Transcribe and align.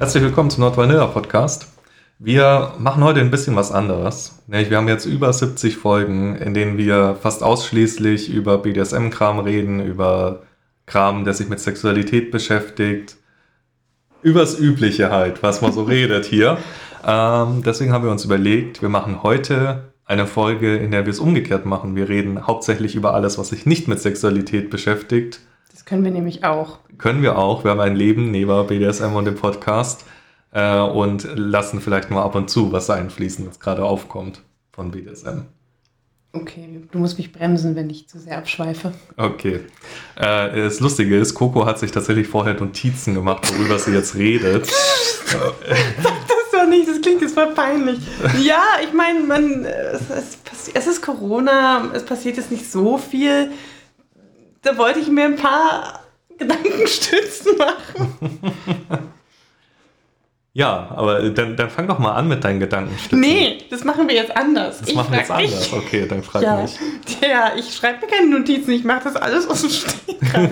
Herzlich 0.00 0.22
willkommen 0.22 0.48
zum 0.48 0.62
Nord 0.62 0.78
Vanilla 0.78 1.06
Podcast. 1.08 1.66
Wir 2.18 2.72
machen 2.78 3.04
heute 3.04 3.20
ein 3.20 3.30
bisschen 3.30 3.54
was 3.54 3.70
anderes. 3.70 4.42
Wir 4.46 4.74
haben 4.74 4.88
jetzt 4.88 5.04
über 5.04 5.30
70 5.30 5.76
Folgen, 5.76 6.36
in 6.36 6.54
denen 6.54 6.78
wir 6.78 7.18
fast 7.20 7.42
ausschließlich 7.42 8.30
über 8.30 8.56
BDSM-Kram 8.56 9.40
reden, 9.40 9.84
über 9.84 10.44
Kram, 10.86 11.24
der 11.24 11.34
sich 11.34 11.50
mit 11.50 11.60
Sexualität 11.60 12.30
beschäftigt, 12.30 13.18
übers 14.22 14.58
Übliche 14.58 15.10
halt, 15.10 15.42
was 15.42 15.60
man 15.60 15.72
so 15.72 15.82
redet 15.82 16.24
hier. 16.24 16.56
Ähm, 17.02 17.62
deswegen 17.64 17.94
haben 17.94 18.04
wir 18.04 18.10
uns 18.10 18.26
überlegt, 18.26 18.82
wir 18.82 18.90
machen 18.90 19.22
heute 19.22 19.94
eine 20.04 20.26
Folge, 20.26 20.76
in 20.76 20.90
der 20.90 21.06
wir 21.06 21.10
es 21.10 21.18
umgekehrt 21.18 21.64
machen. 21.64 21.96
Wir 21.96 22.10
reden 22.10 22.46
hauptsächlich 22.46 22.94
über 22.94 23.14
alles, 23.14 23.38
was 23.38 23.48
sich 23.48 23.64
nicht 23.64 23.88
mit 23.88 24.00
Sexualität 24.00 24.68
beschäftigt. 24.68 25.40
Das 25.70 25.84
können 25.84 26.04
wir 26.04 26.10
nämlich 26.10 26.44
auch. 26.44 26.78
Können 26.98 27.22
wir 27.22 27.38
auch. 27.38 27.64
Wir 27.64 27.70
haben 27.70 27.80
ein 27.80 27.96
Leben 27.96 28.30
neben 28.30 28.66
BDSM 28.66 29.14
und 29.14 29.24
dem 29.24 29.36
Podcast 29.36 30.04
äh, 30.52 30.78
und 30.78 31.28
lassen 31.34 31.80
vielleicht 31.80 32.10
mal 32.10 32.22
ab 32.22 32.34
und 32.34 32.50
zu 32.50 32.72
was 32.72 32.90
einfließen, 32.90 33.46
was 33.46 33.60
gerade 33.60 33.84
aufkommt 33.84 34.42
von 34.72 34.90
BDSM. 34.90 35.42
Okay, 36.32 36.82
du 36.92 36.98
musst 36.98 37.18
mich 37.18 37.32
bremsen, 37.32 37.74
wenn 37.74 37.90
ich 37.90 38.08
zu 38.08 38.20
sehr 38.20 38.38
abschweife. 38.38 38.92
Okay. 39.16 39.60
Äh, 40.14 40.62
das 40.62 40.78
Lustige 40.78 41.18
ist, 41.18 41.34
Coco 41.34 41.66
hat 41.66 41.80
sich 41.80 41.90
tatsächlich 41.90 42.28
vorher 42.28 42.54
Notizen 42.54 43.14
gemacht, 43.14 43.52
worüber 43.52 43.78
sie 43.80 43.92
jetzt 43.92 44.14
redet. 44.14 44.68
doch 46.60 46.68
nicht, 46.68 46.88
das 46.88 47.00
klingt 47.00 47.22
jetzt 47.22 47.34
voll 47.34 47.52
peinlich. 47.54 47.98
Ja, 48.40 48.62
ich 48.82 48.92
meine, 48.92 49.20
man, 49.20 49.64
es, 49.64 50.10
es, 50.10 50.68
es, 50.72 50.86
ist 50.86 51.02
Corona, 51.02 51.90
es 51.94 52.04
passiert 52.04 52.36
jetzt 52.36 52.50
nicht 52.50 52.70
so 52.70 52.98
viel. 52.98 53.50
Da 54.62 54.76
wollte 54.76 55.00
ich 55.00 55.08
mir 55.08 55.24
ein 55.24 55.36
paar 55.36 56.00
Gedankenstützen 56.38 57.56
machen. 57.56 58.18
Ja, 60.52 60.88
aber 60.96 61.30
dann, 61.30 61.56
dann 61.56 61.70
fang 61.70 61.86
doch 61.86 62.00
mal 62.00 62.12
an 62.12 62.26
mit 62.26 62.42
deinen 62.42 62.58
Gedankenstützen. 62.58 63.20
Nee, 63.20 63.58
das 63.70 63.84
machen 63.84 64.08
wir 64.08 64.16
jetzt 64.16 64.36
anders. 64.36 64.80
Das 64.80 64.88
ich 64.88 64.94
machen 64.96 65.12
wir 65.12 65.20
jetzt 65.20 65.30
anders. 65.30 65.66
Ich. 65.66 65.72
Okay, 65.72 66.06
dann 66.08 66.22
frag 66.22 66.42
ja. 66.42 66.56
mich. 66.60 66.76
Ja, 67.22 67.52
ich 67.56 67.74
schreibe 67.74 68.04
mir 68.04 68.12
keine 68.12 68.28
Notizen, 68.28 68.72
ich 68.72 68.84
mache 68.84 69.04
das 69.04 69.16
alles 69.16 69.48
aus 69.48 69.60
dem 69.60 69.70
Stegreif. 69.70 70.50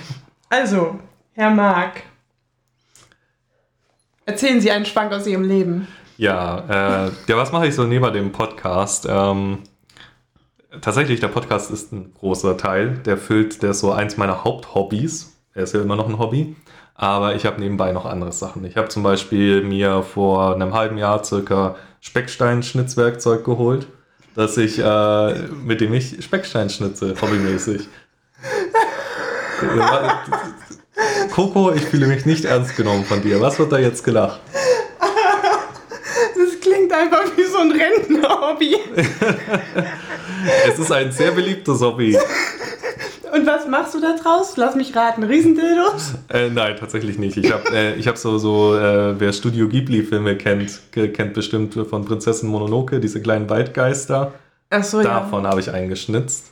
also, 0.48 1.00
Herr 1.32 1.50
Marc, 1.50 2.02
Erzählen 4.30 4.60
Sie 4.60 4.70
einen 4.70 4.86
Schwank 4.86 5.12
aus 5.12 5.26
Ihrem 5.26 5.42
Leben. 5.42 5.88
Ja, 6.16 7.06
äh, 7.08 7.10
ja 7.26 7.36
was 7.36 7.50
mache 7.50 7.66
ich 7.66 7.74
so 7.74 7.82
neben 7.82 8.12
dem 8.12 8.30
Podcast? 8.30 9.08
Ähm, 9.10 9.58
tatsächlich, 10.80 11.20
der 11.20 11.28
Podcast 11.28 11.70
ist 11.70 11.92
ein 11.92 12.14
großer 12.14 12.56
Teil. 12.56 12.98
Der 13.04 13.16
füllt, 13.16 13.62
der 13.62 13.70
ist 13.70 13.80
so 13.80 13.92
eins 13.92 14.16
meiner 14.16 14.44
Haupthobbys. 14.44 15.36
Er 15.54 15.64
ist 15.64 15.74
ja 15.74 15.80
immer 15.80 15.96
noch 15.96 16.08
ein 16.08 16.18
Hobby. 16.18 16.56
Aber 16.94 17.34
ich 17.34 17.46
habe 17.46 17.60
nebenbei 17.60 17.92
noch 17.92 18.04
andere 18.04 18.32
Sachen. 18.32 18.64
Ich 18.64 18.76
habe 18.76 18.88
zum 18.88 19.02
Beispiel 19.02 19.62
mir 19.62 20.02
vor 20.02 20.54
einem 20.54 20.74
halben 20.74 20.98
Jahr 20.98 21.24
circa 21.24 21.76
Specksteinschnitzwerkzeug 22.00 23.44
geholt, 23.44 23.86
dass 24.34 24.56
ich, 24.58 24.78
äh, 24.78 25.34
mit 25.64 25.80
dem 25.80 25.94
ich 25.94 26.22
Speckstein 26.22 26.68
schnitze, 26.68 27.14
hobbymäßig. 27.20 27.88
Coco, 31.34 31.72
ich 31.72 31.82
fühle 31.82 32.06
mich 32.06 32.26
nicht 32.26 32.44
ernst 32.44 32.76
genommen 32.76 33.04
von 33.04 33.22
dir. 33.22 33.40
Was 33.40 33.58
wird 33.58 33.72
da 33.72 33.78
jetzt 33.78 34.04
gelacht? 34.04 34.40
Das 34.98 36.60
klingt 36.60 36.92
einfach 36.92 37.24
wie 37.36 37.44
so 37.44 37.58
ein 37.58 37.72
Rentner-Hobby. 37.72 38.76
es 40.68 40.78
ist 40.78 40.92
ein 40.92 41.12
sehr 41.12 41.32
beliebtes 41.32 41.80
Hobby. 41.80 42.16
Und 43.32 43.46
was 43.46 43.66
machst 43.68 43.94
du 43.94 44.00
da 44.00 44.16
draus? 44.16 44.56
Lass 44.56 44.74
mich 44.74 44.94
raten, 44.96 45.22
Riesendildos? 45.22 46.14
Äh, 46.28 46.50
nein, 46.50 46.76
tatsächlich 46.78 47.18
nicht. 47.18 47.36
Ich 47.36 47.52
habe 47.52 47.70
äh, 47.70 48.02
hab 48.02 48.18
so, 48.18 48.38
so 48.38 48.76
äh, 48.76 49.18
wer 49.18 49.32
Studio 49.32 49.68
Ghibli-Filme 49.68 50.36
kennt, 50.36 50.80
kennt 50.92 51.34
bestimmt 51.34 51.74
von 51.74 52.04
Prinzessin 52.04 52.48
Mononoke, 52.48 52.98
diese 52.98 53.22
kleinen 53.22 53.48
Waldgeister. 53.48 54.32
Ach 54.70 54.84
so, 54.84 55.02
Davon 55.02 55.44
ja. 55.44 55.50
habe 55.50 55.60
ich 55.60 55.70
eingeschnitzt. 55.70 56.50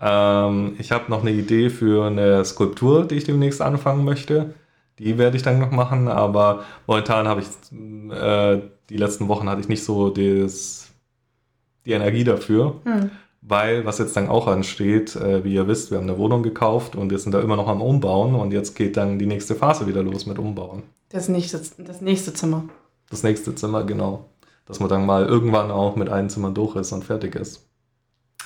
Ähm, 0.00 0.76
ich 0.78 0.92
habe 0.92 1.10
noch 1.10 1.22
eine 1.22 1.32
Idee 1.32 1.70
für 1.70 2.06
eine 2.06 2.44
Skulptur, 2.44 3.06
die 3.06 3.16
ich 3.16 3.24
demnächst 3.24 3.62
anfangen 3.62 4.04
möchte. 4.04 4.54
Die 4.98 5.16
werde 5.16 5.36
ich 5.36 5.42
dann 5.42 5.60
noch 5.60 5.70
machen, 5.70 6.08
aber 6.08 6.64
momentan 6.86 7.28
habe 7.28 7.42
ich, 7.42 7.46
äh, 8.12 8.60
die 8.90 8.96
letzten 8.96 9.28
Wochen 9.28 9.48
hatte 9.48 9.60
ich 9.60 9.68
nicht 9.68 9.84
so 9.84 10.10
des, 10.10 10.90
die 11.84 11.92
Energie 11.92 12.24
dafür. 12.24 12.80
Hm. 12.84 13.10
Weil, 13.50 13.86
was 13.86 13.96
jetzt 13.96 14.14
dann 14.14 14.28
auch 14.28 14.46
ansteht, 14.46 15.16
äh, 15.16 15.42
wie 15.42 15.54
ihr 15.54 15.66
wisst, 15.66 15.90
wir 15.90 15.96
haben 15.96 16.08
eine 16.08 16.18
Wohnung 16.18 16.42
gekauft 16.42 16.96
und 16.96 17.10
wir 17.10 17.18
sind 17.18 17.32
da 17.32 17.40
immer 17.40 17.56
noch 17.56 17.66
am 17.66 17.80
Umbauen 17.80 18.34
und 18.34 18.52
jetzt 18.52 18.74
geht 18.74 18.98
dann 18.98 19.18
die 19.18 19.24
nächste 19.24 19.54
Phase 19.54 19.86
wieder 19.86 20.02
los 20.02 20.26
mit 20.26 20.38
Umbauen. 20.38 20.82
Das 21.08 21.30
nächste, 21.30 21.58
das 21.78 22.02
nächste 22.02 22.34
Zimmer. 22.34 22.64
Das 23.08 23.22
nächste 23.22 23.54
Zimmer, 23.54 23.84
genau. 23.84 24.26
Dass 24.66 24.80
man 24.80 24.90
dann 24.90 25.06
mal 25.06 25.24
irgendwann 25.24 25.70
auch 25.70 25.96
mit 25.96 26.10
einem 26.10 26.28
Zimmer 26.28 26.50
durch 26.50 26.76
ist 26.76 26.92
und 26.92 27.04
fertig 27.04 27.36
ist. 27.36 27.66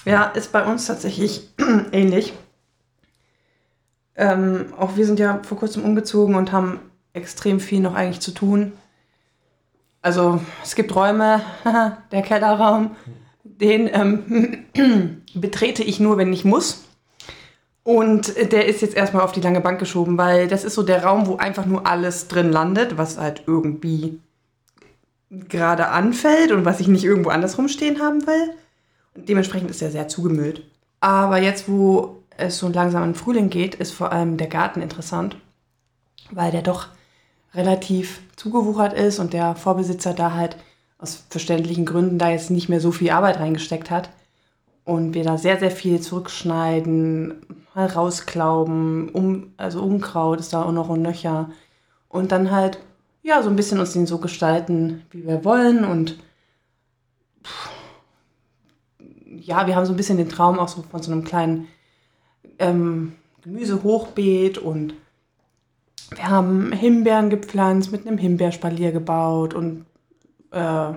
Ja, 0.05 0.27
ist 0.27 0.53
bei 0.53 0.65
uns 0.65 0.87
tatsächlich 0.87 1.53
ähnlich. 1.93 2.33
Ähm, 4.15 4.67
auch 4.79 4.97
wir 4.97 5.05
sind 5.05 5.19
ja 5.19 5.41
vor 5.43 5.59
kurzem 5.59 5.85
umgezogen 5.85 6.37
und 6.37 6.53
haben 6.53 6.79
extrem 7.13 7.59
viel 7.59 7.81
noch 7.81 7.95
eigentlich 7.95 8.21
zu 8.21 8.31
tun. 8.31 8.73
Also 10.01 10.41
es 10.63 10.77
gibt 10.77 10.95
Räume, 10.95 11.41
der 12.13 12.23
Kellerraum, 12.23 12.95
den 13.63 13.89
ähm, 13.93 15.23
betrete 15.35 15.83
ich 15.83 16.01
nur, 16.01 16.19
wenn 16.19 16.33
ich 16.33 16.45
muss. 16.45 16.85
Und 17.85 18.53
der 18.53 18.67
ist 18.67 18.81
jetzt 18.81 18.95
erstmal 18.95 19.23
auf 19.23 19.33
die 19.33 19.41
lange 19.41 19.61
Bank 19.61 19.81
geschoben, 19.81 20.17
weil 20.17 20.47
das 20.47 20.63
ist 20.63 20.75
so 20.75 20.83
der 20.83 21.05
Raum, 21.05 21.27
wo 21.27 21.37
einfach 21.37 21.67
nur 21.67 21.87
alles 21.87 22.29
drin 22.29 22.53
landet, 22.53 22.97
was 22.97 23.19
halt 23.19 23.43
irgendwie 23.47 24.21
gerade 25.31 25.89
anfällt 25.89 26.53
und 26.53 26.65
was 26.65 26.79
ich 26.79 26.89
nicht 26.89 27.05
irgendwo 27.05 27.31
andersrum 27.31 27.69
stehen 27.69 28.01
haben 28.01 28.27
will. 28.27 28.55
Dementsprechend 29.17 29.71
ist 29.71 29.83
er 29.83 29.91
sehr 29.91 30.07
zugemüllt. 30.09 30.63
Aber 31.01 31.39
jetzt, 31.39 31.69
wo 31.69 32.23
es 32.37 32.59
so 32.59 32.69
langsam 32.69 33.03
in 33.05 33.15
Frühling 33.15 33.51
geht, 33.51 33.75
ist 33.75 33.93
vor 33.93 34.13
allem 34.13 34.37
der 34.37 34.47
Garten 34.47 34.81
interessant, 34.81 35.37
weil 36.31 36.53
der 36.53 36.63
doch 36.63 36.89
relativ 37.55 38.21
zugewuchert 38.37 38.93
ist 38.93 39.19
und 39.19 39.33
der 39.33 39.55
Vorbesitzer 39.55 40.15
da 40.15 40.33
halt 40.33 40.57
aus 41.03 41.25
verständlichen 41.29 41.85
Gründen 41.85 42.19
da 42.19 42.31
jetzt 42.31 42.51
nicht 42.51 42.69
mehr 42.69 42.81
so 42.81 42.93
viel 42.93 43.11
Arbeit 43.11 43.41
reingesteckt 43.41 43.91
hat. 43.91 44.11
Und 44.85 45.15
wir 45.15 45.25
da 45.25 45.37
sehr, 45.37 45.59
sehr 45.59 45.71
viel 45.71 46.01
zurückschneiden, 46.01 47.35
mal 47.75 47.87
rausklauben, 47.87 49.11
um, 49.11 49.53
also 49.57 49.83
Unkraut 49.83 50.41
ist 50.41 50.53
da 50.53 50.63
auch 50.63 50.73
noch 50.73 50.89
und 50.89 51.03
nöcher. 51.03 51.51
Und 52.09 52.33
dann 52.33 52.51
halt, 52.51 52.79
ja, 53.23 53.43
so 53.43 53.51
ein 53.51 53.57
bisschen 53.57 53.81
uns 53.81 53.93
den 53.93 54.07
so 54.07 54.19
gestalten, 54.19 55.03
wie 55.11 55.27
wir 55.27 55.45
wollen 55.45 55.85
und 55.85 56.19
ja, 59.27 59.67
wir 59.67 59.75
haben 59.75 59.87
so 59.87 59.93
ein 59.93 59.97
bisschen 59.97 60.19
den 60.19 60.29
Traum 60.29 60.59
auch 60.59 60.69
so 60.69 60.83
von 60.83 61.03
so 61.03 61.11
einem 61.11 61.25
kleinen 61.25 61.69
ähm, 62.59 63.15
Gemüsehochbeet 63.43 64.59
und 64.59 64.95
wir 66.15 66.29
haben 66.29 66.73
Himbeeren 66.73 67.31
gepflanzt, 67.31 67.91
mit 67.91 68.07
einem 68.07 68.19
Himbeerspalier 68.19 68.93
gebaut 68.93 69.55
und 69.55 69.87
äh, 70.53 70.93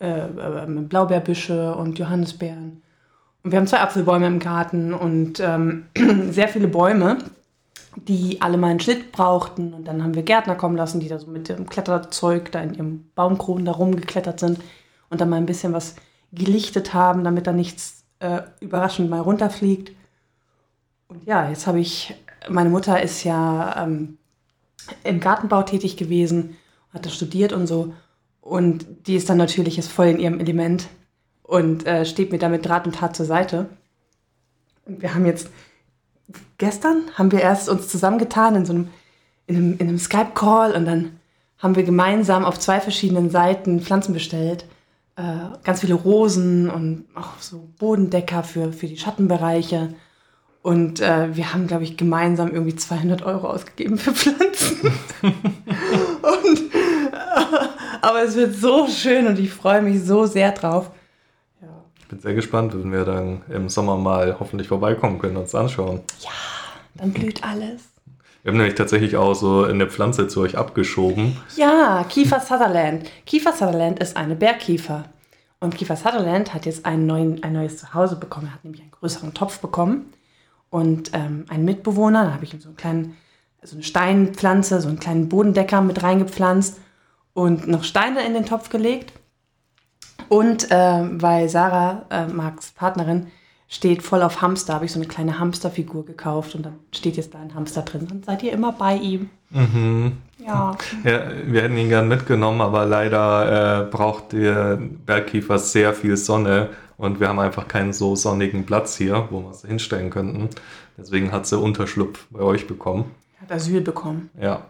äh, 0.00 0.26
äh, 0.26 0.66
Blaubeerbüsche 0.66 1.74
und 1.74 1.98
Johannisbeeren. 1.98 2.82
Und 3.42 3.52
wir 3.52 3.58
haben 3.58 3.66
zwei 3.66 3.80
Apfelbäume 3.80 4.26
im 4.26 4.38
Garten 4.38 4.92
und 4.92 5.40
ähm, 5.40 5.86
sehr 6.30 6.48
viele 6.48 6.68
Bäume, 6.68 7.18
die 7.96 8.40
alle 8.40 8.56
mal 8.56 8.68
einen 8.68 8.80
Schnitt 8.80 9.12
brauchten. 9.12 9.72
Und 9.72 9.86
dann 9.86 10.02
haben 10.02 10.14
wir 10.14 10.22
Gärtner 10.22 10.56
kommen 10.56 10.76
lassen, 10.76 11.00
die 11.00 11.08
da 11.08 11.18
so 11.18 11.30
mit 11.30 11.48
dem 11.48 11.68
Kletterzeug 11.68 12.50
da 12.52 12.60
in 12.60 12.74
ihrem 12.74 13.10
Baumkronen 13.14 13.64
da 13.64 13.72
rumgeklettert 13.72 14.40
sind 14.40 14.60
und 15.10 15.20
dann 15.20 15.28
mal 15.28 15.36
ein 15.36 15.46
bisschen 15.46 15.72
was 15.72 15.96
gelichtet 16.32 16.94
haben, 16.94 17.22
damit 17.22 17.46
da 17.46 17.52
nichts 17.52 18.04
äh, 18.18 18.42
überraschend 18.60 19.10
mal 19.10 19.20
runterfliegt. 19.20 19.92
Und 21.08 21.24
ja, 21.24 21.48
jetzt 21.48 21.66
habe 21.66 21.80
ich, 21.80 22.14
meine 22.48 22.70
Mutter 22.70 23.02
ist 23.02 23.24
ja 23.24 23.84
ähm, 23.84 24.18
im 25.04 25.20
Gartenbau 25.20 25.62
tätig 25.62 25.96
gewesen, 25.96 26.56
hat 26.92 27.06
da 27.06 27.10
studiert 27.10 27.52
und 27.52 27.66
so. 27.66 27.94
Und 28.44 29.06
die 29.06 29.16
ist 29.16 29.30
dann 29.30 29.38
natürlich 29.38 29.76
jetzt 29.76 29.90
voll 29.90 30.06
in 30.06 30.18
ihrem 30.18 30.38
Element 30.38 30.88
und 31.42 31.86
äh, 31.86 32.04
steht 32.04 32.30
mir 32.30 32.38
damit 32.38 32.66
Draht 32.66 32.86
und 32.86 32.96
Tat 32.96 33.16
zur 33.16 33.26
Seite. 33.26 33.68
Und 34.84 35.00
wir 35.00 35.14
haben 35.14 35.24
jetzt, 35.24 35.48
gestern 36.58 37.02
haben 37.14 37.32
wir 37.32 37.40
erst 37.40 37.68
uns 37.68 37.88
zusammengetan 37.88 38.54
in 38.56 38.66
so 38.66 38.72
einem, 38.74 38.88
in 39.46 39.56
einem, 39.56 39.72
in 39.78 39.88
einem 39.88 39.98
Skype-Call 39.98 40.72
und 40.72 40.84
dann 40.84 41.18
haben 41.58 41.76
wir 41.76 41.84
gemeinsam 41.84 42.44
auf 42.44 42.58
zwei 42.58 42.80
verschiedenen 42.80 43.30
Seiten 43.30 43.80
Pflanzen 43.80 44.12
bestellt 44.12 44.66
äh, 45.16 45.22
ganz 45.62 45.80
viele 45.80 45.94
Rosen 45.94 46.68
und 46.70 47.04
auch 47.14 47.40
so 47.40 47.68
Bodendecker 47.78 48.42
für, 48.42 48.72
für 48.72 48.86
die 48.86 48.96
Schattenbereiche. 48.96 49.94
Und 50.62 51.00
äh, 51.00 51.36
wir 51.36 51.52
haben, 51.52 51.66
glaube 51.66 51.84
ich, 51.84 51.96
gemeinsam 51.96 52.50
irgendwie 52.50 52.74
200 52.74 53.22
Euro 53.22 53.48
ausgegeben 53.48 53.98
für 53.98 54.12
Pflanzen. 54.12 54.92
aber 58.04 58.22
es 58.22 58.36
wird 58.36 58.54
so 58.54 58.86
schön 58.86 59.26
und 59.26 59.38
ich 59.38 59.50
freue 59.50 59.82
mich 59.82 60.02
so 60.02 60.26
sehr 60.26 60.52
drauf. 60.52 60.90
Ja. 61.62 61.68
Ich 61.98 62.06
bin 62.06 62.20
sehr 62.20 62.34
gespannt, 62.34 62.74
wenn 62.74 62.92
wir 62.92 63.04
dann 63.04 63.42
im 63.48 63.68
Sommer 63.68 63.96
mal 63.96 64.36
hoffentlich 64.38 64.68
vorbeikommen 64.68 65.18
können 65.18 65.36
und 65.36 65.42
uns 65.42 65.54
anschauen. 65.54 66.02
Ja, 66.20 66.30
dann 66.94 67.12
blüht 67.12 67.42
alles. 67.42 67.88
Wir 68.42 68.52
haben 68.52 68.58
nämlich 68.58 68.74
tatsächlich 68.74 69.16
auch 69.16 69.34
so 69.34 69.64
eine 69.64 69.86
Pflanze 69.86 70.28
zu 70.28 70.42
euch 70.42 70.58
abgeschoben. 70.58 71.38
Ja, 71.56 72.04
Kiefer 72.06 72.40
Sutherland. 72.40 73.10
Kiefer 73.24 73.52
Sutherland 73.52 73.98
ist 74.00 74.18
eine 74.18 74.36
Bergkiefer. 74.36 75.04
Und 75.60 75.74
Kiefer 75.76 75.96
Sutherland 75.96 76.52
hat 76.52 76.66
jetzt 76.66 76.84
einen 76.84 77.06
neuen, 77.06 77.42
ein 77.42 77.54
neues 77.54 77.78
Zuhause 77.78 78.16
bekommen. 78.16 78.48
Er 78.48 78.54
hat 78.54 78.64
nämlich 78.64 78.82
einen 78.82 78.90
größeren 78.90 79.32
Topf 79.32 79.60
bekommen. 79.60 80.12
Und 80.68 81.12
ähm, 81.14 81.46
ein 81.48 81.64
Mitbewohner, 81.64 82.24
da 82.26 82.34
habe 82.34 82.44
ich 82.44 82.52
ihm 82.52 82.60
so 82.60 82.68
einen 82.68 82.76
kleinen, 82.76 83.16
so 83.62 83.76
eine 83.76 83.82
Steinpflanze, 83.82 84.82
so 84.82 84.88
einen 84.88 85.00
kleinen 85.00 85.30
Bodendecker 85.30 85.80
mit 85.80 86.02
reingepflanzt 86.02 86.80
und 87.34 87.68
noch 87.68 87.84
Steine 87.84 88.24
in 88.26 88.32
den 88.32 88.46
Topf 88.46 88.70
gelegt. 88.70 89.12
Und 90.28 90.70
äh, 90.70 91.02
weil 91.20 91.48
Sarah, 91.48 92.06
äh, 92.10 92.26
Marks 92.26 92.72
Partnerin, 92.72 93.26
steht 93.68 94.02
voll 94.02 94.22
auf 94.22 94.40
Hamster, 94.40 94.74
habe 94.74 94.84
ich 94.84 94.92
so 94.92 94.98
eine 94.98 95.08
kleine 95.08 95.38
Hamsterfigur 95.38 96.06
gekauft 96.06 96.54
und 96.54 96.64
dann 96.64 96.78
steht 96.92 97.16
jetzt 97.16 97.34
da 97.34 97.40
ein 97.40 97.54
Hamster 97.54 97.82
drin. 97.82 98.06
Dann 98.08 98.22
seid 98.22 98.42
ihr 98.42 98.52
immer 98.52 98.72
bei 98.72 98.96
ihm. 98.96 99.30
Mhm. 99.50 100.18
Ja. 100.38 100.76
Ja, 101.04 101.20
wir 101.46 101.62
hätten 101.62 101.76
ihn 101.76 101.88
gern 101.88 102.08
mitgenommen, 102.08 102.60
aber 102.60 102.86
leider 102.86 103.82
äh, 103.82 103.90
braucht 103.90 104.32
der 104.32 104.76
Bergkiefer 104.76 105.58
sehr 105.58 105.92
viel 105.92 106.16
Sonne 106.16 106.70
und 106.96 107.20
wir 107.20 107.28
haben 107.28 107.40
einfach 107.40 107.66
keinen 107.66 107.92
so 107.92 108.14
sonnigen 108.14 108.64
Platz 108.64 108.96
hier, 108.96 109.28
wo 109.30 109.40
wir 109.40 109.50
es 109.50 109.62
hinstellen 109.62 110.10
könnten. 110.10 110.50
Deswegen 110.96 111.32
hat 111.32 111.46
sie 111.46 111.58
Unterschlupf 111.58 112.26
bei 112.30 112.40
euch 112.40 112.66
bekommen. 112.66 113.10
Hat 113.40 113.50
Asyl 113.50 113.80
bekommen. 113.80 114.30
Ja. 114.40 114.66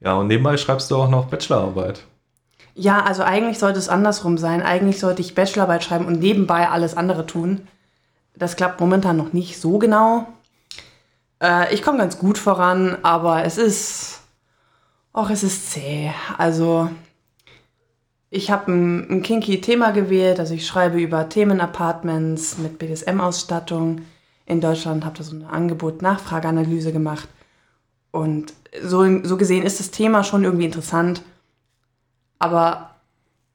Ja, 0.00 0.14
und 0.14 0.28
nebenbei 0.28 0.56
schreibst 0.56 0.90
du 0.90 0.96
auch 0.96 1.08
noch 1.08 1.26
Bachelorarbeit. 1.26 2.02
Ja, 2.74 3.02
also 3.04 3.22
eigentlich 3.22 3.58
sollte 3.58 3.78
es 3.78 3.88
andersrum 3.88 4.38
sein. 4.38 4.62
Eigentlich 4.62 4.98
sollte 4.98 5.20
ich 5.20 5.34
Bachelorarbeit 5.34 5.84
schreiben 5.84 6.06
und 6.06 6.20
nebenbei 6.20 6.68
alles 6.68 6.96
andere 6.96 7.26
tun. 7.26 7.68
Das 8.34 8.56
klappt 8.56 8.80
momentan 8.80 9.16
noch 9.16 9.32
nicht 9.32 9.60
so 9.60 9.78
genau. 9.78 10.26
Äh, 11.42 11.74
ich 11.74 11.82
komme 11.82 11.98
ganz 11.98 12.18
gut 12.18 12.38
voran, 12.38 12.96
aber 13.02 13.44
es 13.44 13.58
ist. 13.58 14.22
Och, 15.12 15.28
es 15.30 15.42
ist 15.42 15.72
zäh. 15.72 16.12
Also, 16.38 16.88
ich 18.30 18.50
habe 18.50 18.70
ein, 18.70 19.10
ein 19.10 19.22
kinky 19.22 19.60
Thema 19.60 19.90
gewählt. 19.90 20.38
Also, 20.38 20.54
ich 20.54 20.66
schreibe 20.66 21.00
über 21.00 21.28
Themenapartments 21.28 22.58
mit 22.58 22.78
BDSM-Ausstattung 22.78 24.02
in 24.46 24.60
Deutschland, 24.60 25.04
habe 25.04 25.18
da 25.18 25.24
so 25.24 25.34
eine 25.34 25.50
Angebot-Nachfrageanalyse 25.50 26.92
gemacht. 26.92 27.28
Und 28.10 28.52
so, 28.82 29.04
so 29.24 29.36
gesehen 29.36 29.64
ist 29.64 29.80
das 29.80 29.90
Thema 29.90 30.24
schon 30.24 30.44
irgendwie 30.44 30.64
interessant. 30.64 31.22
Aber 32.38 32.90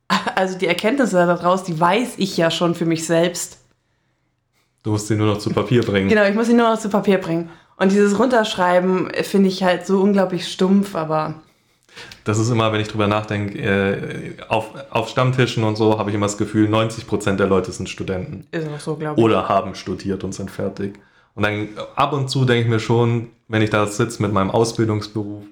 also 0.35 0.57
die 0.57 0.67
Erkenntnisse 0.67 1.25
daraus, 1.25 1.63
die 1.63 1.79
weiß 1.79 2.13
ich 2.17 2.37
ja 2.37 2.51
schon 2.51 2.75
für 2.75 2.85
mich 2.85 3.05
selbst. 3.05 3.59
Du 4.83 4.91
musst 4.91 5.07
sie 5.07 5.15
nur 5.15 5.27
noch 5.27 5.39
zu 5.39 5.49
Papier 5.49 5.81
bringen. 5.81 6.09
Genau, 6.09 6.25
ich 6.25 6.35
muss 6.35 6.47
sie 6.47 6.53
nur 6.53 6.69
noch 6.69 6.79
zu 6.79 6.89
Papier 6.89 7.17
bringen. 7.17 7.49
Und 7.77 7.91
dieses 7.91 8.17
Runterschreiben 8.17 9.09
äh, 9.09 9.23
finde 9.23 9.49
ich 9.49 9.63
halt 9.63 9.85
so 9.85 9.99
unglaublich 10.01 10.47
stumpf, 10.47 10.95
aber 10.95 11.35
Das 12.23 12.37
ist 12.37 12.49
immer, 12.49 12.71
wenn 12.71 12.81
ich 12.81 12.87
drüber 12.87 13.07
nachdenke, 13.07 13.59
äh, 13.59 14.33
auf, 14.47 14.71
auf 14.91 15.09
Stammtischen 15.09 15.63
und 15.63 15.75
so 15.75 15.97
habe 15.97 16.09
ich 16.09 16.15
immer 16.15 16.27
das 16.27 16.37
Gefühl, 16.37 16.69
90% 16.69 17.35
der 17.35 17.47
Leute 17.47 17.71
sind 17.71 17.89
Studenten. 17.89 18.47
ist 18.51 18.67
auch 18.67 18.79
so, 18.79 18.95
glaube 18.95 19.19
ich. 19.19 19.25
oder 19.25 19.49
haben 19.49 19.75
studiert 19.75 20.23
und 20.23 20.33
sind 20.33 20.51
fertig. 20.51 20.99
Und 21.35 21.43
dann 21.43 21.69
ab 21.95 22.13
und 22.13 22.29
zu 22.29 22.45
denke 22.45 22.63
ich 22.63 22.69
mir 22.69 22.79
schon, 22.79 23.29
wenn 23.47 23.61
ich 23.61 23.69
da 23.69 23.85
sitze 23.87 24.21
mit 24.21 24.31
meinem 24.33 24.49
Ausbildungsberuf, 24.49 25.43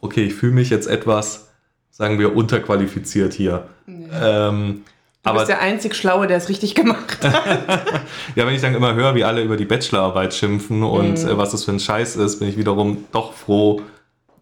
okay, 0.00 0.24
ich 0.24 0.34
fühle 0.34 0.52
mich 0.52 0.70
jetzt 0.70 0.86
etwas, 0.86 1.48
sagen 1.90 2.18
wir, 2.18 2.36
unterqualifiziert 2.36 3.32
hier. 3.34 3.66
Ähm, 3.88 4.84
Du 5.22 5.28
aber 5.28 5.40
bist 5.40 5.50
der 5.50 5.60
einzig 5.60 5.94
Schlaue, 5.94 6.26
der 6.26 6.38
es 6.38 6.48
richtig 6.48 6.74
gemacht 6.74 7.22
hat. 7.22 7.34
ja, 8.36 8.46
wenn 8.46 8.54
ich 8.54 8.62
dann 8.62 8.74
immer 8.74 8.94
höre, 8.94 9.14
wie 9.14 9.24
alle 9.24 9.42
über 9.42 9.58
die 9.58 9.66
Bachelorarbeit 9.66 10.32
schimpfen 10.32 10.82
und 10.82 11.22
Mhm. 11.22 11.28
äh, 11.28 11.36
was 11.36 11.50
das 11.50 11.64
für 11.64 11.72
ein 11.72 11.80
Scheiß 11.80 12.16
ist, 12.16 12.38
bin 12.38 12.48
ich 12.48 12.56
wiederum 12.56 13.04
doch 13.12 13.34
froh, 13.34 13.82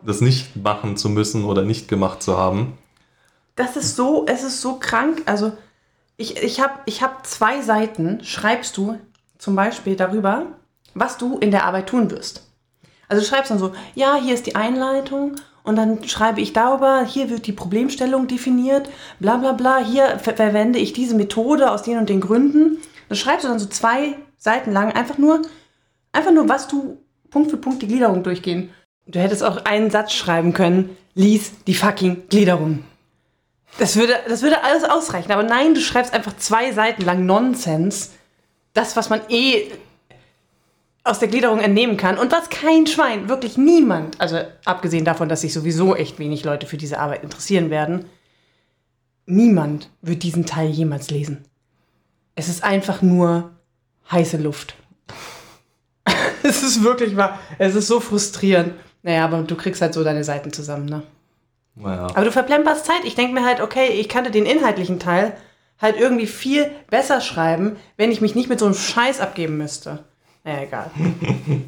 das 0.04 0.20
nicht 0.20 0.54
machen 0.54 0.96
zu 0.96 1.08
müssen 1.08 1.44
oder 1.44 1.62
nicht 1.62 1.88
gemacht 1.88 2.22
zu 2.22 2.38
haben. 2.38 2.78
Das 3.56 3.76
ist 3.76 3.96
so, 3.96 4.24
es 4.28 4.44
ist 4.44 4.60
so 4.60 4.76
krank. 4.76 5.22
Also, 5.26 5.50
ich, 6.16 6.40
ich 6.40 6.60
habe 6.60 6.74
ich 6.86 7.02
hab 7.02 7.26
zwei 7.26 7.60
Seiten, 7.60 8.22
schreibst 8.22 8.76
du 8.76 9.00
zum 9.36 9.56
Beispiel 9.56 9.96
darüber, 9.96 10.46
was 10.98 11.18
du 11.18 11.38
in 11.38 11.50
der 11.50 11.64
Arbeit 11.64 11.88
tun 11.88 12.10
wirst. 12.10 12.46
Also, 13.08 13.22
du 13.22 13.28
schreibst 13.28 13.50
dann 13.50 13.58
so, 13.58 13.72
ja, 13.94 14.16
hier 14.16 14.34
ist 14.34 14.46
die 14.46 14.54
Einleitung 14.54 15.36
und 15.62 15.76
dann 15.76 16.04
schreibe 16.04 16.40
ich 16.40 16.52
darüber, 16.52 17.04
hier 17.04 17.30
wird 17.30 17.46
die 17.46 17.52
Problemstellung 17.52 18.26
definiert, 18.26 18.88
bla 19.20 19.36
bla 19.36 19.52
bla, 19.52 19.78
hier 19.78 20.18
ver 20.18 20.34
verwende 20.34 20.78
ich 20.78 20.92
diese 20.92 21.14
Methode 21.14 21.70
aus 21.70 21.82
den 21.82 21.98
und 21.98 22.08
den 22.08 22.20
Gründen. 22.20 22.78
Das 23.08 23.18
schreibst 23.18 23.44
du 23.44 23.48
dann 23.48 23.58
so 23.58 23.66
zwei 23.66 24.14
Seiten 24.36 24.72
lang, 24.72 24.92
einfach 24.92 25.18
nur, 25.18 25.42
einfach 26.12 26.32
nur, 26.32 26.48
was 26.48 26.68
du 26.68 26.98
Punkt 27.30 27.50
für 27.50 27.56
Punkt 27.56 27.82
die 27.82 27.88
Gliederung 27.88 28.22
durchgehen. 28.22 28.70
Du 29.06 29.18
hättest 29.18 29.42
auch 29.42 29.64
einen 29.64 29.90
Satz 29.90 30.12
schreiben 30.12 30.52
können, 30.52 30.96
lies 31.14 31.52
die 31.66 31.74
fucking 31.74 32.28
Gliederung. 32.28 32.84
Das 33.78 33.96
würde, 33.96 34.14
das 34.28 34.42
würde 34.42 34.64
alles 34.64 34.84
ausreichen. 34.84 35.32
Aber 35.32 35.42
nein, 35.42 35.74
du 35.74 35.80
schreibst 35.80 36.14
einfach 36.14 36.36
zwei 36.36 36.72
Seiten 36.72 37.04
lang 37.04 37.26
Nonsens. 37.26 38.12
Das, 38.74 38.96
was 38.96 39.10
man 39.10 39.20
eh 39.28 39.70
aus 41.04 41.18
der 41.18 41.28
Gliederung 41.28 41.60
entnehmen 41.60 41.96
kann. 41.96 42.18
Und 42.18 42.32
was 42.32 42.50
kein 42.50 42.86
Schwein, 42.86 43.28
wirklich 43.28 43.56
niemand, 43.56 44.20
also 44.20 44.40
abgesehen 44.64 45.04
davon, 45.04 45.28
dass 45.28 45.40
sich 45.40 45.52
sowieso 45.52 45.94
echt 45.94 46.18
wenig 46.18 46.44
Leute 46.44 46.66
für 46.66 46.76
diese 46.76 46.98
Arbeit 46.98 47.22
interessieren 47.22 47.70
werden, 47.70 48.06
niemand 49.26 49.90
wird 50.02 50.22
diesen 50.22 50.46
Teil 50.46 50.68
jemals 50.70 51.10
lesen. 51.10 51.44
Es 52.34 52.48
ist 52.48 52.62
einfach 52.62 53.02
nur 53.02 53.50
heiße 54.10 54.36
Luft. 54.36 54.74
es 56.42 56.62
ist 56.62 56.82
wirklich 56.82 57.16
wahr. 57.16 57.38
Es 57.58 57.74
ist 57.74 57.88
so 57.88 58.00
frustrierend. 58.00 58.74
Naja, 59.02 59.24
aber 59.24 59.42
du 59.42 59.56
kriegst 59.56 59.80
halt 59.80 59.94
so 59.94 60.04
deine 60.04 60.24
Seiten 60.24 60.52
zusammen, 60.52 60.86
ne? 60.86 61.02
Naja. 61.74 62.08
Aber 62.08 62.24
du 62.24 62.32
verplemperst 62.32 62.86
Zeit. 62.86 63.04
Ich 63.04 63.14
denke 63.14 63.34
mir 63.34 63.44
halt, 63.44 63.60
okay, 63.60 63.88
ich 63.88 64.08
könnte 64.08 64.30
den 64.30 64.46
inhaltlichen 64.46 64.98
Teil 64.98 65.36
halt 65.80 65.96
irgendwie 65.96 66.26
viel 66.26 66.70
besser 66.90 67.20
schreiben, 67.20 67.76
wenn 67.96 68.10
ich 68.10 68.20
mich 68.20 68.34
nicht 68.34 68.48
mit 68.48 68.58
so 68.58 68.66
einem 68.66 68.74
Scheiß 68.74 69.20
abgeben 69.20 69.56
müsste. 69.56 70.04
Naja, 70.48 70.62
egal. 70.62 70.90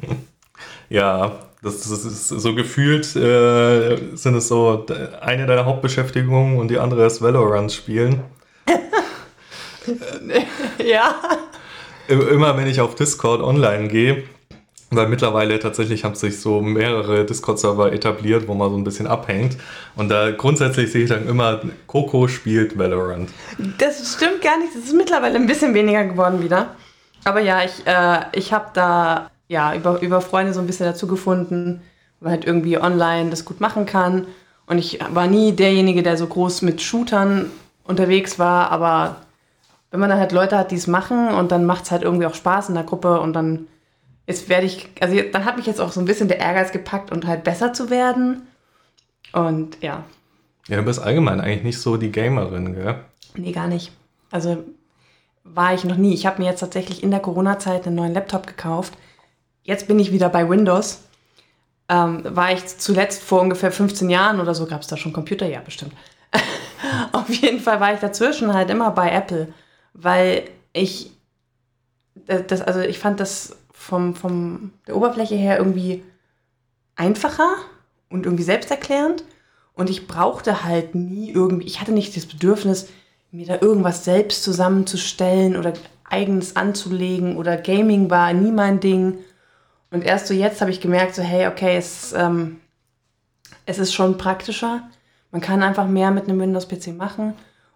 Ja, 0.89 1.39
das, 1.63 1.89
das 1.89 2.03
ist 2.03 2.27
so 2.27 2.53
gefühlt, 2.53 3.15
äh, 3.15 3.95
sind 4.13 4.35
es 4.35 4.49
so 4.49 4.85
eine 5.21 5.47
deiner 5.47 5.63
Hauptbeschäftigungen 5.63 6.59
und 6.59 6.67
die 6.67 6.77
andere 6.77 7.05
ist 7.05 7.21
Valorant 7.21 7.71
spielen. 7.71 8.21
ja. 10.85 11.15
Immer 12.09 12.57
wenn 12.57 12.67
ich 12.67 12.81
auf 12.81 12.95
Discord 12.95 13.41
online 13.41 13.87
gehe, 13.87 14.23
weil 14.89 15.07
mittlerweile 15.07 15.59
tatsächlich 15.59 16.03
haben 16.03 16.15
sich 16.15 16.41
so 16.41 16.61
mehrere 16.61 17.25
Discord-Server 17.25 17.93
etabliert, 17.93 18.49
wo 18.49 18.53
man 18.53 18.69
so 18.69 18.75
ein 18.75 18.83
bisschen 18.83 19.07
abhängt. 19.07 19.55
Und 19.95 20.09
da 20.09 20.31
grundsätzlich 20.31 20.91
sehe 20.91 21.03
ich 21.03 21.09
dann 21.09 21.25
immer, 21.25 21.61
Coco 21.87 22.27
spielt 22.27 22.77
Valorant. 22.77 23.29
Das 23.77 24.13
stimmt 24.13 24.41
gar 24.41 24.59
nicht. 24.59 24.75
Das 24.75 24.83
ist 24.83 24.93
mittlerweile 24.93 25.37
ein 25.37 25.47
bisschen 25.47 25.73
weniger 25.73 26.03
geworden 26.03 26.43
wieder. 26.43 26.75
Aber 27.23 27.39
ja, 27.39 27.63
ich, 27.63 27.85
äh, 27.85 28.21
ich 28.33 28.53
habe 28.53 28.67
da 28.73 29.29
ja 29.47 29.75
über, 29.75 30.01
über 30.01 30.21
Freunde 30.21 30.53
so 30.53 30.59
ein 30.59 30.67
bisschen 30.67 30.85
dazu 30.85 31.07
gefunden, 31.07 31.81
weil 32.19 32.31
halt 32.31 32.45
irgendwie 32.45 32.77
online 32.77 33.29
das 33.29 33.45
gut 33.45 33.59
machen 33.59 33.85
kann. 33.85 34.27
Und 34.65 34.77
ich 34.77 34.99
war 35.13 35.27
nie 35.27 35.51
derjenige, 35.51 36.03
der 36.03 36.17
so 36.17 36.27
groß 36.27 36.61
mit 36.61 36.81
Shootern 36.81 37.51
unterwegs 37.83 38.39
war, 38.39 38.71
aber 38.71 39.17
wenn 39.89 39.99
man 39.99 40.09
dann 40.09 40.19
halt 40.19 40.31
Leute 40.31 40.57
hat, 40.57 40.71
die 40.71 40.75
es 40.75 40.87
machen 40.87 41.27
und 41.29 41.51
dann 41.51 41.65
macht 41.65 41.83
es 41.83 41.91
halt 41.91 42.03
irgendwie 42.03 42.25
auch 42.25 42.33
Spaß 42.33 42.69
in 42.69 42.75
der 42.75 42.85
Gruppe 42.85 43.19
und 43.19 43.33
dann 43.33 43.67
jetzt 44.25 44.47
werde 44.47 44.65
ich, 44.65 44.89
also 45.01 45.15
dann 45.33 45.43
hat 45.43 45.57
mich 45.57 45.65
jetzt 45.65 45.81
auch 45.81 45.91
so 45.91 45.99
ein 45.99 46.05
bisschen 46.05 46.29
der 46.29 46.39
Ehrgeiz 46.39 46.71
gepackt 46.71 47.11
und 47.11 47.27
halt 47.27 47.43
besser 47.43 47.73
zu 47.73 47.89
werden. 47.89 48.43
Und 49.33 49.81
ja, 49.81 50.05
Ja, 50.67 50.77
du 50.77 50.83
bist 50.83 51.01
allgemein 51.01 51.41
eigentlich 51.41 51.63
nicht 51.63 51.81
so 51.81 51.97
die 51.97 52.11
Gamerin, 52.11 52.73
gell? 52.73 52.95
Nee, 53.35 53.51
gar 53.51 53.67
nicht. 53.67 53.91
Also 54.29 54.63
war 55.43 55.73
ich 55.73 55.83
noch 55.83 55.97
nie. 55.97 56.13
Ich 56.13 56.25
habe 56.25 56.41
mir 56.41 56.49
jetzt 56.49 56.59
tatsächlich 56.59 57.03
in 57.03 57.11
der 57.11 57.19
Corona-Zeit 57.19 57.87
einen 57.87 57.95
neuen 57.95 58.13
Laptop 58.13 58.47
gekauft. 58.47 58.93
Jetzt 59.63 59.87
bin 59.87 59.99
ich 59.99 60.11
wieder 60.11 60.29
bei 60.29 60.47
Windows. 60.49 61.03
Ähm, 61.89 62.23
war 62.23 62.51
ich 62.51 62.65
zuletzt 62.77 63.21
vor 63.21 63.41
ungefähr 63.41 63.71
15 63.71 64.09
Jahren 64.09 64.39
oder 64.39 64.55
so, 64.55 64.65
gab 64.65 64.81
es 64.81 64.87
da 64.87 64.97
schon 64.97 65.13
Computer? 65.13 65.47
Ja, 65.47 65.59
bestimmt. 65.59 65.93
Auf 67.11 67.29
jeden 67.29 67.59
Fall 67.59 67.79
war 67.79 67.93
ich 67.93 67.99
dazwischen 67.99 68.53
halt 68.53 68.69
immer 68.69 68.91
bei 68.91 69.11
Apple, 69.11 69.53
weil 69.93 70.49
ich 70.73 71.11
äh, 72.27 72.43
das, 72.43 72.61
also 72.61 72.79
ich 72.79 72.99
fand 72.99 73.19
das 73.19 73.57
vom, 73.73 74.15
vom 74.15 74.73
der 74.87 74.95
Oberfläche 74.95 75.35
her 75.35 75.57
irgendwie 75.57 76.03
einfacher 76.95 77.55
und 78.09 78.25
irgendwie 78.25 78.43
selbsterklärend. 78.43 79.23
Und 79.73 79.89
ich 79.89 80.07
brauchte 80.07 80.63
halt 80.63 80.95
nie 80.95 81.31
irgendwie, 81.31 81.65
ich 81.65 81.81
hatte 81.81 81.91
nicht 81.91 82.15
das 82.15 82.25
Bedürfnis, 82.25 82.89
mir 83.31 83.45
da 83.45 83.57
irgendwas 83.61 84.03
selbst 84.05 84.43
zusammenzustellen 84.43 85.55
oder 85.57 85.73
eigenes 86.09 86.55
anzulegen 86.55 87.37
oder 87.37 87.55
Gaming 87.57 88.09
war 88.09 88.33
nie 88.33 88.51
mein 88.51 88.79
Ding. 88.79 89.19
Und 89.89 90.03
erst 90.03 90.27
so 90.27 90.33
jetzt 90.33 90.61
habe 90.61 90.71
ich 90.71 90.81
gemerkt, 90.81 91.15
so 91.15 91.21
hey, 91.21 91.47
okay, 91.47 91.77
es, 91.77 92.13
ähm, 92.13 92.57
es 93.65 93.77
ist 93.79 93.93
schon 93.93 94.17
praktischer. 94.17 94.81
Man 95.31 95.41
kann 95.41 95.63
einfach 95.63 95.87
mehr 95.87 96.11
mit 96.11 96.25
einem 96.25 96.39
Windows-PC 96.39 96.95
machen. 96.97 97.33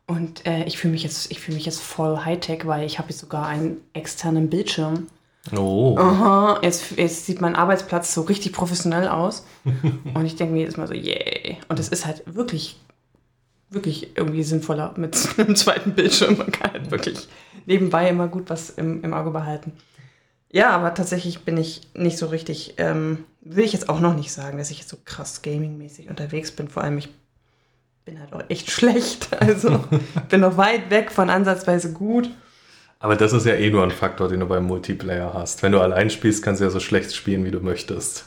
Und 0.07 0.45
äh, 0.45 0.65
ich 0.65 0.77
fühle 0.77 0.91
mich, 0.93 1.03
jetzt- 1.03 1.31
ich 1.31 1.39
fühl 1.39 1.55
mich 1.55 1.65
jetzt 1.65 1.81
voll 1.81 2.19
Hightech, 2.25 2.67
weil 2.67 2.85
ich 2.85 2.99
habe 2.99 3.09
jetzt 3.09 3.19
sogar 3.19 3.47
einen 3.47 3.77
externen 3.93 4.49
Bildschirm. 4.49 5.07
Oh. 5.55 5.95
Aha, 5.97 6.59
jetzt, 6.63 6.91
jetzt 6.97 7.25
sieht 7.25 7.39
mein 7.41 7.55
Arbeitsplatz 7.55 8.13
so 8.13 8.21
richtig 8.21 8.51
professionell 8.53 9.07
aus. 9.07 9.45
Und 10.13 10.25
ich 10.25 10.35
denke 10.35 10.53
mir 10.53 10.59
jedes 10.59 10.77
Mal 10.77 10.87
so, 10.87 10.93
yay. 10.93 11.57
Und 11.69 11.79
es 11.79 11.87
ist 11.89 12.05
halt 12.05 12.23
wirklich, 12.25 12.77
wirklich 13.75 14.17
irgendwie 14.17 14.43
sinnvoller 14.43 14.93
mit 14.97 15.17
einem 15.37 15.55
zweiten 15.55 15.91
Bildschirm. 15.93 16.37
Man 16.37 16.51
kann 16.51 16.71
halt 16.71 16.91
wirklich 16.91 17.27
nebenbei 17.65 18.09
immer 18.09 18.27
gut 18.27 18.49
was 18.49 18.71
im, 18.71 19.03
im 19.03 19.13
Auge 19.13 19.31
behalten. 19.31 19.73
Ja, 20.51 20.69
aber 20.69 20.93
tatsächlich 20.93 21.41
bin 21.41 21.57
ich 21.57 21.81
nicht 21.93 22.17
so 22.17 22.27
richtig, 22.27 22.75
ähm, 22.77 23.25
will 23.41 23.65
ich 23.65 23.73
jetzt 23.73 23.89
auch 23.89 23.99
noch 23.99 24.15
nicht 24.15 24.31
sagen, 24.31 24.57
dass 24.57 24.71
ich 24.71 24.79
jetzt 24.79 24.89
so 24.89 24.97
krass 25.03 25.41
gaming-mäßig 25.41 26.09
unterwegs 26.09 26.51
bin. 26.51 26.69
Vor 26.69 26.83
allem, 26.83 26.97
ich 26.97 27.09
bin 28.05 28.19
halt 28.19 28.33
auch 28.33 28.43
echt 28.47 28.71
schlecht. 28.71 29.29
Also 29.39 29.83
bin 30.29 30.41
noch 30.41 30.57
weit 30.57 30.89
weg 30.89 31.11
von 31.11 31.29
ansatzweise 31.29 31.91
gut. 31.91 32.29
Aber 32.99 33.15
das 33.15 33.33
ist 33.33 33.45
ja 33.45 33.53
eh 33.53 33.69
nur 33.69 33.83
ein 33.83 33.91
Faktor, 33.91 34.29
den 34.29 34.39
du 34.39 34.45
beim 34.45 34.65
Multiplayer 34.65 35.33
hast. 35.33 35.61
Wenn 35.61 35.73
du 35.73 35.81
allein 35.81 36.09
spielst, 36.09 36.41
kannst 36.41 36.61
du 36.61 36.65
ja 36.65 36.71
so 36.71 36.79
schlecht 36.79 37.13
spielen, 37.13 37.43
wie 37.43 37.51
du 37.51 37.59
möchtest. 37.59 38.25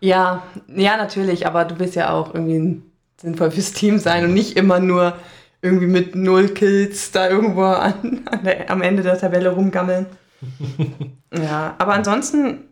Ja, 0.00 0.42
ja, 0.68 0.96
natürlich, 0.96 1.46
aber 1.46 1.64
du 1.64 1.78
willst 1.78 1.96
ja 1.96 2.10
auch 2.10 2.34
irgendwie 2.34 2.82
sinnvoll 3.16 3.50
fürs 3.50 3.72
Team 3.72 3.98
sein 3.98 4.24
und 4.24 4.34
nicht 4.34 4.56
immer 4.56 4.80
nur 4.80 5.14
irgendwie 5.62 5.86
mit 5.86 6.14
null 6.14 6.48
Kills 6.48 7.10
da 7.10 7.28
irgendwo 7.28 7.62
an, 7.62 8.20
an 8.26 8.44
der, 8.44 8.70
am 8.70 8.82
Ende 8.82 9.02
der 9.02 9.18
Tabelle 9.18 9.50
rumgammeln. 9.50 10.06
ja, 11.34 11.74
aber 11.78 11.94
ansonsten, 11.94 12.64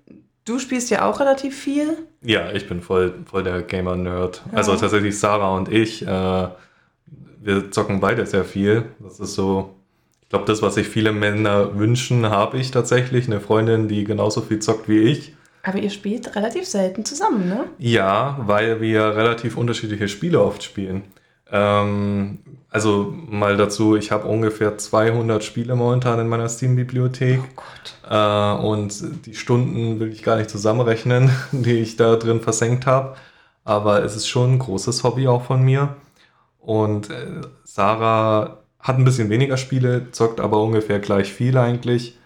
du 0.44 0.58
spielst 0.58 0.90
ja 0.90 1.08
auch 1.08 1.18
relativ 1.20 1.58
viel. 1.58 1.96
Ja, 2.22 2.52
ich 2.52 2.68
bin 2.68 2.82
voll, 2.82 3.14
voll 3.25 3.44
der 3.44 3.62
Gamer-Nerd. 3.62 4.42
Ja. 4.50 4.58
Also 4.58 4.76
tatsächlich 4.76 5.18
Sarah 5.18 5.56
und 5.56 5.70
ich, 5.70 6.06
äh, 6.06 6.49
wir 7.40 7.70
zocken 7.70 8.00
beide 8.00 8.26
sehr 8.26 8.44
viel. 8.44 8.84
Das 9.00 9.20
ist 9.20 9.34
so, 9.34 9.75
ich 10.20 10.28
glaube, 10.28 10.44
das, 10.44 10.61
was 10.61 10.75
sich 10.75 10.87
viele 10.87 11.12
Männer 11.12 11.78
wünschen, 11.78 12.26
habe 12.28 12.58
ich 12.58 12.70
tatsächlich. 12.70 13.26
Eine 13.26 13.40
Freundin, 13.40 13.88
die 13.88 14.04
genauso 14.04 14.42
viel 14.42 14.58
zockt 14.58 14.88
wie 14.88 15.00
ich. 15.00 15.34
Aber 15.62 15.78
ihr 15.78 15.90
spielt 15.90 16.35
relativ 16.35 16.66
selten 16.66 17.04
zusammen, 17.04 17.49
ne? 17.49 17.64
Ja, 17.78 18.38
weil 18.40 18.81
wir 18.81 19.16
relativ 19.16 19.57
unterschiedliche 19.57 20.09
Spiele 20.09 20.42
oft 20.42 20.62
spielen. 20.62 21.04
Ähm, 21.52 22.38
also 22.71 23.14
mal 23.28 23.57
dazu, 23.57 23.95
ich 23.95 24.11
habe 24.11 24.26
ungefähr 24.26 24.78
200 24.78 25.45
Spiele 25.45 25.76
momentan 25.76 26.19
in 26.19 26.28
meiner 26.28 26.49
Steam-Bibliothek. 26.49 27.40
Oh 27.42 27.62
Gott. 27.62 28.11
Äh, 28.11 28.66
und 28.66 29.26
die 29.26 29.35
Stunden 29.35 30.00
will 30.00 30.11
ich 30.11 30.23
gar 30.23 30.37
nicht 30.37 30.50
zusammenrechnen, 30.50 31.31
die 31.52 31.78
ich 31.78 31.97
da 31.97 32.16
drin 32.16 32.40
versenkt 32.40 32.87
habe. 32.87 33.16
Aber 33.64 34.02
es 34.02 34.16
ist 34.16 34.26
schon 34.26 34.54
ein 34.54 34.59
großes 34.59 35.04
Hobby 35.04 35.28
auch 35.28 35.45
von 35.45 35.62
mir. 35.62 35.97
Und 36.59 37.11
äh, 37.11 37.42
Sarah 37.64 38.59
hat 38.81 38.99
ein 38.99 39.04
bisschen 39.04 39.31
weniger 39.31 39.57
Spiele, 39.57 40.11
zockt 40.11 40.40
aber 40.40 40.61
ungefähr 40.61 40.99
gleich 40.99 41.33
viel 41.33 41.57
eigentlich. 41.59 42.19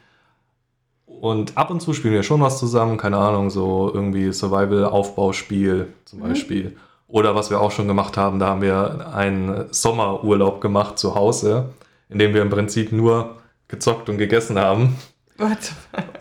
Und 1.21 1.57
ab 1.57 1.71
und 1.71 1.81
zu 1.81 1.93
spielen 1.93 2.15
wir 2.15 2.23
schon 2.23 2.41
was 2.41 2.59
zusammen, 2.59 2.99
keine 2.99 3.17
Ahnung, 3.17 3.51
so 3.51 3.91
irgendwie 3.93 4.33
Survival-Aufbauspiel 4.33 5.89
zum 6.05 6.21
mhm. 6.21 6.23
Beispiel. 6.29 6.77
Oder 7.09 7.35
was 7.35 7.51
wir 7.51 7.61
auch 7.61 7.71
schon 7.71 7.89
gemacht 7.89 8.17
haben, 8.17 8.39
da 8.39 8.49
haben 8.49 8.63
wir 8.63 9.13
einen 9.15 9.67
Sommerurlaub 9.71 10.61
gemacht 10.61 10.99
zu 10.99 11.15
Hause, 11.15 11.71
in 12.09 12.19
dem 12.19 12.35
wir 12.35 12.43
im 12.43 12.51
Prinzip 12.51 12.93
nur 12.93 13.37
gezockt 13.69 14.09
und 14.09 14.19
gegessen 14.19 14.59
haben. 14.59 14.97
What? 15.39 15.73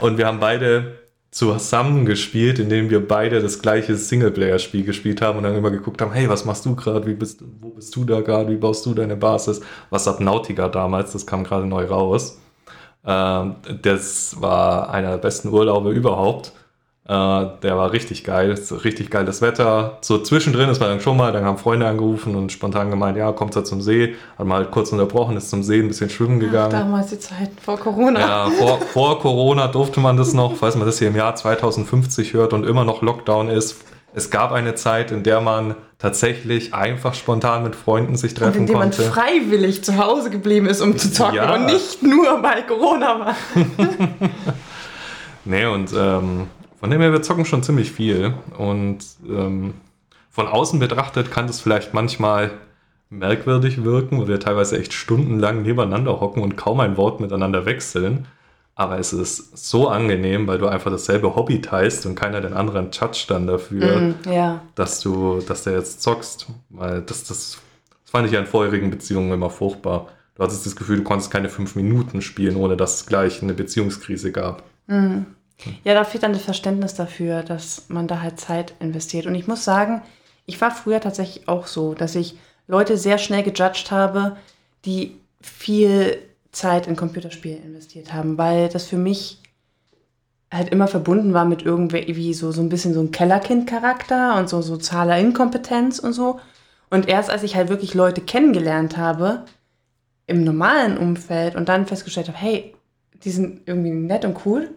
Und 0.02 0.18
wir 0.18 0.28
haben 0.28 0.40
beide 0.40 1.00
zusammen 1.32 2.06
gespielt, 2.06 2.60
indem 2.60 2.90
wir 2.90 3.06
beide 3.06 3.42
das 3.42 3.62
gleiche 3.62 3.98
Singleplayer-Spiel 3.98 4.86
gespielt 4.86 5.22
haben 5.22 5.38
und 5.38 5.44
dann 5.44 5.56
immer 5.56 5.72
geguckt 5.72 6.02
haben, 6.02 6.14
hey, 6.14 6.30
was 6.30 6.46
machst 6.46 6.66
du 6.66 6.76
gerade, 6.76 7.06
wo 7.60 7.70
bist 7.72 7.96
du 7.96 8.06
da 8.06 8.22
gerade, 8.22 8.50
wie 8.50 8.56
baust 8.56 8.86
du 8.86 8.94
deine 8.94 9.18
Basis? 9.18 9.60
Was 9.90 10.08
hat 10.08 10.22
Nautica 10.22 10.70
damals, 10.70 11.12
das 11.12 11.26
kam 11.26 11.44
gerade 11.44 11.66
neu 11.66 11.86
raus. 11.86 12.40
Ähm, 13.06 13.56
das 13.82 14.42
war 14.42 14.90
einer 14.90 15.12
der 15.12 15.18
besten 15.18 15.50
Urlaube 15.50 15.92
überhaupt. 15.92 16.54
Äh, 17.08 17.46
der 17.62 17.78
war 17.78 17.92
richtig 17.92 18.24
geil, 18.24 18.60
richtig 18.84 19.12
geiles 19.12 19.42
Wetter. 19.42 20.00
So 20.02 20.18
zwischendrin 20.18 20.70
ist 20.70 20.80
man 20.80 20.90
dann 20.90 21.02
schon 21.02 21.16
mal, 21.16 21.32
dann 21.32 21.46
haben 21.46 21.60
Freunde 21.60 21.86
angerufen 21.86 22.36
und 22.36 22.52
spontan 22.52 22.90
gemeint, 22.90 23.16
ja, 23.16 23.32
kommt 23.32 23.56
da 23.56 23.64
zum 23.64 23.80
See. 23.80 24.16
Hat 24.40 24.48
mal 24.48 24.56
halt 24.56 24.72
kurz 24.72 24.92
unterbrochen, 24.92 25.38
ist 25.38 25.52
zum 25.52 25.62
See 25.62 25.80
ein 25.80 25.88
bisschen 25.88 26.10
schwimmen 26.10 26.40
gegangen. 26.40 26.74
Ach, 26.74 26.80
damals 26.80 27.12
die 27.12 27.20
Zeit 27.20 27.52
vor 27.62 27.78
Corona. 27.78 28.20
Ja, 28.20 28.50
vor, 28.50 28.80
vor 28.82 29.20
Corona 29.20 29.68
durfte 29.68 30.00
man 30.00 30.18
das 30.18 30.34
noch, 30.34 30.56
falls 30.56 30.76
man 30.76 30.88
das 30.88 30.98
hier 30.98 31.10
im 31.10 31.16
Jahr 31.16 31.36
2050 31.36 32.34
hört 32.34 32.54
und 32.54 32.66
immer 32.66 32.86
noch 32.86 33.04
Lockdown 33.04 33.50
ist. 33.50 33.84
Es 34.16 34.32
gab 34.32 34.52
eine 34.52 34.74
Zeit, 34.74 35.12
in 35.12 35.22
der 35.22 35.42
man 35.42 35.76
tatsächlich 35.98 36.74
einfach 36.74 37.14
spontan 37.14 37.64
mit 37.64 37.76
Freunden 37.76 38.16
sich 38.16 38.34
treffen 38.34 38.62
und 38.62 38.70
in 38.70 38.76
konnte. 38.76 39.02
man 39.02 39.12
freiwillig 39.12 39.84
zu 39.84 39.98
Hause 39.98 40.30
geblieben 40.30 40.68
ist, 40.68 40.82
um 40.82 40.98
zu 40.98 41.12
zocken 41.12 41.36
ja. 41.36 41.56
und 41.56 41.66
nicht 41.66 42.04
nur 42.04 42.44
weil 42.44 42.66
Corona 42.66 43.20
war. 43.20 43.36
nee, 45.46 45.66
und 45.66 45.94
ähm, 45.98 46.48
von 46.80 46.92
dem 46.92 47.02
her, 47.02 47.12
wir 47.12 47.22
zocken 47.22 47.46
schon 47.46 47.64
ziemlich 47.64 47.92
viel. 47.92 48.34
Und 48.58 49.00
ähm, 49.28 49.74
von 50.30 50.48
außen 50.48 50.80
betrachtet 50.80 51.32
kann 51.32 51.48
das 51.48 51.62
vielleicht 51.62 51.94
manchmal 51.94 52.52
merkwürdig 53.10 53.84
wirken, 53.84 54.20
weil 54.20 54.28
wir 54.28 54.40
teilweise 54.40 54.78
echt 54.78 54.94
stundenlang 54.94 55.62
nebeneinander 55.62 56.20
hocken 56.20 56.44
und 56.44 56.58
kaum 56.58 56.80
ein 56.82 56.98
Wort 56.98 57.22
miteinander 57.22 57.66
wechseln. 57.66 58.28
Aber 58.78 59.00
es 59.00 59.14
ist 59.14 59.58
so 59.58 59.88
angenehm, 59.88 60.48
weil 60.48 60.58
du 60.58 60.68
einfach 60.68 60.92
dasselbe 60.92 61.36
Hobby 61.36 61.62
teilst 61.62 62.06
und 62.06 62.16
keiner 62.16 62.42
den 62.42 62.54
anderen 62.54 62.92
toucht 62.92 63.32
dann 63.32 63.48
dafür, 63.48 64.02
mm, 64.02 64.16
ja. 64.30 64.62
dass 64.76 65.00
du, 65.00 65.40
dass 65.40 65.64
der 65.64 65.74
jetzt 65.74 66.02
zockst. 66.02 66.48
Weil 66.70 67.02
das, 67.02 67.24
das, 67.24 67.58
das 68.04 68.12
fand 68.12 68.28
ich 68.28 68.34
ja 68.34 68.42
in 68.42 68.46
vorherigen 68.46 68.92
Beziehungen 68.92 69.32
immer 69.32 69.50
furchtbar. 69.50 70.10
Du 70.36 70.44
hattest 70.44 70.66
das 70.66 70.76
Gefühl, 70.76 70.98
du 70.98 71.04
konntest 71.04 71.32
keine 71.32 71.48
fünf 71.48 71.76
Minuten 71.76 72.22
spielen, 72.22 72.58
ohne 72.58 72.76
dass 72.76 72.96
es 72.96 73.06
gleich 73.06 73.42
eine 73.42 73.54
Beziehungskrise 73.54 74.34
gab. 74.34 74.64
Mm. 74.88 75.22
Ja, 75.86 75.94
da 75.94 76.04
fehlt 76.04 76.24
dann 76.24 76.34
das 76.34 76.44
Verständnis 76.44 76.96
dafür, 76.96 77.44
dass 77.44 77.86
man 77.88 78.10
da 78.10 78.22
halt 78.22 78.42
Zeit 78.42 78.74
investiert. 78.82 79.26
Und 79.26 79.36
ich 79.36 79.48
muss 79.48 79.64
sagen, 79.64 80.02
ich 80.46 80.60
war 80.60 80.72
früher 80.72 81.00
tatsächlich 81.00 81.48
auch 81.48 81.68
so, 81.68 81.94
dass 81.94 82.16
ich 82.16 82.38
Leute 82.68 82.98
sehr 82.98 83.18
schnell 83.20 83.44
gejudged 83.44 83.92
habe, 83.92 84.36
die 84.84 85.16
viel 85.42 86.18
Zeit 86.56 86.88
in 86.88 86.96
Computerspiele 86.96 87.58
investiert 87.58 88.14
haben, 88.14 88.38
weil 88.38 88.70
das 88.70 88.86
für 88.88 88.98
mich 88.98 89.42
halt 90.52 90.70
immer 90.70 90.88
verbunden 90.88 91.34
war 91.34 91.46
mit 91.46 91.64
irgendwie 91.64 92.34
so, 92.34 92.52
so 92.52 92.62
ein 92.62 92.70
bisschen 92.70 92.94
so 92.94 93.02
ein 93.02 93.12
Kellerkind-Charakter 93.12 94.38
und 94.38 94.48
so 94.50 94.62
sozialer 94.62 95.18
Inkompetenz 95.18 96.00
und 96.00 96.14
so. 96.14 96.40
Und 96.90 97.08
erst 97.10 97.30
als 97.30 97.44
ich 97.44 97.56
halt 97.56 97.70
wirklich 97.70 97.94
Leute 97.94 98.22
kennengelernt 98.22 98.98
habe, 98.98 99.46
im 100.28 100.44
normalen 100.44 100.98
Umfeld 100.98 101.56
und 101.56 101.70
dann 101.70 101.86
festgestellt 101.86 102.28
habe, 102.28 102.38
hey, 102.38 102.74
die 103.24 103.32
sind 103.32 103.62
irgendwie 103.66 103.92
nett 103.92 104.26
und 104.26 104.46
cool, 104.46 104.70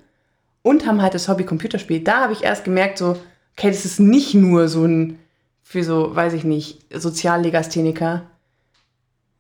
und 0.62 0.87
haben 0.87 1.00
halt 1.02 1.14
das 1.14 1.28
Hobby 1.28 1.44
Computerspiel. 1.44 2.00
Da 2.00 2.20
habe 2.23 2.32
ich 2.32 2.44
erst 2.44 2.64
gemerkt, 2.64 2.99
so, 2.99 3.16
okay, 3.56 3.68
das 3.68 3.85
ist 3.85 4.00
nicht 4.00 4.35
nur 4.35 4.68
so 4.68 4.85
ein, 4.85 5.18
für 5.62 5.82
so, 5.82 6.14
weiß 6.14 6.35
ich 6.35 6.44
nicht, 6.44 6.85
Soziallegastheniker, 6.92 8.23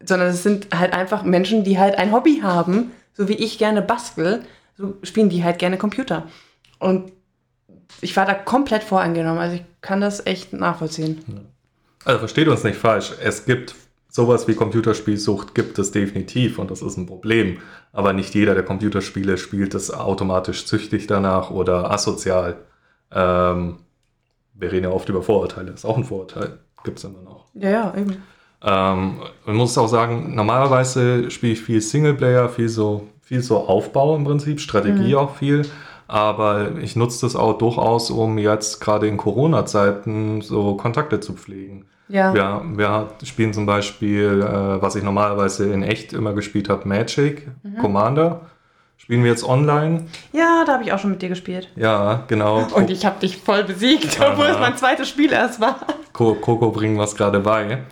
sondern 0.02 0.28
es 0.28 0.42
sind 0.42 0.68
halt 0.76 0.92
einfach 0.92 1.22
Menschen, 1.22 1.64
die 1.64 1.78
halt 1.78 1.96
ein 1.98 2.12
Hobby 2.12 2.40
haben, 2.42 2.92
so 3.14 3.28
wie 3.28 3.34
ich 3.34 3.58
gerne 3.58 3.82
bastel, 3.82 4.42
so 4.76 4.96
spielen 5.02 5.28
die 5.28 5.44
halt 5.44 5.58
gerne 5.58 5.76
Computer. 5.76 6.28
Und 6.78 7.12
ich 8.00 8.16
war 8.16 8.26
da 8.26 8.34
komplett 8.34 8.84
voreingenommen, 8.84 9.40
also 9.40 9.56
ich 9.56 9.64
kann 9.80 10.00
das 10.00 10.24
echt 10.26 10.52
nachvollziehen. 10.52 11.48
Also 12.04 12.20
versteht 12.20 12.48
uns 12.48 12.62
nicht 12.62 12.78
falsch, 12.78 13.12
es 13.20 13.44
gibt 13.44 13.74
sowas 14.08 14.48
wie 14.48 14.54
Computerspielsucht 14.54 15.54
gibt 15.54 15.78
es 15.78 15.92
definitiv 15.92 16.58
und 16.58 16.70
das 16.70 16.82
ist 16.82 16.96
ein 16.96 17.06
Problem. 17.06 17.58
Aber 17.92 18.12
nicht 18.12 18.34
jeder, 18.34 18.54
der 18.54 18.64
Computerspiele 18.64 19.38
spielt, 19.38 19.74
ist 19.74 19.90
automatisch 19.90 20.66
züchtig 20.66 21.06
danach 21.06 21.50
oder 21.50 21.90
asozial. 21.90 22.56
Ähm, 23.12 23.78
wir 24.54 24.72
reden 24.72 24.84
ja 24.84 24.90
oft 24.90 25.08
über 25.08 25.22
Vorurteile. 25.22 25.70
Das 25.70 25.80
ist 25.80 25.84
auch 25.84 25.96
ein 25.96 26.04
Vorurteil. 26.04 26.58
Gibt 26.84 26.98
es 26.98 27.04
immer 27.04 27.22
noch. 27.22 27.46
Ja, 27.54 27.70
ja, 27.70 27.94
eben. 27.96 28.22
Ähm, 28.62 29.20
man 29.46 29.56
muss 29.56 29.78
auch 29.78 29.86
sagen, 29.86 30.34
normalerweise 30.34 31.30
spiele 31.30 31.52
ich 31.52 31.60
viel 31.60 31.80
Singleplayer, 31.80 32.48
viel 32.48 32.68
so, 32.68 33.08
viel 33.22 33.42
so 33.42 33.58
Aufbau 33.58 34.16
im 34.16 34.24
Prinzip, 34.24 34.60
Strategie 34.60 35.12
mhm. 35.12 35.18
auch 35.18 35.36
viel. 35.36 35.66
Aber 36.08 36.78
ich 36.80 36.96
nutze 36.96 37.26
das 37.26 37.36
auch 37.36 37.58
durchaus, 37.58 38.10
um 38.10 38.38
jetzt 38.38 38.80
gerade 38.80 39.06
in 39.06 39.18
Corona-Zeiten 39.18 40.40
so 40.40 40.74
Kontakte 40.74 41.20
zu 41.20 41.34
pflegen. 41.34 41.84
Ja. 42.08 42.32
Wir, 42.32 42.62
wir 42.74 43.08
spielen 43.24 43.52
zum 43.52 43.66
Beispiel, 43.66 44.42
äh, 44.42 44.82
was 44.82 44.96
ich 44.96 45.02
normalerweise 45.02 45.70
in 45.70 45.82
echt 45.82 46.14
immer 46.14 46.32
gespielt 46.32 46.70
habe, 46.70 46.88
Magic, 46.88 47.46
mhm. 47.62 47.76
Commander. 47.76 48.40
Spielen 48.96 49.22
wir 49.22 49.30
jetzt 49.30 49.44
online? 49.44 50.06
Ja, 50.32 50.64
da 50.66 50.72
habe 50.74 50.84
ich 50.84 50.92
auch 50.92 50.98
schon 50.98 51.10
mit 51.10 51.22
dir 51.22 51.28
gespielt. 51.28 51.68
Ja, 51.76 52.24
genau. 52.26 52.66
Und 52.74 52.90
ich 52.90 53.06
habe 53.06 53.20
dich 53.20 53.36
voll 53.36 53.64
besiegt, 53.64 54.18
obwohl 54.20 54.46
es 54.46 54.58
mein 54.58 54.76
zweites 54.76 55.08
Spiel 55.08 55.32
erst 55.32 55.60
war. 55.60 55.78
Coco 56.12 56.70
bringen 56.70 56.98
was 56.98 57.14
gerade 57.14 57.40
bei. 57.40 57.82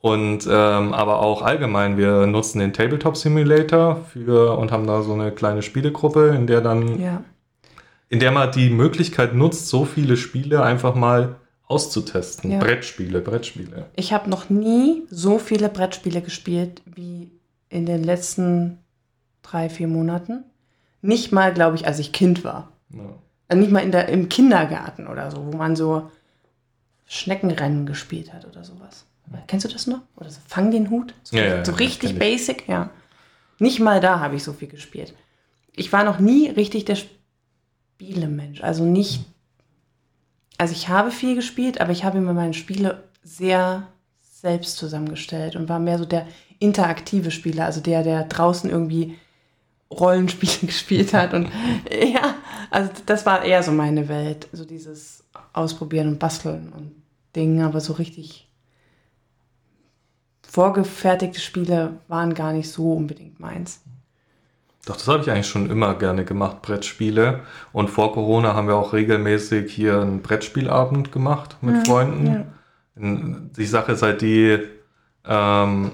Und 0.00 0.46
ähm, 0.50 0.92
aber 0.92 1.20
auch 1.20 1.40
allgemein, 1.40 1.96
wir 1.96 2.26
nutzen 2.26 2.58
den 2.58 2.72
Tabletop 2.72 3.16
Simulator 3.16 3.96
für 3.96 4.58
und 4.58 4.70
haben 4.70 4.86
da 4.86 5.02
so 5.02 5.14
eine 5.14 5.32
kleine 5.32 5.62
Spielegruppe, 5.62 6.34
in 6.36 6.46
der 6.46 6.60
dann, 6.60 7.00
ja. 7.00 7.24
in 8.10 8.20
der 8.20 8.30
man 8.30 8.52
die 8.52 8.68
Möglichkeit 8.68 9.34
nutzt, 9.34 9.68
so 9.68 9.86
viele 9.86 10.16
Spiele 10.16 10.62
einfach 10.62 10.94
mal 10.94 11.36
auszutesten. 11.66 12.50
Ja. 12.50 12.58
Brettspiele, 12.58 13.20
Brettspiele. 13.20 13.86
Ich 13.96 14.12
habe 14.12 14.28
noch 14.28 14.50
nie 14.50 15.04
so 15.08 15.38
viele 15.38 15.70
Brettspiele 15.70 16.20
gespielt 16.20 16.82
wie 16.84 17.30
in 17.70 17.86
den 17.86 18.04
letzten 18.04 18.78
drei, 19.42 19.70
vier 19.70 19.88
Monaten. 19.88 20.44
Nicht 21.00 21.32
mal, 21.32 21.52
glaube 21.54 21.76
ich, 21.76 21.86
als 21.86 21.98
ich 21.98 22.12
Kind 22.12 22.44
war. 22.44 22.72
Ja. 22.90 23.00
Also 23.48 23.60
nicht 23.60 23.72
mal 23.72 23.80
in 23.80 23.92
der, 23.92 24.08
im 24.08 24.28
Kindergarten 24.28 25.06
oder 25.06 25.30
so, 25.30 25.46
wo 25.46 25.56
man 25.56 25.76
so 25.76 26.10
Schneckenrennen 27.06 27.86
gespielt 27.86 28.32
hat 28.32 28.46
oder 28.46 28.64
sowas. 28.64 29.06
Kennst 29.46 29.64
du 29.64 29.70
das 29.70 29.86
noch? 29.86 30.00
Oder 30.16 30.30
so 30.30 30.40
Fang 30.46 30.70
den 30.70 30.90
Hut? 30.90 31.14
So, 31.22 31.36
Ja, 31.36 31.64
so 31.64 31.72
ja, 31.72 31.78
richtig 31.78 32.18
basic, 32.18 32.68
ja. 32.68 32.90
Nicht 33.58 33.80
mal 33.80 34.00
da 34.00 34.20
habe 34.20 34.36
ich 34.36 34.44
so 34.44 34.52
viel 34.52 34.68
gespielt. 34.68 35.14
Ich 35.74 35.92
war 35.92 36.04
noch 36.04 36.18
nie 36.18 36.48
richtig 36.48 36.84
der 36.84 36.96
Spielemensch. 36.96 38.62
Also 38.62 38.84
nicht. 38.84 39.24
Also 40.58 40.72
ich 40.72 40.88
habe 40.88 41.10
viel 41.10 41.34
gespielt, 41.34 41.80
aber 41.80 41.92
ich 41.92 42.04
habe 42.04 42.20
mir 42.20 42.32
meine 42.32 42.54
Spiele 42.54 43.04
sehr 43.22 43.88
selbst 44.20 44.76
zusammengestellt 44.76 45.56
und 45.56 45.68
war 45.68 45.78
mehr 45.78 45.98
so 45.98 46.04
der 46.04 46.26
interaktive 46.58 47.30
Spieler, 47.30 47.64
also 47.64 47.80
der, 47.80 48.02
der 48.02 48.24
draußen 48.24 48.70
irgendwie 48.70 49.18
Rollenspiele 49.90 50.52
gespielt 50.66 51.14
hat. 51.14 51.34
Und 51.34 51.48
ja, 51.90 52.36
also 52.70 52.90
das 53.06 53.26
war 53.26 53.44
eher 53.44 53.62
so 53.62 53.72
meine 53.72 54.08
Welt. 54.08 54.48
So 54.52 54.64
dieses 54.64 55.24
Ausprobieren 55.52 56.08
und 56.08 56.18
Basteln 56.18 56.72
und 56.72 56.92
Dingen, 57.34 57.62
aber 57.62 57.80
so 57.80 57.94
richtig 57.94 58.43
vorgefertigte 60.54 61.40
Spiele 61.40 61.94
waren 62.06 62.32
gar 62.32 62.52
nicht 62.52 62.70
so 62.70 62.92
unbedingt 62.92 63.40
meins. 63.40 63.80
Doch, 64.86 64.94
das 64.94 65.08
habe 65.08 65.20
ich 65.20 65.28
eigentlich 65.28 65.48
schon 65.48 65.68
immer 65.68 65.94
gerne 65.94 66.24
gemacht, 66.24 66.62
Brettspiele. 66.62 67.40
Und 67.72 67.90
vor 67.90 68.12
Corona 68.12 68.54
haben 68.54 68.68
wir 68.68 68.76
auch 68.76 68.92
regelmäßig 68.92 69.72
hier 69.72 70.00
einen 70.00 70.22
Brettspielabend 70.22 71.10
gemacht 71.10 71.56
mit 71.60 71.84
Freunden. 71.84 72.26
ja. 72.26 72.44
Die 72.96 73.66
Sache 73.66 73.92
ist 73.92 74.02
halt 74.02 74.22
die, 74.22 74.60
ähm, 75.26 75.90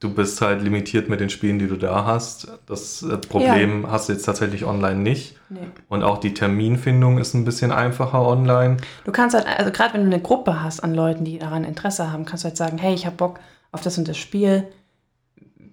du 0.00 0.12
bist 0.12 0.42
halt 0.42 0.60
limitiert 0.60 1.08
mit 1.08 1.20
den 1.20 1.30
Spielen, 1.30 1.58
die 1.58 1.68
du 1.68 1.76
da 1.76 2.04
hast. 2.04 2.48
Das 2.66 3.02
äh, 3.02 3.16
Problem 3.16 3.90
hast 3.90 4.10
du 4.10 4.12
jetzt 4.12 4.24
tatsächlich 4.24 4.66
online 4.66 4.96
nicht. 5.00 5.38
Nee. 5.48 5.60
Und 5.88 6.02
auch 6.02 6.18
die 6.18 6.34
Terminfindung 6.34 7.16
ist 7.16 7.32
ein 7.32 7.46
bisschen 7.46 7.72
einfacher 7.72 8.20
online. 8.20 8.76
Du 9.06 9.12
kannst 9.12 9.34
halt, 9.34 9.46
also 9.46 9.72
gerade 9.72 9.94
wenn 9.94 10.02
du 10.02 10.08
eine 10.08 10.20
Gruppe 10.20 10.62
hast 10.62 10.80
an 10.80 10.92
Leuten, 10.92 11.24
die 11.24 11.38
daran 11.38 11.64
Interesse 11.64 12.12
haben, 12.12 12.26
kannst 12.26 12.44
du 12.44 12.48
halt 12.48 12.58
sagen, 12.58 12.76
hey, 12.76 12.92
ich 12.92 13.06
habe 13.06 13.16
Bock 13.16 13.40
auf 13.72 13.82
das 13.82 13.98
und 13.98 14.08
das 14.08 14.16
Spiel. 14.16 14.68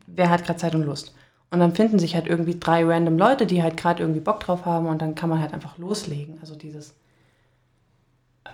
Wer 0.08 0.30
hat 0.30 0.46
gerade 0.46 0.60
Zeit 0.60 0.76
und 0.76 0.84
Lust? 0.84 1.14
Und 1.52 1.60
dann 1.60 1.76
finden 1.76 2.00
sich 2.00 2.16
halt 2.16 2.28
irgendwie 2.28 2.60
drei 2.60 2.84
random 2.84 3.18
Leute, 3.18 3.46
die 3.46 3.64
halt 3.64 3.78
gerade 3.78 4.02
irgendwie 4.02 4.20
Bock 4.20 4.40
drauf 4.40 4.66
haben 4.66 4.88
und 4.88 5.02
dann 5.02 5.16
kann 5.16 5.30
man 5.30 5.40
halt 5.40 5.54
einfach 5.54 5.78
loslegen. 5.78 6.38
Also 6.42 6.56
dieses, 6.56 6.96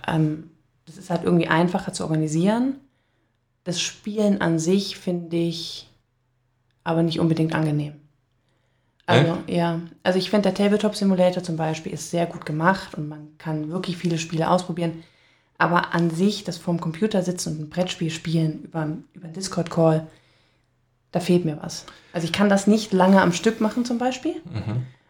ähm, 0.07 0.51
das 0.85 0.97
ist 0.97 1.09
halt 1.09 1.23
irgendwie 1.23 1.47
einfacher 1.47 1.93
zu 1.93 2.03
organisieren. 2.03 2.75
Das 3.63 3.79
Spielen 3.79 4.41
an 4.41 4.59
sich 4.59 4.97
finde 4.97 5.37
ich 5.37 5.89
aber 6.83 7.03
nicht 7.03 7.19
unbedingt 7.19 7.53
angenehm. 7.53 7.93
Also, 9.05 9.37
ja. 9.47 9.81
Also 10.03 10.19
ich 10.19 10.29
finde, 10.29 10.51
der 10.51 10.53
Tabletop 10.53 10.95
Simulator 10.95 11.43
zum 11.43 11.57
Beispiel 11.57 11.91
ist 11.91 12.11
sehr 12.11 12.25
gut 12.25 12.45
gemacht 12.45 12.95
und 12.95 13.07
man 13.07 13.37
kann 13.37 13.71
wirklich 13.71 13.97
viele 13.97 14.17
Spiele 14.17 14.49
ausprobieren. 14.49 15.03
Aber 15.61 15.93
an 15.93 16.09
sich, 16.09 16.43
das 16.43 16.57
vorm 16.57 16.81
Computer 16.81 17.21
sitzen 17.21 17.53
und 17.53 17.61
ein 17.61 17.69
Brettspiel 17.69 18.09
spielen 18.09 18.63
über, 18.63 18.97
über 19.13 19.25
einen 19.25 19.33
Discord-Call, 19.33 20.07
da 21.11 21.19
fehlt 21.19 21.45
mir 21.45 21.59
was. 21.61 21.85
Also 22.13 22.25
ich 22.25 22.33
kann 22.33 22.49
das 22.49 22.65
nicht 22.65 22.93
lange 22.93 23.21
am 23.21 23.31
Stück 23.31 23.61
machen 23.61 23.85
zum 23.85 23.99
Beispiel. 23.99 24.41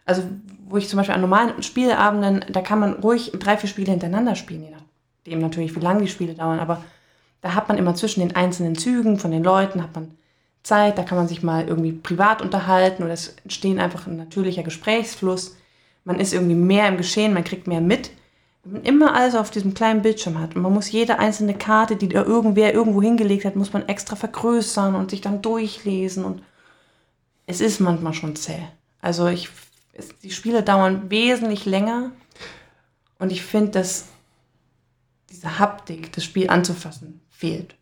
Also 0.05 0.23
wo 0.67 0.75
ich 0.75 0.89
zum 0.89 0.97
Beispiel 0.97 1.15
an 1.15 1.21
normalen 1.21 1.63
Spielabenden, 1.63 2.43
da 2.51 2.59
kann 2.59 2.79
man 2.79 2.95
ruhig 2.95 3.31
drei, 3.39 3.55
vier 3.55 3.69
Spiele 3.69 3.91
hintereinander 3.91 4.35
spielen, 4.35 4.63
je 4.63 4.71
nachdem 4.71 5.39
natürlich, 5.39 5.73
wie 5.73 5.79
lange 5.79 6.01
die 6.01 6.09
Spiele 6.09 6.33
dauern. 6.33 6.59
Aber 6.59 6.83
da 7.39 7.55
hat 7.55 7.69
man 7.69 7.77
immer 7.77 7.95
zwischen 7.95 8.19
den 8.19 8.35
einzelnen 8.35 8.77
Zügen 8.77 9.19
von 9.19 9.31
den 9.31 9.45
Leuten, 9.45 9.81
hat 9.81 9.95
man 9.95 10.11
Zeit, 10.63 10.97
da 10.97 11.03
kann 11.03 11.17
man 11.17 11.29
sich 11.29 11.43
mal 11.43 11.65
irgendwie 11.65 11.93
privat 11.93 12.41
unterhalten 12.41 13.03
oder 13.03 13.13
es 13.13 13.37
entstehen 13.43 13.79
einfach 13.79 14.05
ein 14.05 14.17
natürlicher 14.17 14.63
Gesprächsfluss. 14.63 15.55
Man 16.03 16.19
ist 16.19 16.33
irgendwie 16.33 16.55
mehr 16.55 16.89
im 16.89 16.97
Geschehen, 16.97 17.33
man 17.33 17.45
kriegt 17.45 17.67
mehr 17.67 17.79
mit. 17.79 18.11
Man 18.63 18.83
immer 18.83 19.15
alles 19.15 19.35
auf 19.35 19.49
diesem 19.49 19.73
kleinen 19.73 20.03
Bildschirm 20.03 20.39
hat 20.39 20.55
und 20.55 20.61
man 20.61 20.73
muss 20.73 20.91
jede 20.91 21.17
einzelne 21.17 21.55
Karte, 21.55 21.95
die 21.95 22.07
da 22.07 22.23
irgendwer 22.23 22.73
irgendwo 22.73 23.01
hingelegt 23.01 23.45
hat, 23.45 23.55
muss 23.55 23.73
man 23.73 23.87
extra 23.87 24.15
vergrößern 24.15 24.93
und 24.93 25.09
sich 25.09 25.21
dann 25.21 25.41
durchlesen 25.41 26.23
und 26.23 26.43
es 27.47 27.59
ist 27.59 27.79
manchmal 27.79 28.13
schon 28.13 28.35
zäh. 28.35 28.59
Also 29.01 29.27
ich, 29.27 29.49
es, 29.93 30.09
die 30.19 30.29
Spiele 30.31 30.61
dauern 30.61 31.09
wesentlich 31.09 31.65
länger 31.65 32.11
und 33.17 33.31
ich 33.31 33.43
finde, 33.43 33.71
dass 33.71 34.05
diese 35.31 35.57
Haptik, 35.57 36.11
das 36.13 36.23
Spiel 36.23 36.49
anzufassen, 36.49 37.21
fehlt. 37.29 37.75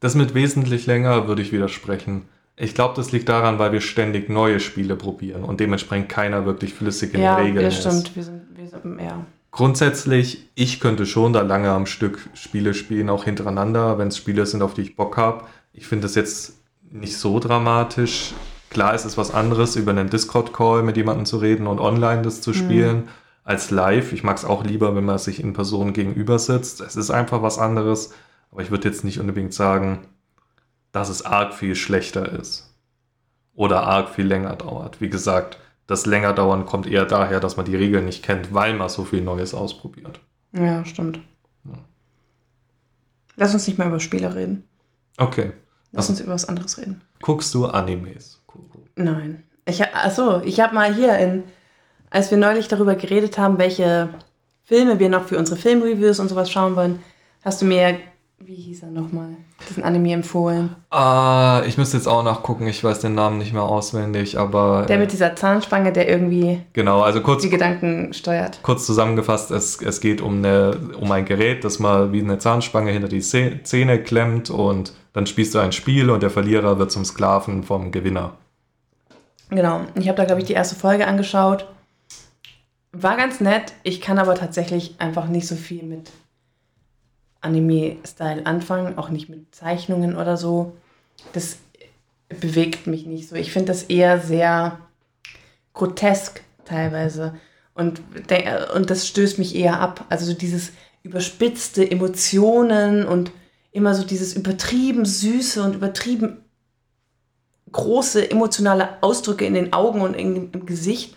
Das 0.00 0.14
mit 0.14 0.34
wesentlich 0.34 0.86
länger 0.86 1.28
würde 1.28 1.42
ich 1.42 1.52
widersprechen. 1.52 2.26
Ich 2.56 2.74
glaube, 2.74 2.94
das 2.96 3.12
liegt 3.12 3.28
daran, 3.28 3.58
weil 3.58 3.72
wir 3.72 3.80
ständig 3.80 4.28
neue 4.28 4.60
Spiele 4.60 4.96
probieren 4.96 5.44
und 5.44 5.60
dementsprechend 5.60 6.08
keiner 6.08 6.46
wirklich 6.46 6.74
flüssig 6.74 7.14
in 7.14 7.20
ja, 7.20 7.36
den 7.36 7.46
Regeln 7.46 7.64
das 7.64 7.74
ist. 7.74 7.80
stimmt. 7.80 8.16
Wir 8.16 8.22
sind, 8.24 8.42
wir 8.54 8.68
sind, 8.68 9.00
ja. 9.00 9.24
Grundsätzlich, 9.50 10.48
ich 10.54 10.78
könnte 10.78 11.06
schon 11.06 11.32
da 11.32 11.42
lange 11.42 11.70
am 11.70 11.86
Stück 11.86 12.28
Spiele 12.34 12.72
spielen, 12.72 13.10
auch 13.10 13.24
hintereinander, 13.24 13.98
wenn 13.98 14.08
es 14.08 14.16
Spiele 14.16 14.46
sind, 14.46 14.62
auf 14.62 14.74
die 14.74 14.82
ich 14.82 14.96
Bock 14.96 15.16
habe. 15.16 15.44
Ich 15.72 15.86
finde 15.86 16.04
das 16.04 16.14
jetzt 16.14 16.54
nicht 16.90 17.16
so 17.16 17.40
dramatisch. 17.40 18.32
Klar, 18.70 18.94
es 18.94 19.04
ist 19.04 19.18
was 19.18 19.34
anderes, 19.34 19.74
über 19.74 19.90
einen 19.90 20.10
Discord-Call 20.10 20.84
mit 20.84 20.96
jemandem 20.96 21.26
zu 21.26 21.38
reden 21.38 21.66
und 21.66 21.80
online 21.80 22.22
das 22.22 22.40
zu 22.40 22.52
spielen, 22.52 23.08
als 23.42 23.72
live. 23.72 24.12
Ich 24.12 24.22
mag 24.22 24.36
es 24.36 24.44
auch 24.44 24.62
lieber, 24.62 24.94
wenn 24.94 25.04
man 25.04 25.18
sich 25.18 25.42
in 25.42 25.52
Person 25.52 25.92
gegenüber 25.92 26.38
sitzt. 26.38 26.80
Es 26.80 26.94
ist 26.94 27.10
einfach 27.10 27.42
was 27.42 27.58
anderes. 27.58 28.12
Aber 28.52 28.62
ich 28.62 28.70
würde 28.70 28.88
jetzt 28.88 29.04
nicht 29.04 29.18
unbedingt 29.18 29.52
sagen, 29.52 30.06
dass 30.92 31.08
es 31.08 31.24
arg 31.24 31.54
viel 31.54 31.74
schlechter 31.74 32.30
ist. 32.30 32.72
Oder 33.54 33.82
arg 33.82 34.10
viel 34.10 34.26
länger 34.26 34.54
dauert. 34.54 35.00
Wie 35.00 35.10
gesagt, 35.10 35.58
das 35.90 36.06
länger 36.06 36.32
dauern 36.32 36.66
kommt 36.66 36.86
eher 36.86 37.04
daher, 37.04 37.40
dass 37.40 37.56
man 37.56 37.66
die 37.66 37.74
Regeln 37.74 38.04
nicht 38.04 38.22
kennt, 38.22 38.54
weil 38.54 38.74
man 38.74 38.88
so 38.88 39.04
viel 39.04 39.22
Neues 39.22 39.54
ausprobiert. 39.54 40.20
Ja, 40.52 40.84
stimmt. 40.84 41.18
Lass 43.34 43.52
uns 43.54 43.66
nicht 43.66 43.76
mehr 43.76 43.88
über 43.88 43.98
Spiele 43.98 44.32
reden. 44.32 44.62
Okay. 45.16 45.52
Lass 45.90 46.08
uns 46.08 46.20
über 46.20 46.32
was 46.32 46.48
anderes 46.48 46.78
reden. 46.78 47.00
Guckst 47.22 47.52
du 47.54 47.66
Animes? 47.66 48.40
Nein. 48.94 49.42
Ich, 49.64 49.82
achso, 49.82 50.40
ich 50.42 50.60
habe 50.60 50.76
mal 50.76 50.94
hier 50.94 51.18
in, 51.18 51.42
als 52.08 52.30
wir 52.30 52.38
neulich 52.38 52.68
darüber 52.68 52.94
geredet 52.94 53.36
haben, 53.36 53.58
welche 53.58 54.10
Filme 54.62 55.00
wir 55.00 55.08
noch 55.08 55.24
für 55.24 55.38
unsere 55.38 55.58
Filmreviews 55.58 56.20
und 56.20 56.28
sowas 56.28 56.52
schauen 56.52 56.76
wollen, 56.76 57.00
hast 57.42 57.62
du 57.62 57.66
mir, 57.66 57.98
wie 58.42 58.54
hieß 58.54 58.84
er 58.84 58.90
nochmal, 58.90 59.36
diesen 59.68 59.82
Anime 59.82 60.12
empfohlen. 60.12 60.74
Ah, 60.90 61.62
ich 61.66 61.76
müsste 61.76 61.98
jetzt 61.98 62.06
auch 62.06 62.22
nachgucken. 62.22 62.66
Ich 62.66 62.82
weiß 62.82 63.00
den 63.00 63.14
Namen 63.14 63.36
nicht 63.38 63.52
mehr 63.52 63.62
auswendig, 63.62 64.38
aber 64.38 64.86
Der 64.86 64.96
äh, 64.96 65.00
mit 65.00 65.12
dieser 65.12 65.36
Zahnspange, 65.36 65.92
der 65.92 66.08
irgendwie 66.08 66.62
genau. 66.72 67.02
Also 67.02 67.20
kurz, 67.20 67.42
die 67.42 67.50
Gedanken 67.50 68.12
steuert. 68.14 68.60
kurz 68.62 68.86
zusammengefasst: 68.86 69.50
Es, 69.50 69.80
es 69.82 70.00
geht 70.00 70.20
um 70.22 70.38
eine, 70.38 70.76
um 70.98 71.12
ein 71.12 71.26
Gerät, 71.26 71.64
das 71.64 71.78
mal 71.78 72.12
wie 72.12 72.20
eine 72.22 72.38
Zahnspange 72.38 72.90
hinter 72.90 73.08
die 73.08 73.20
Zäh- 73.20 73.62
Zähne 73.62 74.02
klemmt 74.02 74.48
und 74.48 74.94
dann 75.12 75.26
spielst 75.26 75.54
du 75.54 75.58
ein 75.58 75.72
Spiel 75.72 76.08
und 76.10 76.22
der 76.22 76.30
Verlierer 76.30 76.78
wird 76.78 76.90
zum 76.90 77.04
Sklaven 77.04 77.62
vom 77.62 77.92
Gewinner. 77.92 78.32
Genau. 79.50 79.82
Ich 79.96 80.08
habe 80.08 80.16
da, 80.16 80.24
glaube 80.24 80.40
ich, 80.40 80.46
die 80.46 80.52
erste 80.54 80.76
Folge 80.76 81.06
angeschaut. 81.06 81.66
War 82.92 83.16
ganz 83.16 83.40
nett. 83.40 83.74
Ich 83.82 84.00
kann 84.00 84.18
aber 84.18 84.34
tatsächlich 84.34 84.94
einfach 84.98 85.28
nicht 85.28 85.46
so 85.46 85.56
viel 85.56 85.82
mit 85.82 86.10
Anime-Style 87.40 88.46
anfangen, 88.46 88.98
auch 88.98 89.08
nicht 89.08 89.28
mit 89.28 89.54
Zeichnungen 89.54 90.16
oder 90.16 90.36
so. 90.36 90.72
Das 91.32 91.58
bewegt 92.28 92.86
mich 92.86 93.06
nicht 93.06 93.28
so. 93.28 93.36
Ich 93.36 93.52
finde 93.52 93.68
das 93.68 93.84
eher 93.84 94.20
sehr 94.20 94.78
grotesk 95.74 96.42
teilweise. 96.64 97.34
Und, 97.74 98.02
und 98.74 98.90
das 98.90 99.06
stößt 99.06 99.38
mich 99.38 99.54
eher 99.54 99.80
ab. 99.80 100.04
Also 100.08 100.26
so 100.26 100.34
dieses 100.34 100.72
überspitzte 101.02 101.90
Emotionen 101.90 103.06
und 103.06 103.32
immer 103.72 103.94
so 103.94 104.04
dieses 104.04 104.34
übertrieben 104.34 105.04
Süße 105.04 105.62
und 105.62 105.74
übertrieben 105.74 106.44
große 107.72 108.30
emotionale 108.30 109.02
Ausdrücke 109.02 109.46
in 109.46 109.54
den 109.54 109.72
Augen 109.72 110.00
und 110.02 110.14
in, 110.14 110.50
im 110.52 110.66
Gesicht. 110.66 111.16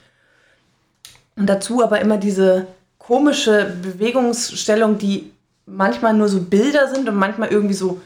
Und 1.36 1.48
dazu 1.48 1.84
aber 1.84 2.00
immer 2.00 2.18
diese 2.18 2.68
komische 2.98 3.76
Bewegungsstellung, 3.82 4.98
die 4.98 5.33
manchmal 5.66 6.14
nur 6.14 6.30
so 6.30 6.42
Bilder 6.42 6.94
sind 6.94 7.08
und 7.08 7.16
manchmal 7.16 7.50
irgendwie 7.50 7.74
so 7.74 8.02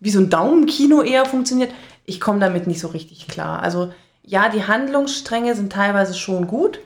wie 0.00 0.10
so 0.10 0.20
ein 0.20 0.30
Daumenkino 0.30 1.02
eher 1.02 1.26
funktioniert. 1.26 1.72
Ich 2.06 2.20
komme 2.20 2.40
damit 2.40 2.66
nicht 2.66 2.80
so 2.80 2.88
richtig 2.88 3.28
klar. 3.28 3.62
Also 3.62 3.92
ja, 4.22 4.48
die 4.48 4.64
Handlungsstränge 4.64 5.54
sind 5.54 5.72
teilweise 5.72 6.14
schon 6.14 6.46
gut, 6.46 6.80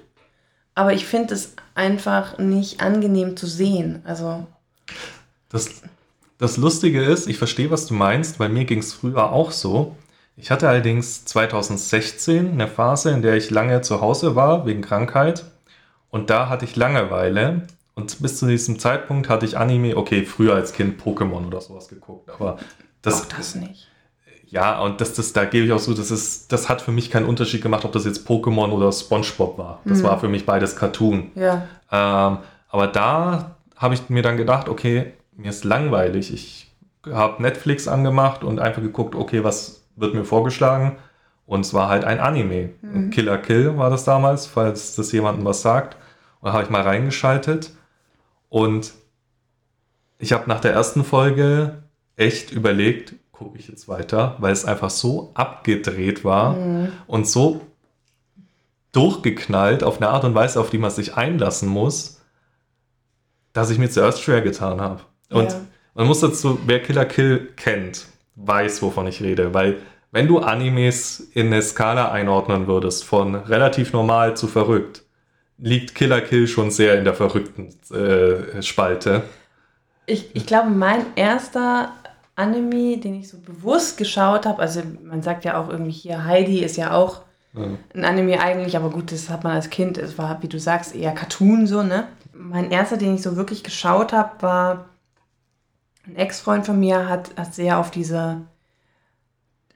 aber 0.74 0.92
ich 0.92 1.06
finde 1.06 1.34
es 1.34 1.54
einfach 1.74 2.38
nicht 2.38 2.80
angenehm 2.80 3.36
zu 3.36 3.46
sehen. 3.46 4.02
Also 4.04 4.46
Das, 5.48 5.82
das 6.38 6.56
Lustige 6.56 7.02
ist, 7.02 7.28
ich 7.28 7.38
verstehe, 7.38 7.70
was 7.70 7.86
du 7.86 7.94
meinst, 7.94 8.40
weil 8.40 8.48
mir 8.48 8.64
ging 8.64 8.80
es 8.80 8.92
früher 8.92 9.32
auch 9.32 9.52
so. 9.52 9.96
Ich 10.36 10.50
hatte 10.50 10.68
allerdings 10.68 11.24
2016 11.26 12.50
eine 12.50 12.66
Phase, 12.66 13.10
in 13.10 13.22
der 13.22 13.36
ich 13.36 13.50
lange 13.50 13.82
zu 13.82 14.00
Hause 14.00 14.34
war, 14.34 14.66
wegen 14.66 14.82
Krankheit. 14.82 15.44
Und 16.10 16.30
da 16.30 16.48
hatte 16.48 16.64
ich 16.64 16.74
Langeweile. 16.74 17.68
Und 17.94 18.20
bis 18.20 18.38
zu 18.38 18.46
diesem 18.46 18.78
Zeitpunkt 18.78 19.28
hatte 19.28 19.46
ich 19.46 19.56
Anime, 19.56 19.96
okay, 19.96 20.24
früher 20.24 20.54
als 20.54 20.72
Kind 20.72 21.00
Pokémon 21.00 21.46
oder 21.46 21.60
sowas 21.60 21.88
geguckt. 21.88 22.28
Aber 22.30 22.58
das, 23.02 23.22
auch 23.22 23.26
das 23.26 23.54
nicht. 23.54 23.88
Ja, 24.46 24.80
und 24.80 25.00
das, 25.00 25.14
das, 25.14 25.32
da 25.32 25.44
gebe 25.44 25.66
ich 25.66 25.72
auch 25.72 25.78
so, 25.78 25.94
das, 25.94 26.10
ist, 26.10 26.52
das 26.52 26.68
hat 26.68 26.82
für 26.82 26.92
mich 26.92 27.10
keinen 27.10 27.26
Unterschied 27.26 27.62
gemacht, 27.62 27.84
ob 27.84 27.92
das 27.92 28.04
jetzt 28.04 28.28
Pokémon 28.28 28.70
oder 28.70 28.90
SpongeBob 28.92 29.58
war. 29.58 29.80
Das 29.84 30.02
war 30.02 30.18
für 30.20 30.28
mich 30.28 30.46
beides 30.46 30.76
Cartoon. 30.76 31.30
Ja. 31.34 31.66
Ähm, 31.90 32.38
aber 32.68 32.86
da 32.88 33.56
habe 33.76 33.94
ich 33.94 34.08
mir 34.08 34.22
dann 34.22 34.36
gedacht, 34.36 34.68
okay, 34.68 35.12
mir 35.36 35.50
ist 35.50 35.64
langweilig. 35.64 36.32
Ich 36.32 36.72
habe 37.10 37.42
Netflix 37.42 37.88
angemacht 37.88 38.44
und 38.44 38.60
einfach 38.60 38.82
geguckt, 38.82 39.14
okay, 39.14 39.44
was 39.44 39.82
wird 39.96 40.14
mir 40.14 40.24
vorgeschlagen? 40.24 40.96
Und 41.46 41.60
es 41.60 41.74
war 41.74 41.88
halt 41.88 42.04
ein 42.04 42.20
Anime. 42.20 42.70
Killer 43.10 43.38
Kill 43.38 43.76
war 43.76 43.90
das 43.90 44.04
damals, 44.04 44.46
falls 44.46 44.96
das 44.96 45.12
jemandem 45.12 45.44
was 45.44 45.62
sagt. 45.62 45.96
Und 46.40 46.48
da 46.48 46.52
habe 46.54 46.64
ich 46.64 46.70
mal 46.70 46.82
reingeschaltet. 46.82 47.72
Und 48.54 48.92
ich 50.20 50.32
habe 50.32 50.48
nach 50.48 50.60
der 50.60 50.72
ersten 50.72 51.02
Folge 51.02 51.82
echt 52.14 52.52
überlegt, 52.52 53.16
gucke 53.32 53.58
ich 53.58 53.66
jetzt 53.66 53.88
weiter, 53.88 54.36
weil 54.38 54.52
es 54.52 54.64
einfach 54.64 54.90
so 54.90 55.32
abgedreht 55.34 56.24
war 56.24 56.56
und 57.08 57.26
so 57.26 57.62
durchgeknallt 58.92 59.82
auf 59.82 59.96
eine 59.96 60.08
Art 60.08 60.22
und 60.22 60.36
Weise, 60.36 60.60
auf 60.60 60.70
die 60.70 60.78
man 60.78 60.92
sich 60.92 61.16
einlassen 61.16 61.68
muss, 61.68 62.20
dass 63.52 63.70
ich 63.70 63.78
mir 63.78 63.90
zuerst 63.90 64.22
schwer 64.22 64.40
getan 64.40 64.80
habe. 64.80 65.00
Und 65.30 65.50
Ja. 65.50 65.60
man 65.94 66.06
muss 66.06 66.20
dazu, 66.20 66.60
wer 66.64 66.80
Killer 66.80 67.06
Kill 67.06 67.48
kennt, 67.56 68.06
weiß, 68.36 68.82
wovon 68.82 69.08
ich 69.08 69.20
rede, 69.20 69.52
weil 69.52 69.78
wenn 70.12 70.28
du 70.28 70.38
Animes 70.38 71.18
in 71.18 71.48
eine 71.48 71.60
Skala 71.60 72.12
einordnen 72.12 72.68
würdest, 72.68 73.02
von 73.02 73.34
relativ 73.34 73.92
normal 73.92 74.36
zu 74.36 74.46
verrückt, 74.46 75.03
liegt 75.58 75.94
Killer 75.94 76.20
Kill 76.20 76.46
schon 76.46 76.70
sehr 76.70 76.98
in 76.98 77.04
der 77.04 77.14
verrückten 77.14 77.68
äh, 77.92 78.62
Spalte. 78.62 79.22
Ich, 80.06 80.34
ich 80.34 80.46
glaube, 80.46 80.70
mein 80.70 81.06
erster 81.16 81.92
Anime, 82.36 82.98
den 82.98 83.14
ich 83.14 83.28
so 83.28 83.38
bewusst 83.38 83.96
geschaut 83.96 84.44
habe, 84.46 84.60
also 84.60 84.82
man 85.02 85.22
sagt 85.22 85.44
ja 85.44 85.58
auch 85.60 85.68
irgendwie 85.68 85.92
hier, 85.92 86.24
Heidi 86.24 86.60
ist 86.64 86.76
ja 86.76 86.92
auch 86.92 87.22
Ja. 87.54 87.68
ein 87.94 88.04
Anime 88.04 88.40
eigentlich, 88.40 88.76
aber 88.76 88.90
gut, 88.90 89.12
das 89.12 89.30
hat 89.30 89.44
man 89.44 89.52
als 89.54 89.70
Kind, 89.70 89.96
es 89.98 90.18
war, 90.18 90.42
wie 90.42 90.48
du 90.48 90.58
sagst, 90.58 90.94
eher 90.94 91.12
Cartoon 91.12 91.66
so, 91.66 91.82
ne? 91.82 92.08
Mein 92.32 92.70
erster, 92.72 92.96
den 92.96 93.14
ich 93.14 93.22
so 93.22 93.36
wirklich 93.36 93.62
geschaut 93.62 94.12
habe, 94.12 94.42
war 94.42 94.88
ein 96.06 96.16
Ex-Freund 96.16 96.66
von 96.66 96.78
mir, 96.80 97.08
hat, 97.08 97.30
hat 97.36 97.54
sehr 97.54 97.78
auf 97.78 97.90
diese, 97.90 98.42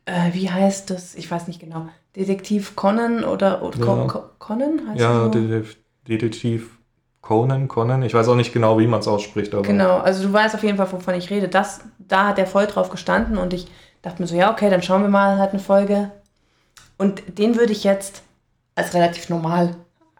äh, 0.07 0.33
wie 0.33 0.51
heißt 0.51 0.91
das, 0.91 1.14
ich 1.14 1.31
weiß 1.31 1.47
nicht 1.49 1.61
genau, 1.61 1.88
Detektiv 2.18 2.74
Conan 2.74 3.22
oder, 3.22 3.62
oder 3.62 3.78
Ja. 3.78 3.85
Co 3.85 4.07
Co 4.07 4.24
Conan 4.38 4.88
heißt 4.88 5.00
Ja? 5.00 5.28
Detektiv- 5.28 5.76
Detektiv 6.09 6.78
Conan, 7.20 7.68
Conan, 7.68 8.02
ich 8.02 8.14
weiß 8.14 8.28
auch 8.28 8.35
nicht 8.35 8.52
genau, 8.52 8.78
wie 8.78 8.87
man 8.87 9.00
es 9.00 9.09
ausspricht, 9.09 9.52
aber 9.54 9.62
Genau, 9.62 9.98
also 9.98 10.26
du 10.26 10.33
weißt 10.33 10.54
auf 10.54 10.62
jeden 10.62 10.78
Fall, 10.78 10.90
wovon 10.90 11.14
ich 11.14 11.31
rede. 11.31 11.48
Das, 11.48 11.81
da 11.98 12.28
hat 12.28 12.38
er 12.38 12.46
voll 12.46 12.66
drauf 12.66 12.90
gestanden 12.90 13.38
und 13.38 13.52
ich 13.52 13.66
dachte 14.02 14.22
mir 14.22 14.28
so, 14.28 14.35
ja, 14.35 14.50
okay, 14.50 14.70
dann 14.70 14.83
schauen 14.83 15.02
wir 15.02 15.09
mal 15.09 15.38
halt 15.38 15.50
eine 15.50 15.59
Folge. 15.59 16.11
Und 16.96 17.38
den 17.38 17.57
würde 17.57 17.72
ich 17.72 17.85
jetzt 17.85 18.22
als 18.74 18.94
relativ 18.94 19.28
normal 19.28 19.76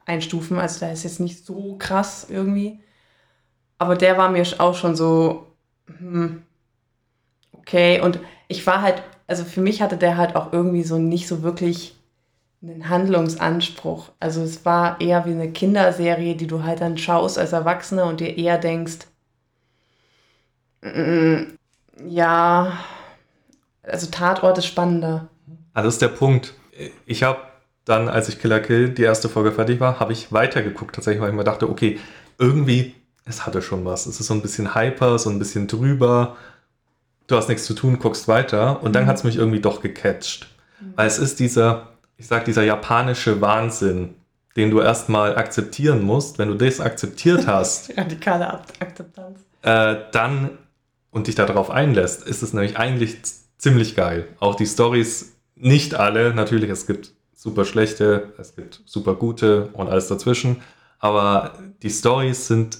einstufen. 0.07 0.59
Also 0.59 0.81
der 0.81 0.93
ist 0.93 1.05
jetzt 1.05 1.21
nicht 1.21 1.45
so 1.45 1.77
krass 1.79 2.27
irgendwie. 2.29 2.81
Aber 3.79 3.97
der 3.97 4.19
war 4.19 4.29
mir 4.29 4.45
auch 4.59 4.75
schon 4.75 4.95
so, 4.95 5.47
hm, 5.99 6.43
okay. 7.53 8.01
Und 8.01 8.21
ich 8.49 8.67
war 8.67 8.83
halt, 8.83 9.03
also 9.29 9.45
für 9.45 9.61
mich 9.61 9.81
hatte 9.81 9.97
der 9.97 10.17
halt 10.17 10.35
auch 10.35 10.53
irgendwie 10.53 10.83
so 10.83 10.99
nicht 10.99 11.29
so 11.29 11.43
wirklich 11.43 11.95
einen 12.61 12.89
Handlungsanspruch. 12.89 14.11
Also 14.19 14.43
es 14.43 14.65
war 14.65 15.01
eher 15.01 15.25
wie 15.27 15.31
eine 15.31 15.53
Kinderserie, 15.53 16.35
die 16.35 16.49
du 16.49 16.65
halt 16.65 16.81
dann 16.81 16.99
schaust 16.99 17.39
als 17.39 17.53
Erwachsener 17.53 18.07
und 18.07 18.19
dir 18.21 18.37
eher 18.37 18.59
denkst, 18.59 19.07
mm, 20.83 21.37
ja, 22.07 22.73
also 23.83 24.09
Tatort 24.11 24.59
ist 24.59 24.67
spannender. 24.67 25.29
Ah, 25.75 25.83
das 25.83 25.95
ist 25.95 26.03
der 26.03 26.09
Punkt. 26.09 26.55
Ich 27.07 27.23
habe 27.23 27.39
dann, 27.85 28.09
als 28.09 28.29
ich 28.29 28.41
Killer 28.41 28.61
Kill 28.61 28.91
die 28.91 29.03
erste 29.03 29.29
Folge 29.29 29.53
fertig 29.53 29.79
war, 29.79 30.01
habe 30.01 30.13
ich 30.13 30.33
weitergeguckt 30.33 30.95
tatsächlich, 30.95 31.23
weil 31.23 31.31
ich 31.31 31.37
mir 31.37 31.45
dachte, 31.45 31.69
okay, 31.71 31.99
irgendwie, 32.39 32.95
es 33.25 33.47
hatte 33.47 33.63
schon 33.63 33.85
was. 33.85 34.07
Es 34.07 34.21
ist 34.21 34.27
so 34.27 34.35
ein 34.35 34.43
bisschen 34.43 34.75
hyper, 34.75 35.19
so 35.19 35.31
ein 35.31 35.39
bisschen 35.39 35.69
drüber. 35.69 36.37
Du 37.29 37.37
hast 37.37 37.49
nichts 37.49 37.65
zu 37.65 37.75
tun, 37.75 37.99
guckst 38.01 38.27
weiter 38.27 38.83
und 38.83 38.95
dann 38.95 39.07
hat 39.07 39.17
es 39.17 39.25
mich 39.25 39.37
irgendwie 39.37 39.61
doch 39.61 39.81
gecatcht. 39.81 40.49
Weil 40.97 41.07
es 41.07 41.19
ist 41.19 41.39
dieser, 41.41 41.89
ich 42.17 42.27
sag, 42.27 42.45
dieser 42.47 42.63
japanische 42.65 43.41
Wahnsinn, 43.41 44.15
den 44.57 44.71
du 44.71 44.81
erstmal 44.81 45.37
akzeptieren 45.37 46.03
musst. 46.03 46.39
Wenn 46.39 46.49
du 46.49 46.55
das 46.55 46.81
akzeptiert 46.81 47.47
hast, 47.47 47.97
Radikale 47.97 48.53
Ak- 48.53 48.63
Akzeptanz. 48.81 49.39
äh, 49.63 49.97
dann 50.13 50.59
und 51.11 51.27
dich 51.27 51.35
darauf 51.37 51.71
einlässt, 51.71 52.27
ist 52.27 52.43
es 52.43 52.53
nämlich 52.53 52.77
eigentlich 52.79 53.19
ziemlich 53.59 53.95
geil. 53.97 54.27
Auch 54.41 54.55
die 54.55 54.67
Stories, 54.67 55.37
nicht 55.57 55.95
alle, 55.95 56.33
natürlich, 56.35 56.71
es 56.71 56.87
gibt 56.87 57.13
super 57.35 57.65
schlechte, 57.65 58.33
es 58.39 58.55
gibt 58.57 58.83
super 58.87 59.15
gute 59.15 59.69
und 59.75 59.89
alles 59.89 60.09
dazwischen, 60.09 60.63
aber 60.99 61.53
die 61.83 61.91
Stories 61.91 62.47
sind 62.47 62.79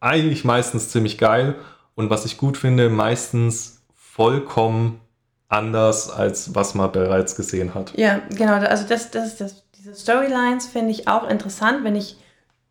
eigentlich 0.00 0.44
meistens 0.44 0.90
ziemlich 0.90 1.18
geil 1.18 1.56
und 2.00 2.10
was 2.10 2.24
ich 2.24 2.38
gut 2.38 2.56
finde, 2.56 2.88
meistens 2.88 3.82
vollkommen 3.94 5.00
anders, 5.48 6.10
als 6.10 6.54
was 6.54 6.74
man 6.74 6.90
bereits 6.90 7.36
gesehen 7.36 7.74
hat. 7.74 7.92
Ja, 7.96 8.20
genau. 8.30 8.54
Also 8.54 8.86
das, 8.88 9.10
das, 9.10 9.36
das, 9.36 9.64
diese 9.76 9.94
Storylines 9.94 10.66
finde 10.66 10.92
ich 10.92 11.08
auch 11.08 11.28
interessant, 11.28 11.84
wenn 11.84 11.96
ich 11.96 12.16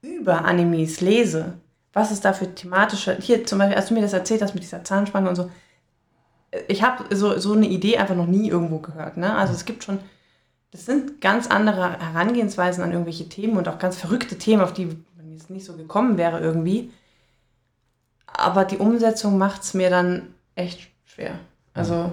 über 0.01 0.45
Animes 0.45 0.99
lese. 1.01 1.53
Was 1.93 2.11
ist 2.11 2.25
da 2.25 2.33
für 2.33 2.53
thematische... 2.55 3.17
Hier 3.19 3.45
zum 3.45 3.59
Beispiel, 3.59 3.77
als 3.77 3.87
du 3.87 3.93
mir 3.93 4.01
das 4.01 4.13
erzählt 4.13 4.41
hast 4.41 4.55
mit 4.55 4.63
dieser 4.63 4.83
Zahnspange 4.83 5.29
und 5.29 5.35
so. 5.35 5.51
Ich 6.67 6.81
habe 6.81 7.15
so, 7.15 7.37
so 7.37 7.53
eine 7.53 7.67
Idee 7.67 7.97
einfach 7.97 8.15
noch 8.15 8.27
nie 8.27 8.49
irgendwo 8.49 8.79
gehört. 8.79 9.17
Ne? 9.17 9.35
Also 9.35 9.53
es 9.53 9.65
gibt 9.65 9.83
schon... 9.83 9.99
Das 10.71 10.85
sind 10.85 11.19
ganz 11.19 11.47
andere 11.47 11.99
Herangehensweisen 11.99 12.83
an 12.83 12.91
irgendwelche 12.91 13.27
Themen 13.27 13.57
und 13.57 13.67
auch 13.67 13.79
ganz 13.79 13.97
verrückte 13.97 14.37
Themen, 14.37 14.61
auf 14.61 14.73
die 14.73 14.85
man 15.17 15.31
jetzt 15.31 15.49
nicht 15.49 15.65
so 15.65 15.73
gekommen 15.75 16.17
wäre 16.17 16.39
irgendwie. 16.39 16.91
Aber 18.41 18.65
die 18.65 18.77
Umsetzung 18.77 19.37
macht 19.37 19.61
es 19.63 19.73
mir 19.73 19.89
dann 19.89 20.33
echt 20.55 20.89
schwer. 21.05 21.39
Also... 21.73 22.11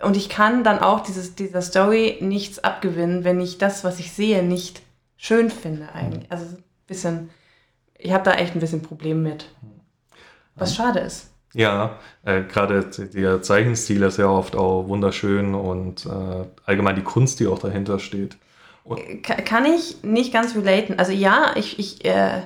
Und 0.00 0.18
ich 0.18 0.28
kann 0.28 0.64
dann 0.64 0.80
auch 0.80 1.00
dieses, 1.00 1.34
dieser 1.34 1.62
Story 1.62 2.18
nichts 2.20 2.58
abgewinnen, 2.58 3.24
wenn 3.24 3.40
ich 3.40 3.56
das, 3.56 3.84
was 3.84 3.98
ich 4.00 4.12
sehe, 4.12 4.42
nicht 4.42 4.82
schön 5.16 5.48
finde 5.48 5.88
eigentlich. 5.94 6.30
Also 6.30 6.44
ein 6.44 6.64
bisschen, 6.86 7.30
ich 7.96 8.12
habe 8.12 8.24
da 8.24 8.32
echt 8.32 8.54
ein 8.54 8.60
bisschen 8.60 8.82
Problem 8.82 9.22
mit. 9.22 9.46
Was 10.56 10.74
schade 10.74 10.98
ist. 10.98 11.30
Ja, 11.54 11.98
äh, 12.24 12.42
gerade 12.42 12.84
der 12.84 13.40
Zeichenstil 13.40 14.02
ist 14.02 14.18
ja 14.18 14.26
oft 14.26 14.56
auch 14.56 14.88
wunderschön 14.88 15.54
und 15.54 16.04
äh, 16.04 16.44
allgemein 16.66 16.96
die 16.96 17.02
Kunst, 17.02 17.40
die 17.40 17.46
auch 17.46 17.60
dahinter 17.60 17.98
steht. 17.98 18.36
Ka- 19.22 19.40
Kann 19.40 19.64
ich 19.64 20.02
nicht 20.02 20.34
ganz 20.34 20.54
relaten. 20.54 20.98
Also 20.98 21.12
ja, 21.12 21.52
ich, 21.54 21.78
ich, 21.78 22.04
äh, 22.04 22.42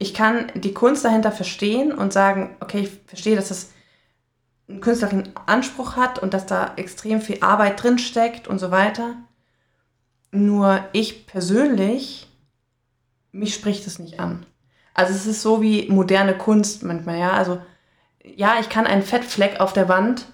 ich 0.00 0.14
kann 0.14 0.50
die 0.54 0.72
Kunst 0.72 1.04
dahinter 1.04 1.30
verstehen 1.30 1.92
und 1.92 2.12
sagen, 2.12 2.56
okay, 2.60 2.80
ich 2.80 2.90
verstehe, 3.06 3.36
dass 3.36 3.48
das 3.48 3.70
einen 4.66 4.80
künstlerischen 4.80 5.28
Anspruch 5.46 5.96
hat 5.96 6.18
und 6.18 6.32
dass 6.32 6.46
da 6.46 6.72
extrem 6.76 7.20
viel 7.20 7.42
Arbeit 7.42 7.82
drin 7.82 7.98
steckt 7.98 8.48
und 8.48 8.58
so 8.58 8.70
weiter. 8.70 9.16
Nur 10.30 10.82
ich 10.92 11.26
persönlich, 11.26 12.28
mich 13.30 13.54
spricht 13.54 13.86
es 13.86 13.98
nicht 13.98 14.20
an. 14.20 14.46
Also 14.94 15.12
es 15.12 15.26
ist 15.26 15.42
so 15.42 15.60
wie 15.60 15.90
moderne 15.90 16.36
Kunst 16.36 16.82
manchmal, 16.82 17.18
ja. 17.18 17.32
Also 17.32 17.60
ja, 18.24 18.54
ich 18.58 18.70
kann 18.70 18.86
einen 18.86 19.02
Fettfleck 19.02 19.60
auf 19.60 19.74
der 19.74 19.90
Wand, 19.90 20.24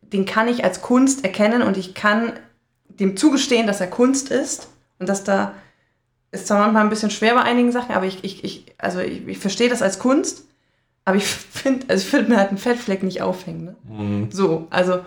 den 0.00 0.24
kann 0.24 0.48
ich 0.48 0.64
als 0.64 0.80
Kunst 0.80 1.24
erkennen 1.24 1.60
und 1.60 1.76
ich 1.76 1.94
kann 1.94 2.32
dem 2.88 3.18
zugestehen, 3.18 3.66
dass 3.66 3.82
er 3.82 3.88
Kunst 3.88 4.30
ist 4.30 4.68
und 4.98 5.10
dass 5.10 5.24
da 5.24 5.54
ist 6.32 6.46
zwar 6.46 6.60
manchmal 6.60 6.84
ein 6.84 6.90
bisschen 6.90 7.10
schwer 7.10 7.34
bei 7.34 7.42
einigen 7.42 7.72
Sachen, 7.72 7.94
aber 7.94 8.06
ich, 8.06 8.22
ich, 8.24 8.44
ich 8.44 8.74
also 8.78 9.00
ich, 9.00 9.26
ich 9.26 9.38
verstehe 9.38 9.68
das 9.68 9.82
als 9.82 9.98
Kunst, 9.98 10.44
aber 11.04 11.16
ich 11.16 11.24
finde, 11.26 11.86
also 11.88 12.02
ich 12.02 12.08
finde 12.08 12.30
mir 12.30 12.38
halt 12.38 12.50
einen 12.50 12.58
Fettfleck 12.58 13.02
nicht 13.02 13.22
aufhängen. 13.22 13.64
Ne? 13.64 13.76
Mhm. 13.88 14.28
So, 14.30 14.66
also 14.70 15.00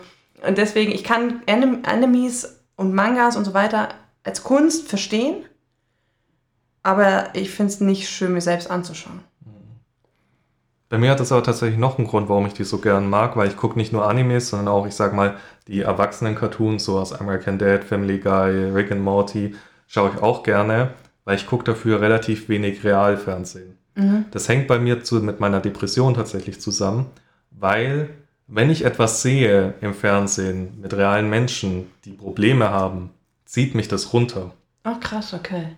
und 0.45 0.57
deswegen, 0.57 0.91
ich 0.91 1.03
kann 1.03 1.41
Anim 1.47 1.79
Animes 1.83 2.59
und 2.75 2.93
Mangas 2.93 3.37
und 3.37 3.45
so 3.45 3.53
weiter 3.53 3.89
als 4.23 4.43
Kunst 4.43 4.87
verstehen, 4.87 5.45
aber 6.81 7.29
ich 7.33 7.49
finde 7.49 7.71
es 7.71 7.79
nicht 7.79 8.09
schön, 8.09 8.33
mir 8.33 8.41
selbst 8.41 8.69
anzuschauen. 8.69 9.21
Bei 10.89 10.99
mir 10.99 11.09
hat 11.09 11.19
das 11.19 11.31
aber 11.31 11.41
tatsächlich 11.41 11.79
noch 11.79 11.97
einen 11.97 12.05
Grund, 12.05 12.29
warum 12.29 12.45
ich 12.45 12.53
die 12.53 12.65
so 12.65 12.77
gern 12.77 13.09
mag, 13.09 13.35
weil 13.35 13.47
ich 13.47 13.57
gucke 13.57 13.79
nicht 13.79 13.91
nur 13.93 14.07
Animes, 14.07 14.49
sondern 14.49 14.67
auch, 14.67 14.85
ich 14.85 14.93
sag 14.93 15.13
mal, 15.13 15.37
die 15.67 15.81
erwachsenen 15.81 16.35
Cartoons, 16.35 16.83
so 16.83 16.99
aus 16.99 17.13
American 17.13 17.57
Dad, 17.57 17.83
Family 17.83 18.19
Guy, 18.19 18.71
Rick 18.71 18.91
and 18.91 19.01
Morty, 19.01 19.55
schaue 19.87 20.11
ich 20.13 20.21
auch 20.21 20.43
gerne, 20.43 20.93
weil 21.25 21.37
ich 21.37 21.47
gucke 21.47 21.63
dafür 21.63 22.01
relativ 22.01 22.49
wenig 22.49 22.83
Realfernsehen. 22.83 23.77
Das 24.31 24.49
hängt 24.49 24.67
bei 24.67 24.79
mir 24.79 25.03
zu, 25.03 25.15
mit 25.17 25.39
meiner 25.39 25.59
Depression 25.59 26.15
tatsächlich 26.15 26.59
zusammen, 26.59 27.07
weil 27.51 28.09
wenn 28.47 28.69
ich 28.69 28.85
etwas 28.85 29.21
sehe 29.21 29.75
im 29.81 29.93
Fernsehen 29.93 30.79
mit 30.81 30.95
realen 30.95 31.29
Menschen, 31.29 31.87
die 32.05 32.11
Probleme 32.11 32.71
haben, 32.71 33.11
zieht 33.45 33.75
mich 33.75 33.87
das 33.87 34.13
runter. 34.13 34.51
Oh, 34.83 34.95
krass, 34.99 35.33
okay. 35.33 35.77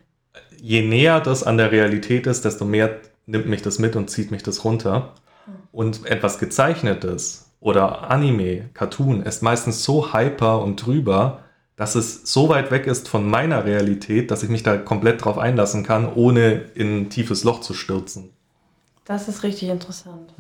Je 0.62 0.82
näher 0.82 1.20
das 1.20 1.44
an 1.44 1.58
der 1.58 1.72
Realität 1.72 2.26
ist, 2.26 2.46
desto 2.46 2.66
mehr 2.66 3.00
nimmt 3.26 3.48
mich 3.48 3.62
das 3.62 3.80
mit 3.80 3.96
und 3.96 4.10
zieht 4.10 4.32
mich 4.32 4.44
das 4.44 4.64
runter. 4.64 5.14
Und 5.72 6.06
etwas 6.06 6.40
Gezeichnetes 6.40 7.52
oder 7.60 8.10
Anime, 8.10 8.70
Cartoon 8.74 9.24
ist 9.24 9.44
meistens 9.44 9.84
so 9.84 10.14
hyper 10.14 10.62
und 10.62 10.86
drüber, 10.86 11.44
dass 11.76 11.96
es 11.96 12.22
so 12.32 12.50
weit 12.50 12.72
weg 12.72 12.88
ist 12.88 13.10
von 13.10 13.30
meiner 13.30 13.66
Realität, 13.66 14.32
dass 14.32 14.44
ich 14.44 14.50
mich 14.50 14.64
da 14.64 14.78
komplett 14.78 15.24
drauf 15.24 15.38
einlassen 15.38 15.84
kann, 15.84 16.12
ohne 16.14 16.54
in 16.74 17.02
ein 17.02 17.10
tiefes 17.10 17.44
Loch 17.44 17.62
zu 17.62 17.74
stürzen. 17.74 18.30
Das 19.04 19.28
ist 19.28 19.44
richtig 19.44 19.70
interessant. 19.70 20.34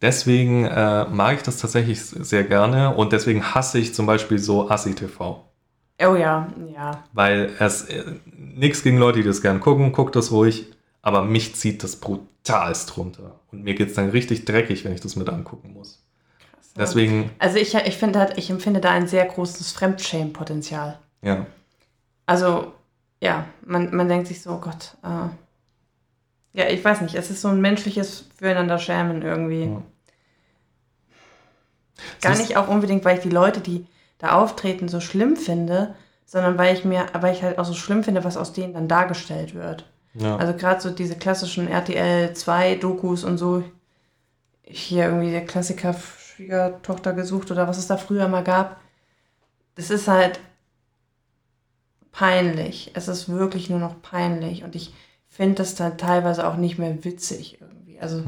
Deswegen 0.00 0.64
äh, 0.66 1.04
mag 1.08 1.36
ich 1.36 1.42
das 1.42 1.58
tatsächlich 1.58 2.00
sehr 2.00 2.44
gerne 2.44 2.94
und 2.94 3.12
deswegen 3.12 3.54
hasse 3.54 3.78
ich 3.78 3.94
zum 3.94 4.06
Beispiel 4.06 4.38
so 4.38 4.70
Assi-TV. 4.70 5.42
Oh 6.02 6.14
ja, 6.14 6.48
ja. 6.74 7.04
Weil 7.12 7.50
es 7.58 7.84
äh, 7.84 8.04
nichts 8.36 8.82
gegen 8.82 8.98
Leute, 8.98 9.20
die 9.20 9.26
das 9.26 9.40
gern 9.40 9.60
gucken, 9.60 9.92
guckt 9.92 10.14
das 10.14 10.30
ruhig, 10.30 10.66
aber 11.00 11.22
mich 11.22 11.54
zieht 11.54 11.82
das 11.82 11.96
brutalst 11.96 12.96
runter. 12.98 13.40
Und 13.50 13.64
mir 13.64 13.74
geht 13.74 13.88
es 13.88 13.94
dann 13.94 14.10
richtig 14.10 14.44
dreckig, 14.44 14.84
wenn 14.84 14.92
ich 14.92 15.00
das 15.00 15.16
mit 15.16 15.28
angucken 15.30 15.72
muss. 15.72 16.05
Deswegen, 16.76 17.30
Also 17.38 17.56
ich, 17.56 17.74
ich, 17.74 17.96
finde 17.96 18.18
halt, 18.18 18.38
ich 18.38 18.50
empfinde 18.50 18.80
da 18.80 18.90
ein 18.90 19.08
sehr 19.08 19.24
großes 19.24 19.72
Fremdschämen-Potenzial. 19.72 20.98
ja. 21.22 21.46
Also, 22.28 22.72
ja, 23.20 23.46
man, 23.64 23.94
man 23.94 24.08
denkt 24.08 24.26
sich 24.26 24.42
so, 24.42 24.50
oh 24.50 24.58
Gott, 24.58 24.96
äh, 25.04 25.28
ja, 26.58 26.68
ich 26.68 26.84
weiß 26.84 27.02
nicht, 27.02 27.14
es 27.14 27.30
ist 27.30 27.40
so 27.40 27.48
ein 27.48 27.60
menschliches 27.60 28.24
Füreinander 28.36 28.78
schämen 28.78 29.22
irgendwie. 29.22 29.66
Ja. 29.66 29.82
Gar 32.20 32.36
nicht 32.36 32.56
auch 32.56 32.68
unbedingt, 32.68 33.04
weil 33.04 33.16
ich 33.16 33.22
die 33.22 33.30
Leute, 33.30 33.60
die 33.60 33.86
da 34.18 34.32
auftreten, 34.32 34.88
so 34.88 35.00
schlimm 35.00 35.36
finde, 35.36 35.94
sondern 36.24 36.58
weil 36.58 36.74
ich 36.74 36.84
mir, 36.84 37.06
weil 37.12 37.34
ich 37.34 37.42
halt 37.42 37.58
auch 37.58 37.64
so 37.64 37.74
schlimm 37.74 38.02
finde, 38.02 38.24
was 38.24 38.36
aus 38.36 38.52
denen 38.52 38.74
dann 38.74 38.88
dargestellt 38.88 39.54
wird. 39.54 39.86
ja. 40.14 40.36
Also 40.36 40.54
gerade 40.54 40.80
so 40.80 40.90
diese 40.90 41.16
klassischen 41.16 41.68
RTL 41.68 42.34
2 42.34 42.76
Dokus 42.76 43.22
und 43.22 43.38
so. 43.38 43.62
Hier 44.62 45.04
irgendwie 45.04 45.30
der 45.30 45.46
Klassiker 45.46 45.94
Schwiegertochter 46.36 47.14
gesucht 47.14 47.50
oder 47.50 47.66
was 47.66 47.78
es 47.78 47.86
da 47.86 47.96
früher 47.96 48.28
mal 48.28 48.44
gab. 48.44 48.76
Das 49.74 49.88
ist 49.88 50.06
halt 50.06 50.38
peinlich. 52.12 52.90
Es 52.94 53.08
ist 53.08 53.30
wirklich 53.30 53.70
nur 53.70 53.78
noch 53.78 54.02
peinlich 54.02 54.62
und 54.62 54.74
ich 54.74 54.92
finde 55.28 55.56
das 55.56 55.74
dann 55.74 55.96
teilweise 55.96 56.46
auch 56.46 56.56
nicht 56.56 56.78
mehr 56.78 57.04
witzig 57.04 57.58
irgendwie. 57.60 57.98
Also 58.00 58.22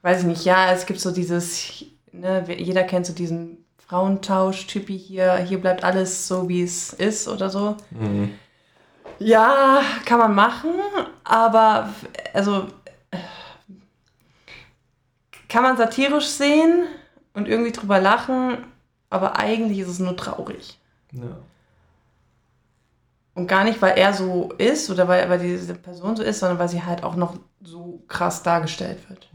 weiß 0.00 0.20
ich 0.20 0.26
nicht. 0.26 0.44
Ja, 0.44 0.72
es 0.72 0.86
gibt 0.86 1.00
so 1.00 1.10
dieses, 1.10 1.84
ne, 2.12 2.44
jeder 2.56 2.84
kennt 2.84 3.04
so 3.04 3.12
diesen 3.12 3.64
Frauentausch-Typi 3.78 4.98
hier. 4.98 5.36
Hier 5.36 5.60
bleibt 5.60 5.84
alles 5.84 6.26
so, 6.26 6.48
wie 6.48 6.62
es 6.62 6.94
ist 6.94 7.28
oder 7.28 7.50
so. 7.50 7.76
Mhm. 7.90 8.32
Ja, 9.18 9.82
kann 10.06 10.18
man 10.18 10.34
machen, 10.34 10.72
aber 11.24 11.90
also 12.32 12.68
kann 15.48 15.62
man 15.62 15.76
satirisch 15.76 16.26
sehen 16.26 16.86
und 17.34 17.46
irgendwie 17.48 17.72
drüber 17.72 18.00
lachen, 18.00 18.58
aber 19.10 19.36
eigentlich 19.38 19.78
ist 19.80 19.88
es 19.88 19.98
nur 19.98 20.16
traurig. 20.16 20.78
ja. 21.12 21.36
Und 23.36 23.48
gar 23.48 23.64
nicht, 23.64 23.82
weil 23.82 23.98
er 23.98 24.14
so 24.14 24.52
ist 24.58 24.88
oder 24.90 25.08
weil, 25.08 25.28
weil 25.28 25.40
diese 25.40 25.74
Person 25.74 26.14
so 26.14 26.22
ist, 26.22 26.38
sondern 26.38 26.60
weil 26.60 26.68
sie 26.68 26.84
halt 26.84 27.02
auch 27.02 27.16
noch 27.16 27.36
so 27.64 28.00
krass 28.06 28.44
dargestellt 28.44 28.98
wird. 29.08 29.28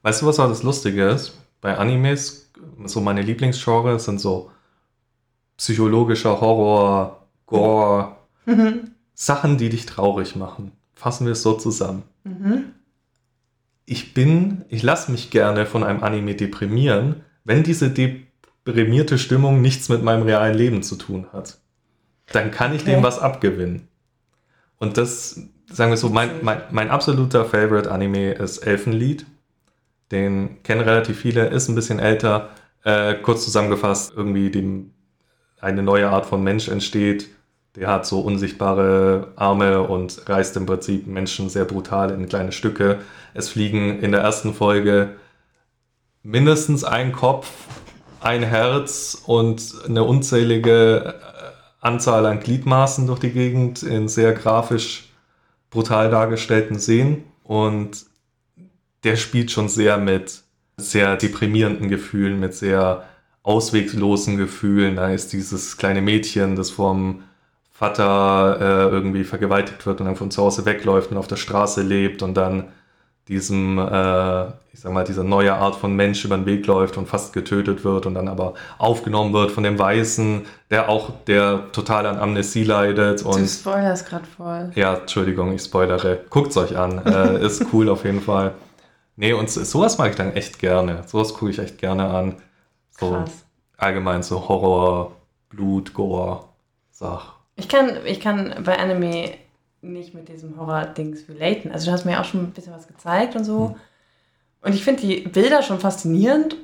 Weißt 0.00 0.22
du, 0.22 0.26
was 0.26 0.40
auch 0.40 0.48
das 0.48 0.62
Lustige 0.62 1.08
ist? 1.10 1.38
Bei 1.60 1.76
Animes, 1.76 2.50
so 2.86 3.02
meine 3.02 3.20
Lieblingsgenres 3.20 4.06
sind 4.06 4.18
so 4.18 4.50
psychologischer 5.58 6.40
Horror, 6.40 7.26
Gore, 7.44 8.16
Sachen, 9.12 9.58
die 9.58 9.68
dich 9.68 9.84
traurig 9.84 10.36
machen. 10.36 10.72
Fassen 10.94 11.26
wir 11.26 11.32
es 11.32 11.42
so 11.42 11.52
zusammen. 11.52 12.02
Ich 13.84 14.14
bin, 14.14 14.64
ich 14.68 14.82
lasse 14.82 15.10
mich 15.10 15.30
gerne 15.30 15.66
von 15.66 15.84
einem 15.84 16.02
Anime 16.02 16.34
deprimieren, 16.34 17.22
wenn 17.44 17.62
diese 17.62 17.90
deprimierte 17.90 19.18
Stimmung 19.18 19.60
nichts 19.60 19.88
mit 19.88 20.02
meinem 20.02 20.22
realen 20.22 20.56
Leben 20.56 20.82
zu 20.82 20.96
tun 20.96 21.26
hat. 21.32 21.58
Dann 22.32 22.50
kann 22.50 22.74
ich 22.74 22.82
Okay. 22.82 22.92
dem 22.92 23.02
was 23.02 23.18
abgewinnen. 23.18 23.88
Und 24.78 24.96
das, 24.96 25.40
sagen 25.70 25.90
wir 25.90 25.96
so, 25.96 26.08
mein, 26.08 26.30
mein, 26.42 26.62
mein 26.70 26.90
absoluter 26.90 27.44
Favorite 27.44 27.90
Anime 27.90 28.32
ist 28.32 28.58
Elfenlied. 28.58 29.26
Den 30.10 30.62
kennen 30.62 30.80
relativ 30.80 31.18
viele, 31.18 31.46
ist 31.48 31.68
ein 31.68 31.74
bisschen 31.74 31.98
älter. 31.98 32.50
Äh, 32.84 33.14
kurz 33.14 33.44
zusammengefasst, 33.44 34.12
irgendwie 34.16 34.50
dem, 34.50 34.92
eine 35.60 35.82
neue 35.82 36.08
Art 36.10 36.26
von 36.26 36.42
Mensch 36.42 36.68
entsteht. 36.68 37.28
Der 37.76 37.88
hat 37.88 38.06
so 38.06 38.20
unsichtbare 38.20 39.32
Arme 39.36 39.82
und 39.82 40.28
reißt 40.28 40.56
im 40.58 40.66
Prinzip 40.66 41.06
Menschen 41.06 41.48
sehr 41.48 41.64
brutal 41.64 42.10
in 42.10 42.28
kleine 42.28 42.52
Stücke. 42.52 43.00
Es 43.32 43.48
fliegen 43.48 44.00
in 44.00 44.12
der 44.12 44.20
ersten 44.20 44.52
Folge 44.52 45.16
mindestens 46.22 46.84
ein 46.84 47.12
Kopf, 47.12 47.50
ein 48.20 48.42
Herz 48.42 49.22
und 49.26 49.74
eine 49.86 50.04
unzählige 50.04 51.14
äh, 51.18 51.24
Anzahl 51.80 52.26
an 52.26 52.40
Gliedmaßen 52.40 53.06
durch 53.06 53.20
die 53.20 53.32
Gegend 53.32 53.82
in 53.82 54.06
sehr 54.06 54.32
grafisch 54.32 55.10
brutal 55.70 56.10
dargestellten 56.10 56.78
Szenen. 56.78 57.24
Und 57.42 58.04
der 59.02 59.16
spielt 59.16 59.50
schon 59.50 59.68
sehr 59.68 59.96
mit 59.96 60.42
sehr 60.76 61.16
deprimierenden 61.16 61.88
Gefühlen, 61.88 62.38
mit 62.38 62.54
sehr 62.54 63.04
ausweglosen 63.42 64.36
Gefühlen. 64.36 64.96
Da 64.96 65.10
ist 65.10 65.32
dieses 65.32 65.76
kleine 65.76 66.02
Mädchen, 66.02 66.54
das 66.54 66.70
vom 66.70 67.24
Vater 67.72 68.58
äh, 68.60 68.88
irgendwie 68.90 69.24
vergewaltigt 69.24 69.84
wird 69.86 70.00
und 70.00 70.06
dann 70.06 70.16
von 70.16 70.30
zu 70.30 70.42
Hause 70.42 70.64
wegläuft 70.66 71.10
und 71.10 71.16
auf 71.16 71.26
der 71.26 71.36
Straße 71.36 71.82
lebt 71.82 72.22
und 72.22 72.34
dann 72.34 72.68
diesem, 73.28 73.78
äh, 73.78 74.46
ich 74.72 74.80
sag 74.80 74.92
mal, 74.92 75.04
dieser 75.04 75.24
neue 75.24 75.54
Art 75.54 75.76
von 75.76 75.94
Mensch 75.94 76.24
über 76.24 76.36
den 76.36 76.44
Weg 76.44 76.66
läuft 76.66 76.96
und 76.98 77.06
fast 77.08 77.32
getötet 77.32 77.84
wird 77.84 78.04
und 78.04 78.14
dann 78.14 78.28
aber 78.28 78.54
aufgenommen 78.78 79.32
wird 79.32 79.52
von 79.52 79.62
dem 79.62 79.78
Weißen, 79.78 80.42
der 80.70 80.88
auch, 80.88 81.10
der 81.26 81.70
total 81.72 82.06
an 82.06 82.18
Amnesie 82.18 82.64
leidet 82.64 83.22
du 83.22 83.28
und 83.30 83.46
spoilerst 83.48 84.06
gerade 84.08 84.24
voll. 84.26 84.70
ja, 84.74 84.94
Entschuldigung, 84.94 85.52
ich 85.52 85.62
spoilere. 85.62 86.20
Guckt's 86.30 86.56
euch 86.56 86.76
an. 86.76 86.98
Äh, 87.06 87.38
ist 87.46 87.64
cool 87.72 87.88
auf 87.88 88.04
jeden 88.04 88.20
Fall. 88.20 88.54
Nee, 89.16 89.32
und 89.34 89.48
so- 89.50 89.62
sowas 89.62 89.98
mag 89.98 90.10
ich 90.10 90.16
dann 90.16 90.32
echt 90.34 90.58
gerne. 90.58 91.04
Sowas 91.06 91.32
gucke 91.34 91.50
ich 91.52 91.58
echt 91.58 91.78
gerne 91.78 92.08
an. 92.08 92.36
So 92.98 93.10
Krass. 93.12 93.44
allgemein 93.76 94.22
so 94.24 94.48
Horror, 94.48 95.12
Blut, 95.48 95.94
Gore, 95.94 96.44
Sach. 96.90 97.34
Ich 97.56 97.68
kann, 97.68 97.98
ich 98.06 98.20
kann 98.20 98.62
bei 98.64 98.78
Anime 98.78 99.30
nicht 99.82 100.14
mit 100.14 100.28
diesem 100.28 100.56
Horror-Dings 100.58 101.28
relaten. 101.28 101.70
Also 101.72 101.86
du 101.86 101.92
hast 101.92 102.04
mir 102.04 102.20
auch 102.20 102.24
schon 102.24 102.44
ein 102.44 102.52
bisschen 102.52 102.72
was 102.72 102.86
gezeigt 102.86 103.36
und 103.36 103.44
so. 103.44 103.76
Und 104.62 104.74
ich 104.74 104.84
finde 104.84 105.02
die 105.02 105.20
Bilder 105.20 105.62
schon 105.62 105.80
faszinierend. 105.80 106.56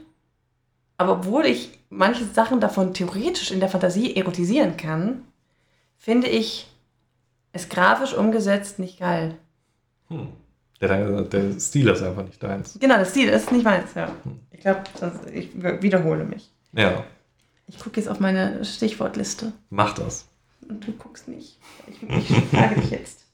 Aber 0.96 1.12
obwohl 1.12 1.46
ich 1.46 1.78
manche 1.90 2.24
Sachen 2.24 2.60
davon 2.60 2.94
theoretisch 2.94 3.50
in 3.50 3.60
der 3.60 3.68
Fantasie 3.68 4.16
erotisieren 4.16 4.76
kann, 4.76 5.24
finde 5.96 6.28
ich 6.28 6.68
es 7.52 7.68
grafisch 7.68 8.14
umgesetzt 8.14 8.78
nicht 8.78 8.98
geil. 8.98 9.36
Hm. 10.08 10.28
Der, 10.80 11.22
der 11.22 11.58
Stil 11.58 11.88
ist 11.88 12.02
einfach 12.02 12.24
nicht 12.24 12.40
deins. 12.42 12.78
Genau, 12.78 12.98
das 12.98 13.10
Stil 13.10 13.28
ist 13.28 13.50
nicht 13.50 13.64
meins, 13.64 13.94
ja. 13.94 14.12
Ich 14.52 14.60
glaube, 14.60 14.82
ich 15.32 15.50
wiederhole 15.82 16.24
mich. 16.24 16.50
Ja, 16.72 17.04
Ich 17.66 17.80
gucke 17.80 17.98
jetzt 17.98 18.08
auf 18.08 18.20
meine 18.20 18.64
Stichwortliste. 18.64 19.52
mach 19.70 19.94
das. 19.94 20.27
Und 20.68 20.86
du 20.86 20.92
guckst 20.92 21.28
nicht. 21.28 21.58
Ich, 21.86 22.02
ich 22.02 22.44
frage 22.50 22.80
dich 22.80 22.90
jetzt. 22.90 23.24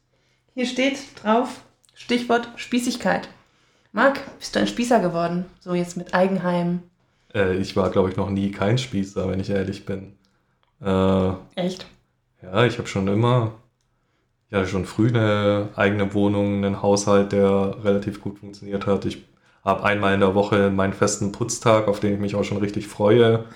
Hier 0.55 0.67
steht 0.67 0.99
drauf 1.23 1.63
Stichwort 1.95 2.49
Spießigkeit. 2.57 3.29
Marc, 3.93 4.21
bist 4.39 4.55
du 4.55 4.61
ein 4.61 4.67
Spießer 4.67 5.01
geworden? 5.01 5.47
So 5.61 5.75
jetzt 5.75 5.97
mit 5.97 6.15
Eigenheim. 6.15 6.83
Äh, 7.35 7.57
ich 7.57 7.77
war, 7.77 7.91
glaube 7.91 8.11
ich, 8.11 8.17
noch 8.17 8.31
nie 8.31 8.51
kein 8.51 8.79
Spießer, 8.79 9.29
wenn 9.29 9.41
ich 9.41 9.51
ehrlich 9.51 9.85
bin. 9.87 10.15
Äh, 10.81 11.33
Echt? 11.55 11.87
ja, 12.43 12.65
ich 12.65 12.79
habe 12.79 12.89
schon 12.89 13.09
immer, 13.09 13.55
ich 14.51 14.57
hatte 14.57 14.69
schon 14.69 14.85
früh 14.85 15.09
eine 15.09 15.71
eigene 15.77 16.13
Wohnung, 16.15 16.65
einen 16.65 16.83
Haushalt, 16.83 17.33
der 17.33 17.85
relativ 17.85 18.21
gut 18.21 18.39
funktioniert 18.39 18.87
hat. 18.87 19.05
Ich 19.05 19.25
habe 19.65 19.83
einmal 19.85 20.15
in 20.15 20.21
der 20.21 20.35
Woche 20.35 20.71
meinen 20.71 20.93
festen 20.93 21.33
Putztag, 21.33 21.89
auf 21.89 22.01
den 22.01 22.15
ich 22.15 22.21
mich 22.21 22.35
auch 22.35 22.45
schon 22.45 22.59
richtig 22.59 22.87
freue. 22.87 23.45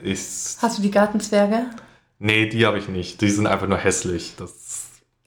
Ich, 0.00 0.20
Hast 0.62 0.78
du 0.78 0.82
die 0.82 0.92
Gartenzwerge? 0.92 1.70
Nee, 2.18 2.46
die 2.46 2.66
habe 2.66 2.78
ich 2.78 2.88
nicht. 2.88 3.20
Die 3.20 3.30
sind 3.30 3.46
einfach 3.46 3.66
nur 3.68 3.78
hässlich. 3.78 4.34
Das, 4.36 4.50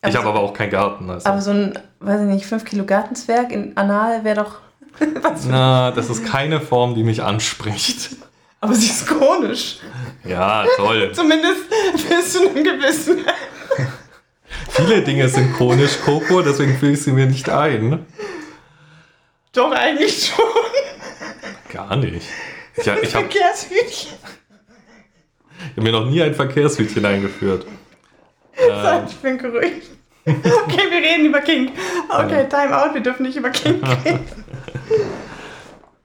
ich 0.06 0.16
habe 0.16 0.24
so- 0.24 0.30
aber 0.30 0.40
auch 0.40 0.54
keinen 0.54 0.72
Garten. 0.72 1.10
Also. 1.10 1.28
Aber 1.30 1.42
so 1.42 1.52
ein, 1.52 1.78
weiß 2.00 2.22
ich 2.22 2.28
nicht, 2.28 2.46
5 2.46 2.66
Kilo 2.66 2.86
Gartenzwerg 2.86 3.52
in 3.52 3.76
Anal 3.78 4.24
wäre 4.24 4.44
doch. 4.44 4.60
Na, 5.48 5.92
das 5.92 6.10
ist 6.10 6.26
keine 6.26 6.60
Form, 6.60 6.96
die 6.96 7.04
mich 7.04 7.24
anspricht. 7.24 8.16
Aber 8.64 8.76
sie 8.76 8.88
ist 8.88 9.08
chronisch. 9.08 9.78
Ja, 10.24 10.66
toll. 10.76 11.12
Zumindest 11.16 11.64
bis 12.08 12.34
zu 12.34 12.42
einem 12.48 12.64
gewissen. 12.64 13.26
Viele 14.70 15.02
Dinge 15.02 15.28
sind 15.30 15.56
chronisch, 15.56 15.98
Coco, 16.06 16.42
deswegen 16.44 16.78
fühle 16.78 16.92
ich 16.94 17.02
sie 17.02 17.12
mir 17.12 17.26
nicht 17.26 17.50
ein. 17.50 18.06
Doch, 19.54 19.72
eigentlich 19.72 20.28
schon. 20.28 20.46
Gar 21.74 21.96
nicht. 21.96 22.28
Ich, 22.76 22.84
ich 22.84 22.88
habe 22.90 23.06
Verkehrshütchen. 23.08 24.12
Mir 25.82 25.92
noch 25.92 26.06
nie 26.06 26.22
ein 26.22 26.34
Verkehrshütchen 26.34 27.06
eingeführt. 27.06 27.66
Ähm, 28.58 29.04
Ich 29.08 29.16
bin 29.18 29.38
geruhigt. 29.38 29.88
Okay, 30.24 30.84
wir 30.92 31.00
reden 31.00 31.26
über 31.26 31.42
King. 31.42 31.72
Okay, 32.10 32.48
Time 32.48 32.78
out, 32.80 32.94
wir 32.94 33.02
dürfen 33.02 33.24
nicht 33.24 33.36
über 33.38 33.50
King 33.50 33.84
reden. 34.06 34.20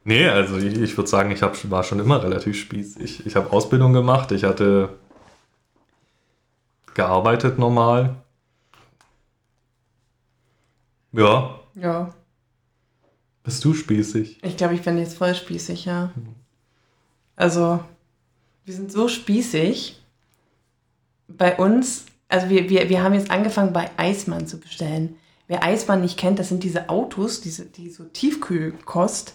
Nee, 0.05 0.27
also 0.29 0.57
ich, 0.57 0.81
ich 0.81 0.97
würde 0.97 1.11
sagen, 1.11 1.31
ich 1.33 1.43
hab, 1.43 1.71
war 1.71 1.83
schon 1.83 1.99
immer 2.01 2.23
relativ 2.23 2.59
spießig. 2.59 3.27
Ich 3.27 3.37
habe 3.37 3.53
Ausbildung 3.53 3.93
gemacht, 3.93 4.33
ich 4.33 4.45
hatte 4.45 4.89
gearbeitet 6.95 7.59
normal. 7.59 8.15
Ja, 11.13 11.61
Ja. 11.75 12.15
bist 13.43 13.65
du 13.65 13.75
spießig? 13.75 14.39
Ich 14.43 14.57
glaube, 14.57 14.75
ich 14.75 14.83
bin 14.83 14.97
jetzt 14.99 15.19
voll 15.19 15.35
spießig, 15.35 15.85
ja. 15.87 16.11
Also, 17.37 17.81
wir 18.67 18.75
sind 18.75 18.93
so 18.93 19.09
spießig. 19.09 20.03
Bei 21.29 21.57
uns, 21.57 22.05
also 22.29 22.49
wir, 22.51 22.69
wir, 22.69 22.89
wir 22.89 23.03
haben 23.03 23.15
jetzt 23.15 23.31
angefangen, 23.31 23.73
bei 23.73 23.91
Eismann 23.97 24.47
zu 24.47 24.59
bestellen. 24.59 25.17
Wer 25.47 25.63
Eismann 25.63 26.03
nicht 26.03 26.19
kennt, 26.19 26.39
das 26.39 26.49
sind 26.49 26.65
diese 26.65 26.89
Autos, 26.89 27.41
diese, 27.41 27.65
die 27.65 27.89
so 27.89 28.05
Tiefkühlkost 28.05 29.35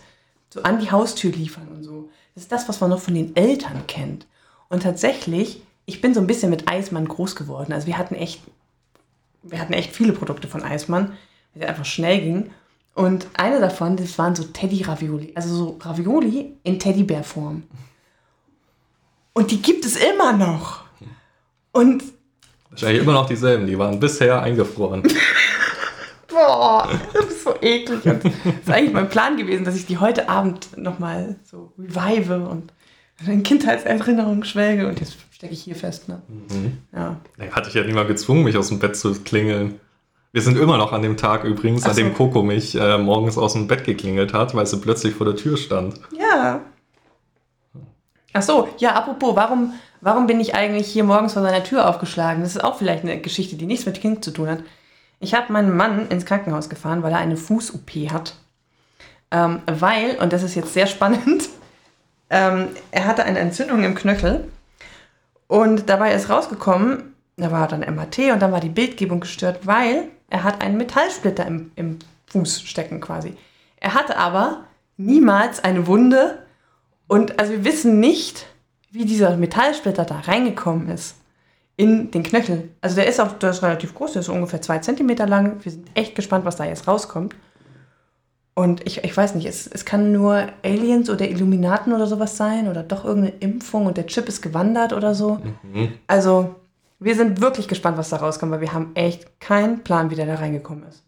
so 0.53 0.61
an 0.63 0.79
die 0.79 0.91
Haustür 0.91 1.31
liefern 1.31 1.69
und 1.69 1.83
so. 1.83 2.09
Das 2.35 2.43
ist 2.43 2.51
das, 2.51 2.67
was 2.67 2.81
man 2.81 2.89
noch 2.89 2.99
von 2.99 3.15
den 3.15 3.35
Eltern 3.37 3.87
kennt. 3.87 4.27
Und 4.67 4.83
tatsächlich, 4.83 5.63
ich 5.85 6.01
bin 6.01 6.13
so 6.13 6.19
ein 6.19 6.27
bisschen 6.27 6.49
mit 6.49 6.69
Eismann 6.69 7.07
groß 7.07 7.37
geworden. 7.37 7.71
Also 7.71 7.87
wir 7.87 7.97
hatten 7.97 8.15
echt, 8.15 8.41
wir 9.43 9.59
hatten 9.59 9.73
echt 9.73 9.95
viele 9.95 10.11
Produkte 10.11 10.49
von 10.49 10.61
Eismann, 10.61 11.13
weil 11.53 11.63
es 11.63 11.69
einfach 11.69 11.85
schnell 11.85 12.19
ging. 12.19 12.49
Und 12.95 13.27
eine 13.33 13.61
davon, 13.61 13.95
das 13.95 14.17
waren 14.17 14.35
so 14.35 14.43
Teddy-Ravioli. 14.43 15.31
Also 15.35 15.55
so 15.55 15.77
Ravioli 15.79 16.57
in 16.63 16.79
Teddybärform. 16.79 17.63
Und 19.33 19.51
die 19.51 19.61
gibt 19.61 19.85
es 19.85 19.95
immer 19.95 20.33
noch. 20.33 20.83
Und 21.71 22.03
Wahrscheinlich 22.69 23.01
immer 23.01 23.13
noch 23.13 23.27
dieselben, 23.27 23.67
die 23.67 23.77
waren 23.77 23.99
bisher 23.99 24.41
eingefroren. 24.41 25.03
boah, 26.27 26.89
das 27.13 27.25
ist 27.25 27.43
so 27.43 27.53
eklig. 27.61 28.05
Und 28.05 28.23
das 28.25 28.33
ist 28.61 28.69
eigentlich 28.69 28.93
mein 28.93 29.09
Plan 29.09 29.37
gewesen, 29.37 29.65
dass 29.65 29.75
ich 29.75 29.85
die 29.85 29.97
heute 29.97 30.29
Abend 30.29 30.77
nochmal 30.77 31.35
so 31.43 31.73
revive 31.77 32.47
und 32.47 32.73
in 33.25 33.43
Kindheitserinnerungen 33.43 34.43
schwelge. 34.43 34.87
Und 34.87 34.99
jetzt 34.99 35.17
stecke 35.31 35.53
ich 35.53 35.61
hier 35.61 35.75
fest. 35.75 36.07
Ne? 36.07 36.21
Mhm. 36.27 36.77
Ja. 36.93 37.17
Hatte 37.51 37.69
ich 37.69 37.75
ja 37.75 37.83
niemand 37.83 38.07
gezwungen, 38.07 38.43
mich 38.43 38.57
aus 38.57 38.69
dem 38.69 38.79
Bett 38.79 38.95
zu 38.95 39.13
klingeln. 39.21 39.79
Wir 40.33 40.41
sind 40.41 40.57
immer 40.57 40.77
noch 40.77 40.93
an 40.93 41.01
dem 41.01 41.17
Tag 41.17 41.43
übrigens, 41.43 41.83
Ach 41.83 41.89
an 41.89 41.95
so. 41.95 42.01
dem 42.01 42.13
Coco 42.13 42.41
mich 42.41 42.75
äh, 42.75 42.97
morgens 42.97 43.37
aus 43.37 43.53
dem 43.53 43.67
Bett 43.67 43.83
geklingelt 43.83 44.33
hat, 44.33 44.55
weil 44.55 44.65
sie 44.65 44.77
plötzlich 44.77 45.13
vor 45.13 45.25
der 45.25 45.35
Tür 45.35 45.57
stand. 45.57 45.99
Ja. 46.17 46.61
Ach 48.33 48.41
so, 48.41 48.69
ja, 48.77 48.93
apropos, 48.93 49.35
warum, 49.35 49.73
warum 49.99 50.27
bin 50.27 50.39
ich 50.39 50.55
eigentlich 50.55 50.87
hier 50.87 51.03
morgens 51.03 51.33
vor 51.33 51.41
seiner 51.41 51.63
Tür 51.63 51.89
aufgeschlagen? 51.89 52.43
Das 52.43 52.55
ist 52.55 52.63
auch 52.63 52.77
vielleicht 52.77 53.03
eine 53.03 53.19
Geschichte, 53.19 53.55
die 53.55 53.65
nichts 53.65 53.85
mit 53.85 53.99
Kind 53.99 54.23
zu 54.23 54.31
tun 54.31 54.49
hat. 54.49 54.59
Ich 55.19 55.33
habe 55.33 55.51
meinen 55.53 55.75
Mann 55.75 56.07
ins 56.07 56.25
Krankenhaus 56.25 56.69
gefahren, 56.69 57.03
weil 57.03 57.11
er 57.11 57.19
eine 57.19 57.37
Fuß-OP 57.37 57.91
hat. 58.11 58.35
Ähm, 59.31 59.61
weil, 59.65 60.17
und 60.19 60.33
das 60.33 60.43
ist 60.43 60.55
jetzt 60.55 60.73
sehr 60.73 60.87
spannend, 60.87 61.49
ähm, 62.29 62.69
er 62.91 63.05
hatte 63.05 63.23
eine 63.23 63.39
Entzündung 63.39 63.83
im 63.83 63.95
Knöchel 63.95 64.47
und 65.47 65.89
dabei 65.89 66.13
ist 66.13 66.29
rausgekommen, 66.29 67.13
da 67.37 67.51
war 67.51 67.67
dann 67.67 67.81
MRT 67.81 68.31
und 68.33 68.41
dann 68.41 68.51
war 68.51 68.59
die 68.59 68.69
Bildgebung 68.69 69.21
gestört, 69.21 69.65
weil 69.65 70.09
er 70.29 70.43
hat 70.43 70.61
einen 70.61 70.77
Metallsplitter 70.77 71.45
im, 71.45 71.71
im 71.75 71.99
Fuß 72.27 72.61
stecken 72.61 73.01
quasi. 73.01 73.35
Er 73.77 73.93
hatte 73.93 74.17
aber 74.17 74.65
niemals 74.97 75.63
eine 75.63 75.87
Wunde 75.87 76.39
und 77.11 77.39
also 77.41 77.51
wir 77.51 77.65
wissen 77.65 77.99
nicht, 77.99 78.45
wie 78.89 79.03
dieser 79.03 79.35
Metallsplitter 79.35 80.05
da 80.05 80.21
reingekommen 80.21 80.87
ist 80.87 81.17
in 81.75 82.09
den 82.09 82.23
Knöchel. 82.23 82.69
Also 82.79 82.95
der 82.95 83.05
ist 83.05 83.19
auch, 83.19 83.33
der 83.33 83.49
ist 83.49 83.63
relativ 83.63 83.93
groß, 83.93 84.13
der 84.13 84.21
ist 84.21 84.29
ungefähr 84.29 84.61
zwei 84.61 84.79
Zentimeter 84.79 85.27
lang. 85.27 85.57
Wir 85.61 85.73
sind 85.73 85.89
echt 85.93 86.15
gespannt, 86.15 86.45
was 86.45 86.55
da 86.55 86.63
jetzt 86.63 86.87
rauskommt. 86.87 87.35
Und 88.53 88.87
ich, 88.87 89.03
ich 89.03 89.17
weiß 89.17 89.35
nicht, 89.35 89.45
es, 89.45 89.67
es 89.67 89.83
kann 89.83 90.13
nur 90.13 90.47
Aliens 90.63 91.09
oder 91.09 91.27
Illuminaten 91.27 91.91
oder 91.91 92.07
sowas 92.07 92.37
sein 92.37 92.69
oder 92.69 92.81
doch 92.81 93.03
irgendeine 93.03 93.35
Impfung 93.41 93.87
und 93.87 93.97
der 93.97 94.07
Chip 94.07 94.29
ist 94.29 94.41
gewandert 94.41 94.93
oder 94.93 95.13
so. 95.13 95.41
Mhm. 95.63 95.91
Also 96.07 96.55
wir 96.99 97.15
sind 97.15 97.41
wirklich 97.41 97.67
gespannt, 97.67 97.97
was 97.97 98.07
da 98.07 98.17
rauskommt, 98.17 98.53
weil 98.53 98.61
wir 98.61 98.71
haben 98.71 98.91
echt 98.95 99.41
keinen 99.41 99.83
Plan, 99.83 100.11
wie 100.11 100.15
der 100.15 100.27
da 100.27 100.35
reingekommen 100.35 100.85
ist. 100.87 101.03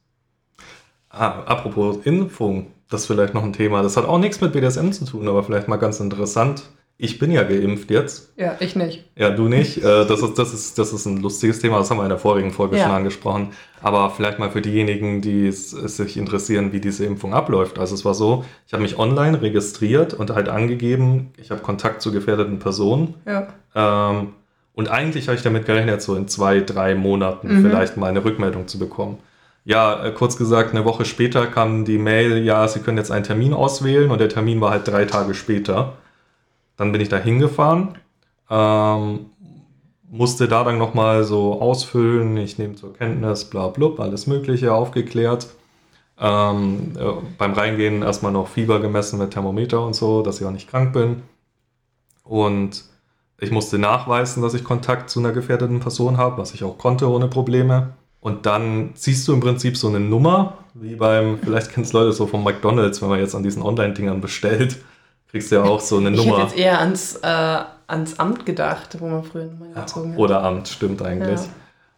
Ah, 1.08 1.44
apropos 1.44 2.00
Impfung, 2.04 2.68
das 2.94 3.02
ist 3.02 3.08
vielleicht 3.08 3.34
noch 3.34 3.44
ein 3.44 3.54
Thema. 3.54 3.82
Das 3.84 3.98
hat 3.98 4.06
auch 4.06 4.20
nichts 4.20 4.40
mit 4.42 4.54
BDSM 4.54 4.92
zu 4.92 5.06
tun, 5.06 5.28
aber 5.28 5.44
vielleicht 5.44 5.68
mal 5.68 5.78
ganz 5.78 6.00
interessant. 6.00 6.64
Ich 7.00 7.18
bin 7.18 7.32
ja 7.32 7.42
geimpft 7.44 7.90
jetzt. 7.90 8.32
Ja, 8.38 8.56
ich 8.60 8.76
nicht. 8.76 9.04
Ja, 9.16 9.32
du 9.32 9.50
nicht. 9.50 9.80
Äh, 9.80 10.06
das, 10.06 10.22
ist, 10.22 10.38
das, 10.38 10.54
ist, 10.54 10.78
das 10.78 10.94
ist 10.94 11.06
ein 11.08 11.18
lustiges 11.22 11.60
Thema, 11.60 11.80
das 11.80 11.90
haben 11.90 11.98
wir 11.98 12.04
in 12.04 12.10
der 12.10 12.20
vorigen 12.20 12.52
Folge 12.52 12.78
Ja. 12.78 12.84
schon 12.84 12.92
angesprochen. 12.94 13.48
Aber 13.82 14.12
vielleicht 14.12 14.38
mal 14.38 14.52
für 14.52 14.62
diejenigen, 14.62 15.20
die 15.22 15.48
es, 15.48 15.74
es 15.74 15.98
sich 15.98 16.18
interessieren, 16.18 16.72
wie 16.72 16.80
diese 16.80 17.04
Impfung 17.06 17.34
abläuft. 17.34 17.80
Also 17.80 17.96
es 17.96 18.06
war 18.06 18.14
so, 18.14 18.46
ich 18.68 18.74
habe 18.74 18.84
mich 18.84 19.00
online 19.00 19.42
registriert 19.42 20.14
und 20.14 20.30
halt 20.30 20.48
angegeben, 20.50 21.32
ich 21.38 21.50
habe 21.50 21.62
Kontakt 21.62 22.02
zu 22.04 22.12
gefährdeten 22.12 22.60
Personen. 22.60 23.16
Ja. 23.26 23.48
Ähm, 23.76 24.30
und 24.76 24.90
eigentlich 24.90 25.28
habe 25.28 25.36
ich 25.36 25.44
damit 25.44 25.66
gerechnet, 25.66 26.02
so 26.02 26.16
in 26.16 26.28
zwei, 26.28 26.60
drei 26.62 26.94
Monaten 26.96 27.48
Mhm. 27.60 27.62
vielleicht 27.68 27.98
mal 27.98 28.08
eine 28.08 28.24
Rückmeldung 28.24 28.68
zu 28.68 28.78
bekommen. 28.80 29.18
Ja, 29.66 30.04
äh, 30.04 30.12
kurz 30.12 30.38
gesagt, 30.38 30.72
eine 30.72 30.86
Woche 30.86 31.06
später 31.06 31.48
kam 31.48 31.86
die 31.86 31.98
Mail, 31.98 32.44
ja, 32.44 32.68
Sie 32.68 32.82
können 32.82 32.98
jetzt 32.98 33.12
einen 33.12 33.24
Termin 33.24 33.54
auswählen 33.54 34.12
und 34.12 34.20
der 34.20 34.30
Termin 34.30 34.60
war 34.60 34.72
halt 34.72 34.88
drei 34.88 35.06
Tage 35.06 35.34
später. 35.34 35.94
Dann 36.78 36.92
bin 36.92 37.02
ich 37.02 37.10
da 37.10 37.18
hingefahren, 37.18 37.98
ähm, 38.50 39.28
musste 40.10 40.48
da 40.48 40.64
dann 40.64 40.78
nochmal 40.78 41.24
so 41.24 41.62
ausfüllen, 41.62 42.36
ich 42.38 42.58
nehme 42.58 42.76
zur 42.76 42.94
Kenntnis, 42.94 43.46
bla 43.46 43.68
blub, 43.70 44.00
alles 44.00 44.28
Mögliche 44.28 44.74
aufgeklärt. 44.74 45.48
Ähm, 46.20 46.94
äh, 46.98 47.12
beim 47.38 47.54
Reingehen 47.54 48.04
erstmal 48.04 48.32
noch 48.32 48.48
Fieber 48.48 48.80
gemessen 48.80 49.18
mit 49.20 49.32
Thermometer 49.32 49.86
und 49.86 49.96
so, 49.96 50.22
dass 50.22 50.40
ich 50.42 50.48
auch 50.48 50.52
nicht 50.52 50.70
krank 50.70 50.94
bin. 50.94 51.24
Und 52.24 52.86
ich 53.40 53.52
musste 53.52 53.78
nachweisen, 53.78 54.44
dass 54.44 54.54
ich 54.54 54.64
Kontakt 54.64 55.10
zu 55.10 55.20
einer 55.20 55.32
gefährdeten 55.32 55.80
Person 55.80 56.18
habe, 56.18 56.38
was 56.38 56.54
ich 56.54 56.64
auch 56.64 56.78
konnte 56.78 57.10
ohne 57.10 57.28
Probleme. 57.28 57.94
Und 58.24 58.46
dann 58.46 58.92
ziehst 58.96 59.28
du 59.28 59.34
im 59.34 59.42
Prinzip 59.42 59.76
so 59.76 59.90
eine 59.90 60.00
Nummer, 60.00 60.54
wie 60.76 60.96
beim, 60.96 61.38
vielleicht 61.44 61.72
kennst 61.72 61.94
du 61.94 61.98
Leute 61.98 62.14
so 62.14 62.26
vom 62.26 62.42
McDonalds, 62.44 63.02
wenn 63.02 63.10
man 63.10 63.20
jetzt 63.20 63.36
an 63.36 63.44
diesen 63.44 63.62
Online-Dingern 63.62 64.22
bestellt, 64.22 64.78
kriegst 65.30 65.52
du 65.52 65.56
ja 65.58 65.64
auch 65.64 65.82
so 65.82 65.98
eine 65.98 66.10
Ich 66.12 66.18
hätte 66.20 66.30
Nummer. 66.30 66.44
jetzt 66.44 66.58
eher 66.58 66.80
ans, 66.80 67.16
äh, 67.22 67.60
ans 67.88 68.18
Amt 68.20 68.46
gedacht, 68.46 68.96
wo 69.00 69.08
man 69.10 69.24
früher 69.26 69.46
Nummern 69.46 69.72
Ja, 69.76 69.82
gezogen 69.82 70.14
hat. 70.14 70.20
oder 70.20 70.42
Amt, 70.44 70.70
stimmt 70.70 71.02
eigentlich. 71.02 71.42
Ja. 71.42 71.48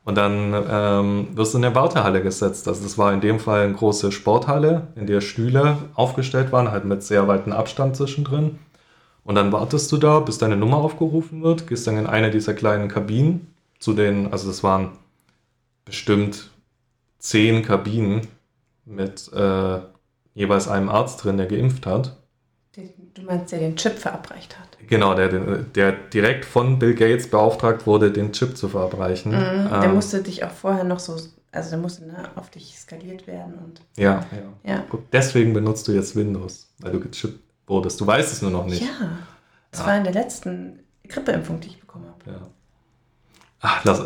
Und 0.04 0.16
dann 0.18 0.54
ähm, 0.70 1.28
wirst 1.36 1.54
du 1.54 1.60
in 1.60 1.66
eine 1.66 1.76
Wartehalle 1.76 2.22
gesetzt. 2.24 2.68
Also 2.68 2.84
das 2.84 2.98
war 2.98 3.14
in 3.14 3.22
dem 3.22 3.40
Fall 3.40 3.62
eine 3.64 3.74
große 3.74 4.12
Sporthalle, 4.12 4.88
in 4.96 5.06
der 5.08 5.22
Stühle 5.22 5.78
aufgestellt 5.94 6.52
waren, 6.52 6.72
halt 6.72 6.86
mit 6.86 7.04
sehr 7.04 7.28
weitem 7.28 7.54
Abstand 7.54 7.96
zwischendrin. 7.96 8.58
Und 9.24 9.36
dann 9.36 9.52
wartest 9.52 9.92
du 9.92 9.98
da, 9.98 10.20
bis 10.20 10.38
deine 10.40 10.58
Nummer 10.58 10.78
aufgerufen 10.78 11.44
wird, 11.44 11.68
gehst 11.68 11.86
dann 11.88 11.98
in 11.98 12.08
eine 12.08 12.30
dieser 12.32 12.54
kleinen 12.56 12.88
Kabinen 12.88 13.48
zu 13.80 13.94
den, 13.94 14.32
also 14.32 14.48
das 14.48 14.64
waren 14.64 14.90
bestimmt 15.86 16.52
zehn 17.20 17.64
Kabinen 17.64 18.28
mit 18.86 19.32
äh, 19.34 19.80
jeweils 20.34 20.68
einem 20.68 20.90
Arzt 20.90 21.24
drin, 21.24 21.38
der 21.38 21.48
geimpft 21.48 21.86
hat. 21.86 22.18
Du 23.14 23.22
meinst, 23.22 23.54
der 23.54 23.60
den 23.60 23.78
Chip 23.78 23.98
verabreicht 23.98 24.60
hat. 24.60 24.68
Genau, 24.88 25.14
der, 25.16 25.30
der 25.30 25.92
direkt 25.94 26.44
von 26.44 26.78
Bill 26.78 26.94
Gates 26.94 27.30
beauftragt 27.30 27.88
wurde, 27.88 28.12
den 28.12 28.34
Chip 28.34 28.58
zu 28.58 28.68
verabreichen. 28.68 29.32
Mhm, 29.32 29.70
der 29.70 29.84
Ähm, 29.84 29.96
musste 29.96 30.22
dich 30.22 30.44
auch 30.44 30.52
vorher 30.52 30.84
noch 30.84 31.00
so, 31.00 31.18
also 31.54 31.70
der 31.70 31.80
musste 31.80 32.06
ne, 32.06 32.30
auf 32.36 32.50
dich 32.50 32.78
skaliert 32.78 33.26
werden 33.28 33.54
und 33.64 33.82
Ja, 33.98 34.26
ja. 34.66 34.74
ja. 34.76 34.84
Guck, 34.90 35.10
deswegen 35.12 35.54
benutzt 35.54 35.88
du 35.88 35.94
jetzt 35.94 36.18
Windows, 36.18 36.68
weil 36.80 36.92
du 36.92 37.00
gechippt 37.00 37.40
wurdest. 37.68 38.02
Du 38.02 38.06
weißt 38.06 38.34
es 38.34 38.42
nur 38.42 38.52
noch 38.52 38.66
nicht. 38.66 38.82
Ja, 38.82 39.20
das 39.72 39.80
Ja. 39.80 39.86
war 39.88 39.98
in 39.98 40.04
der 40.04 40.14
letzten 40.14 40.80
Grippeimpfung, 41.08 41.62
die 41.62 41.70
ich 41.70 41.80
bekommen 41.80 42.08
habe. 42.08 42.32
Ja. 42.32 42.48
Ach, 43.62 43.86
lass, 43.86 44.04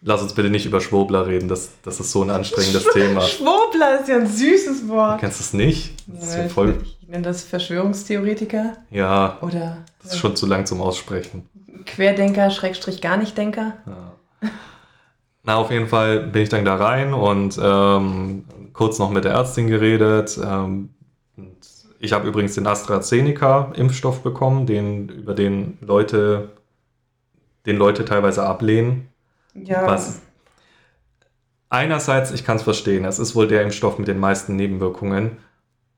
lass 0.00 0.22
uns 0.22 0.34
bitte 0.34 0.50
nicht 0.50 0.66
über 0.66 0.80
Schwurbler 0.80 1.26
reden, 1.26 1.48
das, 1.48 1.70
das 1.82 2.00
ist 2.00 2.12
so 2.12 2.22
ein 2.22 2.30
anstrengendes 2.30 2.84
Thema. 2.92 3.20
Schwurbler 3.22 4.00
ist 4.00 4.08
ja 4.08 4.16
ein 4.16 4.26
süßes 4.26 4.88
Wort. 4.88 5.20
Kennst 5.20 5.40
du 5.40 5.44
es 5.44 5.52
nicht? 5.52 5.94
Das 6.06 6.34
ja 6.34 6.42
Ja, 6.42 6.48
voll. 6.48 6.78
ich, 6.82 6.98
ich 7.02 7.08
nenne 7.08 7.22
das 7.22 7.42
Verschwörungstheoretiker 7.42 8.76
Ja, 8.90 9.38
oder 9.40 9.78
das 10.02 10.12
ist 10.12 10.18
schon 10.18 10.36
zu 10.36 10.46
lang 10.46 10.66
zum 10.66 10.80
Aussprechen. 10.80 11.48
Querdenker, 11.86 12.50
Schrägstrich 12.50 13.00
gar 13.00 13.16
nicht 13.16 13.36
Denker. 13.36 13.74
Ja. 13.86 14.50
Na, 15.44 15.56
auf 15.56 15.70
jeden 15.70 15.88
Fall 15.88 16.20
bin 16.20 16.42
ich 16.42 16.48
dann 16.50 16.64
da 16.64 16.76
rein 16.76 17.14
und 17.14 17.58
ähm, 17.62 18.44
kurz 18.74 18.98
noch 18.98 19.10
mit 19.10 19.24
der 19.24 19.32
Ärztin 19.32 19.66
geredet. 19.68 20.38
Ähm, 20.44 20.90
ich 21.98 22.12
habe 22.12 22.28
übrigens 22.28 22.54
den 22.54 22.66
AstraZeneca-Impfstoff 22.66 24.20
bekommen, 24.20 24.66
den, 24.66 25.08
über 25.08 25.34
den 25.34 25.78
Leute, 25.80 26.50
den 27.66 27.76
Leute 27.76 28.04
teilweise 28.04 28.44
ablehnen. 28.44 29.08
Ja, 29.64 29.86
Was? 29.86 30.22
Einerseits, 31.70 32.30
ich 32.30 32.44
kann 32.44 32.56
es 32.56 32.62
verstehen, 32.62 33.04
es 33.04 33.18
ist 33.18 33.34
wohl 33.34 33.46
der 33.46 33.62
Impfstoff 33.62 33.98
mit 33.98 34.08
den 34.08 34.18
meisten 34.18 34.56
Nebenwirkungen. 34.56 35.38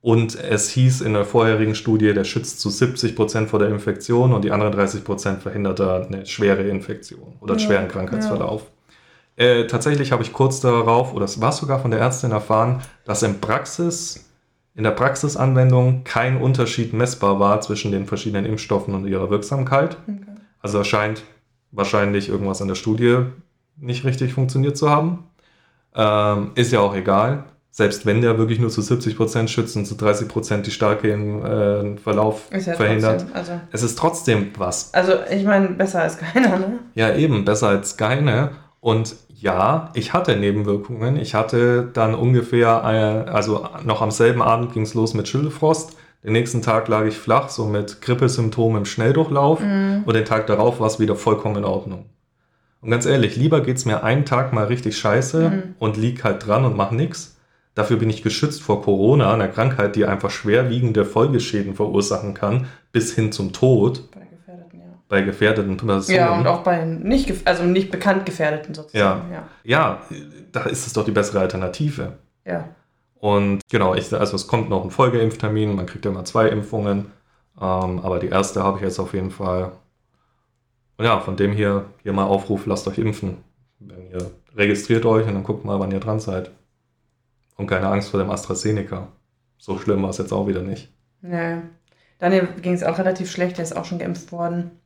Und 0.01 0.35
es 0.35 0.69
hieß 0.69 1.01
in 1.01 1.13
der 1.13 1.25
vorherigen 1.25 1.75
Studie, 1.75 2.13
der 2.13 2.23
schützt 2.23 2.59
zu 2.59 2.69
70% 2.69 3.47
vor 3.47 3.59
der 3.59 3.69
Infektion 3.69 4.33
und 4.33 4.43
die 4.43 4.51
anderen 4.51 4.73
30% 4.73 5.37
verhindert 5.37 5.79
da 5.79 6.01
eine 6.01 6.25
schwere 6.25 6.63
Infektion 6.63 7.37
oder 7.39 7.53
einen 7.53 7.61
Ja, 7.61 7.67
schweren 7.67 7.87
Krankheitsverlauf. 7.87 8.63
Äh, 9.35 9.67
tatsächlich 9.67 10.11
habe 10.11 10.23
ich 10.23 10.33
kurz 10.33 10.59
darauf, 10.59 11.13
oder 11.13 11.25
es 11.25 11.39
war 11.39 11.51
sogar 11.51 11.79
von 11.79 11.91
der 11.91 11.99
Ärztin 11.99 12.31
erfahren, 12.31 12.81
dass 13.05 13.23
in 13.23 13.39
Praxis 13.39 14.27
in 14.73 14.83
der 14.83 14.91
Praxisanwendung 14.91 16.03
kein 16.03 16.37
Unterschied 16.37 16.93
messbar 16.93 17.39
war 17.39 17.61
zwischen 17.61 17.91
den 17.91 18.05
verschiedenen 18.05 18.45
Impfstoffen 18.45 18.95
und 18.95 19.05
ihrer 19.05 19.29
Wirksamkeit. 19.29 19.97
Okay. 20.07 20.19
Also 20.61 20.79
es 20.79 20.87
scheint 20.87 21.23
wahrscheinlich 21.71 22.29
irgendwas 22.29 22.61
an 22.61 22.69
der 22.69 22.75
Studie 22.75 23.25
nicht 23.81 24.05
richtig 24.05 24.33
funktioniert 24.33 24.77
zu 24.77 24.89
haben. 24.89 25.25
Ähm, 25.95 26.51
ist 26.55 26.71
ja 26.71 26.79
auch 26.79 26.95
egal. 26.95 27.43
Selbst 27.73 28.05
wenn 28.05 28.21
der 28.21 28.37
wirklich 28.37 28.59
nur 28.59 28.69
zu 28.69 28.81
70% 28.81 29.47
schützt 29.47 29.77
und 29.77 29.85
zu 29.85 29.95
30% 29.95 30.61
die 30.61 30.71
starke 30.71 31.09
äh, 31.09 31.97
Verlauf 31.97 32.49
ja 32.51 32.73
verhindert. 32.73 33.21
trotzdem, 33.21 33.35
Also, 33.35 33.51
Es 33.71 33.83
ist 33.83 33.97
trotzdem 33.97 34.51
was. 34.57 34.93
also 34.93 35.13
ich 35.29 35.45
meine, 35.45 35.69
besser 35.69 36.01
als 36.01 36.17
keiner, 36.17 36.59
ne? 36.59 36.79
Ja, 36.95 37.13
eben, 37.15 37.45
besser 37.45 37.69
als 37.69 37.95
keine. 37.97 38.51
Und 38.81 39.15
ja, 39.29 39.89
ich 39.93 40.13
hatte 40.13 40.35
Nebenwirkungen. 40.35 41.15
Ich 41.15 41.33
hatte 41.33 41.89
dann 41.93 42.13
ungefähr, 42.13 43.25
äh, 43.25 43.29
also 43.29 43.65
noch 43.85 44.01
am 44.01 44.11
selben 44.11 44.41
Abend 44.41 44.73
ging 44.73 44.83
es 44.83 44.93
los 44.93 45.13
mit 45.13 45.27
Schüttelfrost. 45.27 45.95
Den 46.23 46.33
nächsten 46.33 46.61
Tag 46.61 46.87
lag 46.87 47.05
ich 47.05 47.17
flach, 47.17 47.49
so 47.49 47.65
mit 47.65 48.01
Grippesymptomen 48.01 48.79
im 48.79 48.85
Schnelldurchlauf. 48.85 49.59
Und 50.05 50.13
den 50.13 50.25
Tag 50.25 50.45
darauf 50.47 50.79
war 50.79 50.87
es 50.87 50.99
wieder 50.99 51.15
vollkommen 51.15 51.55
in 51.55 51.65
Ordnung. 51.65 52.05
Und 52.81 52.89
ganz 52.89 53.05
ehrlich, 53.05 53.35
lieber 53.35 53.61
geht 53.61 53.77
es 53.77 53.85
mir 53.85 54.03
einen 54.03 54.25
Tag 54.25 54.53
mal 54.53 54.65
richtig 54.65 54.97
scheiße 54.97 55.73
und 55.77 55.97
lieg 55.97 56.23
halt 56.23 56.45
dran 56.45 56.65
und 56.65 56.75
mach 56.75 56.91
nix. 56.91 57.37
Dafür 57.75 57.97
bin 57.97 58.09
ich 58.09 58.21
geschützt 58.23 58.61
vor 58.61 58.81
Corona, 58.81 59.33
einer 59.33 59.47
Krankheit, 59.47 59.95
die 59.95 60.05
einfach 60.05 60.29
schwerwiegende 60.29 61.05
Folgeschäden 61.05 61.75
verursachen 61.75 62.33
kann, 62.33 62.67
bis 62.91 63.13
hin 63.13 63.31
zum 63.31 63.53
Tod 63.53 64.11
Bei 64.11 64.25
Gefährdeten, 64.25 64.79
ja. 64.79 64.85
bei 65.07 65.21
gefährdeten 65.21 65.77
Personen. 65.77 66.17
Ja, 66.17 66.37
und 66.37 66.47
auch 66.47 66.63
bei 66.63 66.83
nicht, 66.83 67.47
also 67.47 67.63
nicht 67.63 67.91
bekannt 67.91 68.25
Gefährdeten 68.25 68.73
sozusagen. 68.73 69.31
Ja. 69.31 69.47
ja, 69.63 70.01
da 70.51 70.63
ist 70.63 70.85
es 70.85 70.93
doch 70.93 71.05
die 71.05 71.11
bessere 71.11 71.39
Alternative. 71.39 72.17
Ja. 72.45 72.67
Und 73.19 73.61
genau, 73.69 73.93
ich, 73.95 74.11
also 74.11 74.35
es 74.35 74.47
kommt 74.47 74.69
noch 74.69 74.83
ein 74.83 74.91
Folgeimpftermin, 74.91 75.75
man 75.75 75.85
kriegt 75.85 76.03
ja 76.03 76.11
immer 76.11 76.25
zwei 76.25 76.49
Impfungen, 76.49 77.11
ähm, 77.61 77.99
aber 77.99 78.19
die 78.19 78.27
erste 78.27 78.63
habe 78.63 78.79
ich 78.79 78.83
jetzt 78.83 78.99
auf 78.99 79.13
jeden 79.13 79.31
Fall. 79.31 79.71
Und 81.01 81.07
ja, 81.07 81.19
von 81.19 81.35
dem 81.35 81.51
hier, 81.51 81.85
hier 82.03 82.13
mal 82.13 82.25
Aufruf, 82.25 82.67
lasst 82.67 82.87
euch 82.87 82.99
impfen. 82.99 83.37
Wenn 83.79 84.11
ihr 84.11 84.29
registriert 84.55 85.03
euch 85.03 85.25
und 85.25 85.33
dann 85.33 85.43
guckt 85.43 85.65
mal, 85.65 85.79
wann 85.79 85.89
ihr 85.89 85.99
dran 85.99 86.19
seid. 86.19 86.51
Und 87.57 87.65
keine 87.65 87.87
Angst 87.87 88.09
vor 88.11 88.19
dem 88.19 88.29
AstraZeneca. 88.29 89.07
So 89.57 89.79
schlimm 89.79 90.03
war 90.03 90.11
es 90.11 90.19
jetzt 90.19 90.31
auch 90.31 90.45
wieder 90.45 90.61
nicht. 90.61 90.93
ja. 91.23 91.63
Daniel 92.19 92.49
ging 92.61 92.73
es 92.73 92.83
auch 92.83 92.99
relativ 92.99 93.31
schlecht, 93.31 93.57
der 93.57 93.63
ist 93.63 93.75
auch 93.75 93.85
schon 93.85 93.97
geimpft 93.97 94.31
worden. 94.31 94.79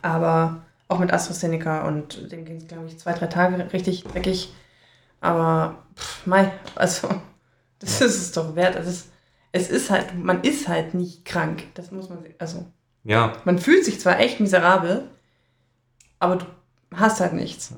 Aber 0.00 0.62
auch 0.86 1.00
mit 1.00 1.12
AstraZeneca 1.12 1.88
und 1.88 2.30
dem 2.30 2.44
ging 2.44 2.58
es, 2.58 2.68
glaube 2.68 2.86
ich, 2.86 3.00
zwei, 3.00 3.12
drei 3.12 3.26
Tage 3.26 3.72
richtig 3.72 4.04
dreckig. 4.04 4.52
Aber, 5.20 5.82
pff, 5.96 6.24
mei, 6.24 6.52
also, 6.76 7.08
das 7.80 8.00
ist 8.00 8.16
es 8.16 8.30
doch 8.30 8.54
wert. 8.54 8.76
Also 8.76 8.90
es, 8.90 9.08
es 9.50 9.70
ist 9.70 9.90
halt, 9.90 10.16
man 10.16 10.42
ist 10.42 10.68
halt 10.68 10.94
nicht 10.94 11.24
krank. 11.24 11.64
Das 11.74 11.90
muss 11.90 12.08
man, 12.08 12.18
also, 12.38 12.64
Ja, 13.02 13.32
man 13.44 13.58
fühlt 13.58 13.84
sich 13.84 13.98
zwar 13.98 14.20
echt 14.20 14.38
miserabel, 14.38 15.08
aber 16.22 16.36
du 16.36 16.44
hast 16.94 17.20
halt 17.20 17.32
nichts. 17.32 17.74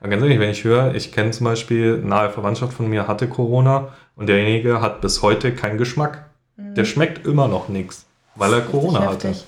Aber 0.00 0.08
ganz 0.10 0.22
ehrlich, 0.22 0.38
wenn 0.38 0.50
ich 0.50 0.62
höre, 0.64 0.94
ich 0.94 1.10
kenne 1.12 1.32
zum 1.32 1.44
Beispiel, 1.44 1.96
eine 1.98 2.06
nahe 2.06 2.30
Verwandtschaft 2.30 2.72
von 2.72 2.88
mir 2.88 3.08
hatte 3.08 3.28
Corona 3.28 3.88
und 4.16 4.28
derjenige 4.28 4.80
hat 4.80 5.00
bis 5.00 5.22
heute 5.22 5.54
keinen 5.54 5.78
Geschmack. 5.78 6.30
Der 6.56 6.84
schmeckt 6.84 7.26
immer 7.26 7.48
noch 7.48 7.68
nichts, 7.68 8.06
weil 8.36 8.52
er 8.52 8.60
Mhm. 8.64 8.70
Corona 8.70 9.00
hatte. 9.00 9.28
heftig. 9.28 9.46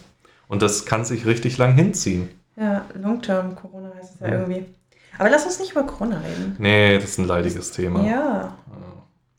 Und 0.49 0.63
das 0.63 0.85
kann 0.87 1.05
sich 1.05 1.27
richtig 1.27 1.59
lang 1.59 1.75
hinziehen. 1.75 2.29
Ja, 2.57 2.85
Long-Term 2.95 3.55
Corona 3.55 3.93
heißt 3.97 4.15
es 4.15 4.21
ja 4.21 4.27
Ja. 4.29 4.33
irgendwie. 4.41 4.65
Aber 5.19 5.31
lass 5.31 5.45
uns 5.45 5.59
nicht 5.61 5.73
über 5.73 5.85
Corona 5.85 6.19
reden. 6.21 6.57
Nee, 6.59 6.97
das 6.97 7.11
ist 7.11 7.19
ein 7.19 7.27
leidiges 7.27 7.71
Thema. 7.73 8.05
Ja. 8.05 8.57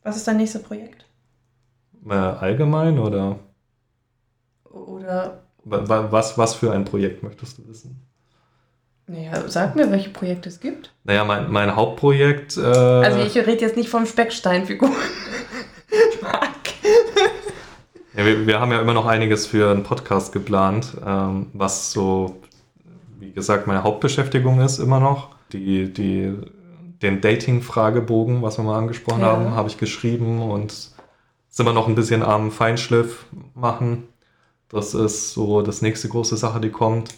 Was 0.02 0.16
ist 0.16 0.26
dein 0.26 0.36
nächstes 0.38 0.62
Projekt? 0.62 1.04
Äh, 2.08 2.14
allgemein 2.14 2.98
oder 2.98 3.38
Oder, 4.70 5.42
wa- 5.64 5.88
wa- 5.88 6.10
was, 6.10 6.38
was 6.38 6.54
für 6.54 6.72
ein 6.72 6.84
Projekt 6.84 7.22
möchtest 7.22 7.58
du 7.58 7.68
wissen? 7.68 8.00
Naja, 9.06 9.48
sag 9.48 9.76
mir, 9.76 9.90
welche 9.90 10.10
Projekte 10.10 10.48
es 10.48 10.60
gibt. 10.60 10.92
Naja, 11.04 11.24
mein, 11.24 11.50
mein 11.50 11.74
Hauptprojekt. 11.76 12.56
Äh, 12.56 12.60
Also 12.62 13.20
ich 13.20 13.36
rede 13.36 13.60
jetzt 13.60 13.76
nicht 13.76 13.88
vom 13.88 14.06
Specksteinfigur. 14.06 14.90
Ja, 18.14 18.26
wir, 18.26 18.46
wir 18.46 18.60
haben 18.60 18.70
ja 18.72 18.80
immer 18.80 18.92
noch 18.92 19.06
einiges 19.06 19.46
für 19.46 19.70
einen 19.70 19.84
Podcast 19.84 20.32
geplant, 20.32 20.96
ähm, 21.04 21.46
was 21.54 21.92
so, 21.92 22.42
wie 23.18 23.32
gesagt, 23.32 23.66
meine 23.66 23.82
Hauptbeschäftigung 23.84 24.60
ist 24.60 24.78
immer 24.78 25.00
noch. 25.00 25.30
Die, 25.52 25.90
die, 25.92 26.34
den 27.00 27.20
Dating-Fragebogen, 27.22 28.42
was 28.42 28.58
wir 28.58 28.64
mal 28.64 28.78
angesprochen 28.78 29.22
Ja. 29.22 29.28
haben, 29.28 29.52
habe 29.54 29.68
ich 29.68 29.78
geschrieben 29.78 30.42
und 30.42 30.72
sind 31.48 31.66
wir 31.66 31.72
noch 31.72 31.88
ein 31.88 31.94
bisschen 31.94 32.22
am 32.22 32.50
Feinschliff 32.50 33.24
machen. 33.54 34.04
Das 34.68 34.92
ist 34.94 35.32
so 35.32 35.62
das 35.62 35.80
nächste 35.80 36.08
große 36.08 36.36
Sache, 36.36 36.60
die 36.60 36.70
kommt. 36.70 37.10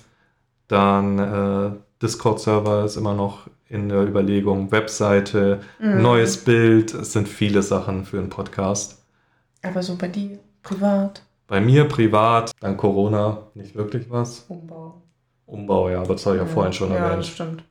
Dann 0.69 1.19
äh, 1.19 1.71
Discord-Server 2.03 2.85
ist 2.85 2.97
immer 2.97 3.15
noch 3.15 3.47
in 3.69 3.89
der 3.89 4.03
Überlegung, 4.07 4.71
Webseite, 4.73 5.61
Mhm. 5.79 6.03
neues 6.03 6.39
Bild. 6.45 6.95
Es 6.95 7.13
sind 7.13 7.29
viele 7.29 7.63
Sachen 7.63 8.05
für 8.05 8.19
einen 8.19 8.31
Podcast. 8.31 9.03
Aber 9.63 9.83
so 9.83 9.97
bei 9.97 10.09
dir, 10.09 10.39
privat, 10.63 11.23
Bei 11.47 11.61
mir 11.61 11.85
privat, 11.89 12.53
dann 12.61 12.77
Corona, 12.77 13.39
nicht 13.55 13.75
wirklich 13.75 14.11
was. 14.11 14.47
Umbau. 14.49 15.03
Umbau, 15.47 15.91
ja, 15.91 16.01
aber 16.01 16.15
das 16.15 16.25
habe 16.25 16.37
ich 16.37 16.43
ja 16.43 16.49
vorhin 16.49 16.73
schon 16.73 16.91
Ja, 16.91 17.01
das 17.01 17.09
erwähnt. 17.11 17.27
stimmt. 17.27 17.65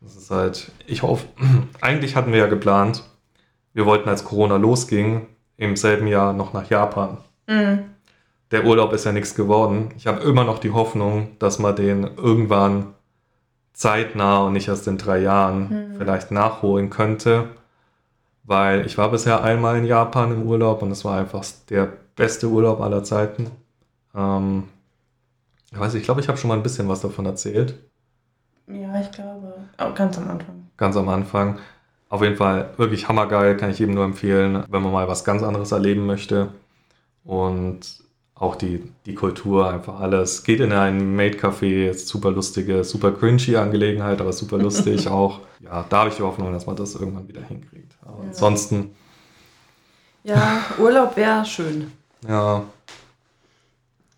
Das 0.00 0.16
ist 0.16 0.30
halt, 0.30 0.70
ich 0.86 1.02
hoffe, 1.02 1.26
eigentlich 1.80 2.16
hatten 2.16 2.32
wir 2.32 2.38
ja 2.40 2.46
geplant, 2.46 3.02
wir 3.72 3.86
wollten, 3.86 4.08
als 4.08 4.24
Corona 4.24 4.56
losging, 4.56 5.26
im 5.56 5.76
selben 5.76 6.06
Jahr 6.08 6.32
noch 6.32 6.52
nach 6.52 6.68
Japan. 6.70 7.18
Mhm. 7.46 7.84
Der 8.54 8.64
Urlaub 8.64 8.92
ist 8.92 9.04
ja 9.04 9.12
nichts 9.12 9.34
geworden. 9.34 9.90
Ich 9.96 10.06
habe 10.06 10.20
immer 10.22 10.44
noch 10.44 10.58
die 10.60 10.70
Hoffnung, 10.70 11.36
dass 11.40 11.58
man 11.58 11.74
den 11.76 12.04
irgendwann 12.16 12.94
zeitnah 13.72 14.44
und 14.46 14.52
nicht 14.52 14.68
erst 14.68 14.86
in 14.86 14.96
drei 14.96 15.18
Jahren 15.18 15.68
Mhm. 15.92 15.96
vielleicht 15.98 16.30
nachholen 16.30 16.88
könnte. 16.88 17.48
Weil 18.44 18.86
ich 18.86 18.96
war 18.98 19.10
bisher 19.10 19.42
einmal 19.42 19.76
in 19.78 19.84
Japan 19.84 20.30
im 20.32 20.42
Urlaub 20.42 20.82
und 20.82 20.90
es 20.92 21.04
war 21.04 21.18
einfach 21.18 21.44
der 21.70 21.88
beste 22.14 22.46
Urlaub 22.48 22.80
aller 22.80 23.02
Zeiten. 23.02 23.50
Ähm, 24.14 24.64
ich 25.72 25.80
weiß, 25.80 25.92
nicht, 25.94 26.02
ich 26.02 26.06
glaube, 26.06 26.20
ich 26.20 26.28
habe 26.28 26.38
schon 26.38 26.48
mal 26.48 26.56
ein 26.56 26.62
bisschen 26.62 26.88
was 26.88 27.00
davon 27.00 27.26
erzählt. 27.26 27.74
Ja, 28.68 29.00
ich 29.00 29.10
glaube. 29.10 29.54
Aber 29.78 29.94
ganz 29.94 30.16
am 30.18 30.30
Anfang. 30.30 30.68
ganz 30.76 30.96
am 30.96 31.08
Anfang. 31.08 31.58
Auf 32.08 32.22
jeden 32.22 32.36
Fall 32.36 32.70
wirklich 32.76 33.08
hammergeil, 33.08 33.56
kann 33.56 33.70
ich 33.70 33.80
jedem 33.80 33.94
nur 33.94 34.04
empfehlen, 34.04 34.62
wenn 34.68 34.82
man 34.82 34.92
mal 34.92 35.08
was 35.08 35.24
ganz 35.24 35.42
anderes 35.42 35.72
erleben 35.72 36.06
möchte. 36.06 36.50
Und 37.24 38.03
auch 38.36 38.56
die, 38.56 38.82
die 39.06 39.14
Kultur, 39.14 39.70
einfach 39.70 40.00
alles. 40.00 40.42
Geht 40.42 40.60
in 40.60 40.72
ein 40.72 41.14
Maid-Café, 41.16 41.94
super 41.94 42.30
lustige, 42.30 42.82
super 42.84 43.12
cringy 43.12 43.56
Angelegenheit, 43.56 44.20
aber 44.20 44.32
super 44.32 44.58
lustig 44.58 45.08
auch. 45.08 45.40
Ja, 45.60 45.84
da 45.88 45.98
habe 46.00 46.10
ich 46.10 46.16
die 46.16 46.22
Hoffnung, 46.22 46.52
dass 46.52 46.66
man 46.66 46.76
das 46.76 46.94
irgendwann 46.94 47.28
wieder 47.28 47.42
hinkriegt. 47.42 47.92
Aber 48.02 48.22
Ja. 48.22 48.28
ansonsten, 48.28 48.94
Ja, 50.24 50.64
Urlaub 50.78 51.16
wäre 51.16 51.44
schön. 51.44 51.92
ja, 52.26 52.64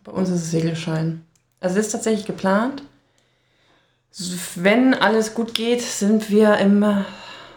Bei 0.04 0.12
uns 0.12 0.28
ist 0.30 0.42
es 0.42 0.50
Segelschein. 0.52 1.24
Also 1.60 1.78
es 1.78 1.86
ist 1.86 1.92
tatsächlich 1.92 2.26
geplant. 2.26 2.82
Wenn 4.54 4.94
alles 4.94 5.34
gut 5.34 5.52
geht, 5.52 5.82
sind 5.82 6.30
wir 6.30 6.56
im 6.58 7.04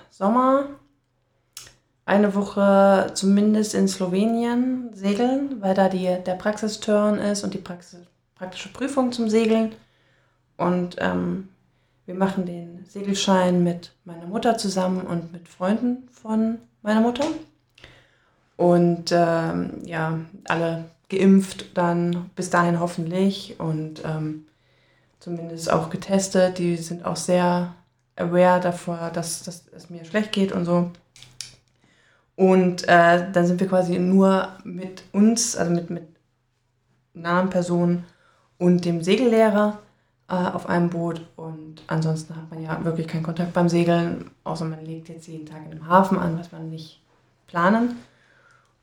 Sommer 0.09 0.65
eine 2.09 2.33
Woche 2.33 3.11
zumindest 3.13 3.75
in 3.75 3.87
Slowenien 3.87 4.89
segeln, 4.93 5.61
weil 5.61 5.75
da 5.75 5.89
die, 5.89 6.05
der 6.25 6.33
Praxisturn 6.33 7.19
ist 7.19 7.43
und 7.43 7.53
die 7.53 7.59
Praxis, 7.59 7.99
praktische 8.33 8.73
Prüfung 8.73 9.11
zum 9.11 9.29
Segeln. 9.29 9.73
Und 10.57 10.95
ähm, 10.97 11.49
wir 12.07 12.15
machen 12.15 12.47
den 12.47 12.83
Segelschein 12.89 13.63
mit 13.63 13.93
meiner 14.05 14.25
Mutter 14.25 14.57
zusammen 14.57 15.01
und 15.01 15.31
mit 15.31 15.47
Freunden 15.47 16.09
von 16.11 16.57
meiner 16.81 17.01
Mutter. 17.01 17.25
Und 18.57 19.11
ähm, 19.11 19.83
ja, 19.85 20.19
alle 20.45 20.85
geimpft 21.09 21.77
dann 21.77 22.31
bis 22.35 22.49
dahin 22.49 22.79
hoffentlich 22.79 23.59
und 23.59 24.03
ähm, 24.03 24.47
zumindest 25.19 25.71
auch 25.71 25.91
getestet. 25.91 26.57
Die 26.57 26.75
sind 26.75 27.05
auch 27.05 27.15
sehr 27.15 27.75
aware 28.15 28.59
davor, 28.59 29.11
dass, 29.13 29.43
dass 29.43 29.67
es 29.75 29.91
mir 29.91 30.03
schlecht 30.05 30.31
geht 30.31 30.51
und 30.51 30.65
so. 30.65 30.91
Und 32.39 32.87
äh, 32.87 33.29
dann 33.33 33.45
sind 33.45 33.59
wir 33.59 33.67
quasi 33.67 33.99
nur 33.99 34.47
mit 34.63 35.03
uns, 35.11 35.57
also 35.57 35.73
mit, 35.73 35.89
mit 35.89 36.07
nahen 37.13 37.49
Personen 37.49 38.05
und 38.57 38.85
dem 38.85 39.03
Segellehrer 39.03 39.79
äh, 40.29 40.35
auf 40.35 40.69
einem 40.69 40.89
Boot. 40.89 41.19
Und 41.35 41.81
ansonsten 41.87 42.37
hat 42.37 42.49
man 42.49 42.63
ja 42.63 42.81
wirklich 42.85 43.09
keinen 43.09 43.23
Kontakt 43.23 43.51
beim 43.51 43.67
Segeln, 43.67 44.31
außer 44.45 44.63
man 44.63 44.85
legt 44.85 45.09
jetzt 45.09 45.27
jeden 45.27 45.47
Tag 45.47 45.65
in 45.65 45.71
einem 45.71 45.89
Hafen 45.89 46.17
an, 46.17 46.39
was 46.39 46.53
man 46.53 46.69
nicht 46.69 47.01
planen. 47.47 47.97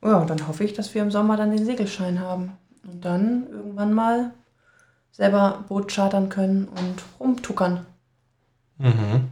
Ja, 0.03 0.17
und 0.17 0.29
dann 0.29 0.47
hoffe 0.47 0.63
ich, 0.63 0.73
dass 0.73 0.93
wir 0.93 1.01
im 1.01 1.09
Sommer 1.09 1.35
dann 1.35 1.49
den 1.49 1.65
Segelschein 1.65 2.19
haben. 2.19 2.51
Und 2.85 3.03
dann 3.05 3.47
irgendwann 3.49 3.91
mal 3.91 4.33
selber 5.11 5.65
Boot 5.67 5.91
chartern 5.91 6.29
können 6.29 6.67
und 6.67 7.03
rumtuckern. 7.19 7.87
mhm. 8.77 9.29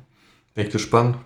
ich 0.56 0.72
gespannt. 0.72 1.18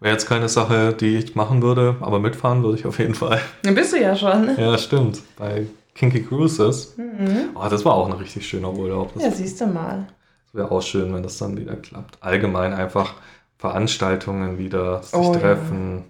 Wäre 0.00 0.12
jetzt 0.14 0.26
keine 0.28 0.48
Sache, 0.48 0.92
die 0.92 1.16
ich 1.16 1.34
machen 1.34 1.62
würde, 1.62 1.96
aber 2.00 2.18
mitfahren 2.18 2.62
würde 2.62 2.78
ich 2.78 2.86
auf 2.86 2.98
jeden 2.98 3.14
Fall. 3.14 3.40
Dann 3.62 3.74
bist 3.74 3.92
du 3.92 4.00
ja 4.00 4.14
schon. 4.14 4.50
Ja, 4.58 4.76
stimmt. 4.78 5.20
Bei 5.36 5.66
Kinky 5.94 6.22
Cruises. 6.24 6.94
Mhm. 6.96 7.50
Oh, 7.54 7.66
das 7.70 7.84
war 7.84 7.94
auch 7.94 8.06
ein 8.06 8.12
richtig 8.12 8.46
schöner 8.46 8.72
Urlaub. 8.72 9.12
Das 9.14 9.22
Ja, 9.22 9.30
siehst 9.30 9.60
du 9.60 9.66
mal. 9.66 10.06
wäre 10.52 10.70
auch 10.70 10.82
schön, 10.82 11.14
wenn 11.14 11.22
das 11.22 11.38
dann 11.38 11.56
wieder 11.56 11.76
klappt. 11.76 12.18
Allgemein 12.20 12.72
einfach 12.72 13.14
Veranstaltungen 13.58 14.58
wieder, 14.58 15.02
sich 15.02 15.14
Oh, 15.18 15.32
ja. 15.32 15.40
treffen 15.40 16.04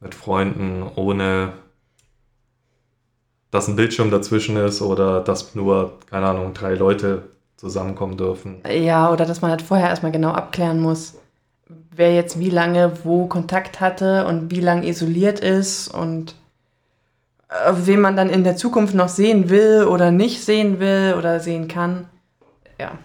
mit 0.00 0.14
Freunden, 0.14 0.84
ohne 0.96 1.52
dass 3.50 3.68
ein 3.68 3.76
Bildschirm 3.76 4.10
dazwischen 4.10 4.56
ist 4.56 4.80
oder 4.82 5.20
dass 5.20 5.54
nur, 5.54 5.98
keine 6.10 6.26
Ahnung, 6.26 6.54
drei 6.54 6.74
Leute 6.74 7.24
zusammenkommen 7.56 8.16
dürfen. 8.16 8.62
Ja, 8.68 9.12
oder 9.12 9.26
dass 9.26 9.42
man 9.42 9.50
halt 9.50 9.62
vorher 9.62 9.88
erstmal 9.90 10.10
genau 10.12 10.30
abklären 10.32 10.80
muss, 10.80 11.14
wer 11.68 12.14
jetzt 12.14 12.38
wie 12.38 12.50
lange 12.50 13.04
wo 13.04 13.26
Kontakt 13.26 13.80
hatte 13.80 14.26
und 14.26 14.50
wie 14.50 14.60
lange 14.60 14.86
isoliert 14.86 15.40
ist 15.40 15.88
und 15.88 16.34
äh, 17.48 17.72
wen 17.74 18.00
man 18.00 18.16
dann 18.16 18.30
in 18.30 18.44
der 18.44 18.56
Zukunft 18.56 18.94
noch 18.94 19.08
sehen 19.08 19.50
will 19.50 19.84
oder 19.84 20.10
nicht 20.10 20.44
sehen 20.44 20.80
will 20.80 21.14
oder 21.18 21.40
sehen 21.40 21.68
kann. 21.68 22.08
Ja. 22.78 22.98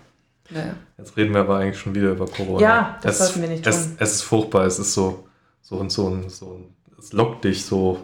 Naja. 0.49 0.73
Jetzt 0.97 1.17
reden 1.17 1.33
wir 1.33 1.41
aber 1.41 1.57
eigentlich 1.57 1.79
schon 1.79 1.93
wieder 1.93 2.11
über 2.11 2.25
Corona. 2.25 2.61
Ja, 2.61 2.99
das 3.01 3.19
es, 3.19 3.27
sollten 3.27 3.41
wir 3.41 3.49
nicht 3.49 3.67
es, 3.67 3.83
tun. 3.83 3.97
Es 3.99 4.13
ist 4.13 4.21
furchtbar, 4.23 4.65
es 4.65 4.79
ist 4.79 4.93
so, 4.93 5.27
so 5.61 5.75
und 5.75 5.91
so 5.91 6.05
und 6.05 6.31
so. 6.31 6.59
Es 6.97 7.13
lockt 7.13 7.43
dich 7.43 7.65
so 7.65 7.99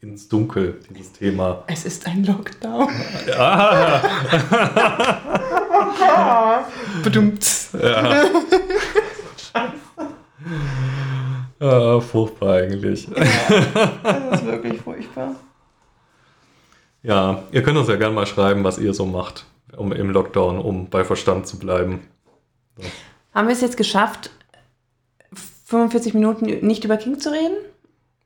ins 0.00 0.28
Dunkel, 0.28 0.80
dieses 0.90 1.12
Thema. 1.12 1.64
Es 1.66 1.86
ist 1.86 2.06
ein 2.06 2.24
Lockdown. 2.24 2.88
Ja, 3.26 4.02
Bedummt. 7.02 7.46
ja. 7.82 8.24
Ja 11.60 12.00
furchtbar 12.00 12.54
eigentlich. 12.56 13.08
Das 13.14 14.40
ist 14.40 14.46
wirklich 14.46 14.80
furchtbar. 14.80 15.34
Ja, 17.02 17.42
ihr 17.52 17.62
könnt 17.62 17.76
uns 17.78 17.88
ja 17.88 17.96
gerne 17.96 18.14
mal 18.14 18.26
schreiben, 18.26 18.64
was 18.64 18.78
ihr 18.78 18.94
so 18.94 19.04
macht 19.06 19.44
um, 19.76 19.92
im 19.92 20.10
Lockdown, 20.10 20.58
um 20.58 20.88
bei 20.88 21.04
Verstand 21.04 21.46
zu 21.46 21.58
bleiben. 21.58 22.00
Haben 23.34 23.48
wir 23.48 23.52
es 23.54 23.60
jetzt 23.60 23.76
geschafft, 23.76 24.30
45 25.66 26.14
Minuten 26.14 26.46
nicht 26.66 26.84
über 26.84 26.96
King 26.96 27.18
zu 27.18 27.30
reden? 27.30 27.56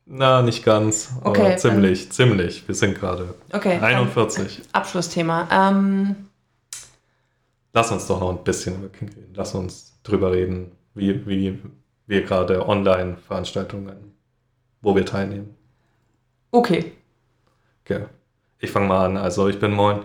Na, 0.05 0.41
nicht 0.41 0.63
ganz, 0.65 1.09
aber 1.21 1.29
Okay, 1.29 1.57
ziemlich, 1.57 2.11
ziemlich. 2.11 2.67
Wir 2.67 2.73
sind 2.75 2.99
gerade 2.99 3.35
Okay. 3.53 3.75
dann 3.79 3.83
41. 3.83 4.61
Abschlussthema. 4.71 5.47
Ähm, 5.51 6.15
Lass 7.73 7.91
uns 7.91 8.07
doch 8.07 8.19
noch 8.19 8.31
ein 8.31 8.43
bisschen 8.43 8.75
über 8.75 8.89
King 8.89 9.09
reden. 9.09 9.33
Lass 9.35 9.53
uns 9.53 9.99
drüber 10.03 10.31
reden, 10.31 10.71
wie, 10.95 11.27
wie 11.27 11.59
wir 12.09 12.23
gerade 12.23 12.67
Online-Veranstaltungen, 12.67 14.13
wo 14.81 14.95
wir 14.95 15.05
teilnehmen. 15.05 15.55
okay. 16.51 16.91
Okay. 17.85 18.05
Ich 18.59 18.71
fange 18.71 18.87
mal 18.87 19.05
an. 19.05 19.17
Also 19.17 19.47
ich 19.47 19.59
bin 19.59 19.71
moin. 19.71 20.01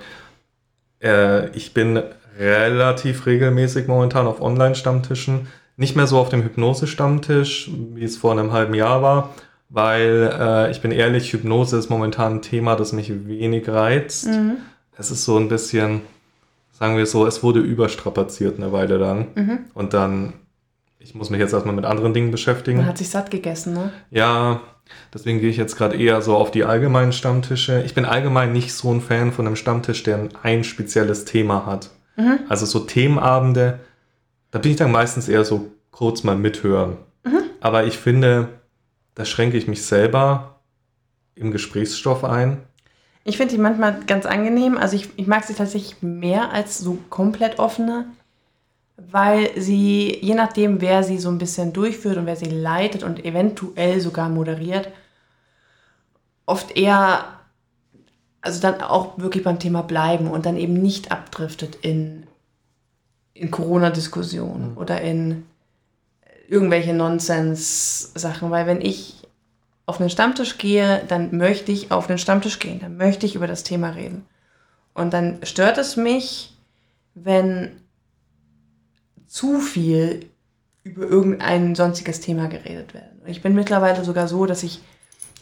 Äh, 1.03 1.49
ich 1.51 1.75
bin 1.75 2.01
relativ 2.39 3.27
regelmäßig 3.27 3.89
momentan 3.89 4.27
auf 4.27 4.41
Online-Stammtischen. 4.41 5.49
Nicht 5.77 5.97
mehr 5.97 6.07
so 6.07 6.19
auf 6.19 6.29
dem 6.29 6.43
Hypnose-Stammtisch, 6.43 7.71
wie 7.95 8.05
es 8.05 8.17
vor 8.17 8.33
einem 8.33 8.53
halben 8.53 8.75
Jahr 8.75 9.03
war, 9.03 9.35
weil 9.69 10.33
äh, 10.39 10.71
ich 10.71 10.81
bin 10.81 10.93
ehrlich, 10.93 11.33
Hypnose 11.33 11.77
ist 11.77 11.91
momentan 11.91 12.37
ein 12.37 12.43
Thema, 12.43 12.77
das 12.77 12.93
mich 12.93 13.27
wenig 13.27 13.69
reizt. 13.69 14.29
Mhm. 14.29 14.59
Es 14.97 15.11
ist 15.11 15.25
so 15.25 15.37
ein 15.37 15.49
bisschen, 15.49 16.03
sagen 16.71 16.97
wir 16.97 17.07
so, 17.07 17.27
es 17.27 17.43
wurde 17.43 17.59
überstrapaziert 17.59 18.59
eine 18.59 18.71
Weile 18.73 18.99
lang. 18.99 19.27
Mhm. 19.35 19.59
Und 19.75 19.95
dann, 19.95 20.35
ich 21.05 21.15
muss 21.15 21.29
mich 21.29 21.39
jetzt 21.39 21.53
erstmal 21.53 21.75
mit 21.75 21.85
anderen 21.85 22.15
Dingen 22.15 22.31
beschäftigen. 22.31 22.79
Man 22.79 22.87
hat 22.87 22.99
sich 22.99 23.11
satt 23.11 23.31
gegessen, 23.31 23.75
ne? 23.75 23.93
Ja, 24.11 24.63
deswegen 25.13 25.39
gehe 25.39 25.51
ich 25.51 25.59
jetzt 25.59 25.77
gerade 25.77 25.97
eher 25.97 26.23
so 26.23 26.35
auf 26.35 26.51
die 26.51 26.65
allgemeinen 26.65 27.13
Stammtische. 27.13 27.83
Ich 27.85 27.95
bin 27.95 28.07
allgemein 28.07 28.53
nicht 28.53 28.73
so 28.73 28.91
ein 28.91 29.03
Fan 29.03 29.31
von 29.31 29.47
einem 29.47 29.57
Stammtisch, 29.57 30.03
der 30.03 30.29
ein 30.43 30.65
spezielles 30.65 31.27
Thema 31.27 31.67
hat. 31.67 31.91
Mhm. 32.17 32.41
Also 32.49 32.65
so 32.65 32.81
Themenabende, 32.81 33.81
da 34.51 34.59
bin 34.59 34.71
ich 34.71 34.79
dann 34.79 34.93
meistens 34.93 35.29
eher 35.29 35.45
so 35.45 35.71
kurz 35.91 36.25
mal 36.25 36.37
mithören. 36.37 36.97
Mhm. 37.23 37.43
Aber 37.61 37.85
ich 37.85 37.99
finde, 37.99 38.49
da 39.15 39.27
schränke 39.27 39.59
ich 39.59 39.69
mich 39.69 39.85
selber 39.85 40.61
im 41.35 41.51
Gesprächsstoff 41.51 42.25
ein. 42.25 42.63
Ich 43.25 43.37
finde 43.37 43.55
die 43.55 43.61
manchmal 43.61 44.01
ganz 44.07 44.25
angenehm. 44.25 44.79
Also 44.79 44.97
ich, 44.97 45.11
ich 45.17 45.27
mag 45.27 45.45
sie 45.45 45.55
tatsächlich 45.55 46.03
mehr 46.03 46.51
als 46.53 46.79
so 46.79 46.99
komplett 47.11 47.59
offene, 47.59 48.07
weil 48.97 49.51
sie, 49.61 50.19
je 50.21 50.35
nachdem, 50.35 50.81
wer 50.81 51.03
sie 51.03 51.19
so 51.19 51.29
ein 51.29 51.39
bisschen 51.39 51.73
durchführt 51.73 52.17
und 52.17 52.27
wer 52.27 52.37
sie 52.37 52.51
leitet 52.51 53.03
und 53.03 53.25
eventuell 53.25 54.01
sogar 54.01 54.29
moderiert, 54.29 54.89
oft 56.47 56.77
eher, 56.77 57.25
also 58.41 58.61
dann 58.61 58.81
auch 58.81 59.19
wirklich 59.19 59.43
beim 59.43 59.59
Thema 59.59 59.83
bleiben 59.83 60.29
und 60.29 60.47
dann 60.47 60.57
eben 60.57 60.75
nicht 60.75 61.11
abdriftet 61.11 61.77
in, 61.77 62.27
in 63.33 63.51
Corona-Diskussionen 63.51 64.77
oder 64.77 65.01
in 65.01 65.45
irgendwelche 66.49 66.95
Nonsens-Sachen. 66.95 68.51
Weil 68.51 68.67
wenn 68.67 68.81
ich 68.81 69.27
auf 69.87 70.01
einen 70.01 70.11
Stammtisch 70.11 70.59
gehe, 70.59 71.03
dann 71.09 71.37
möchte 71.37 71.73
ich 71.73 71.91
auf 71.91 72.07
den 72.07 72.19
Stammtisch 72.19 72.59
gehen, 72.59 72.81
dann 72.81 72.97
möchte 72.97 73.27
ich 73.27 73.35
über 73.35 73.47
das 73.47 73.65
Thema 73.65 73.91
reden. 73.91 74.25
Und 74.95 75.13
dann 75.13 75.41
stört 75.43 75.79
es 75.79 75.97
mich, 75.97 76.57
wenn 77.15 77.81
zu 79.35 79.59
viel 79.59 80.27
über 80.85 81.03
irgendein 81.03 81.75
sonstiges 81.75 82.21
Thema 82.21 82.47
geredet 82.47 82.95
wird. 82.95 83.03
Und 83.21 83.29
ich 83.29 83.43
bin 83.43 83.57
mittlerweile 83.57 84.05
sogar 84.05 84.29
so, 84.29 84.47
dass 84.47 84.63
ich, 84.63 84.81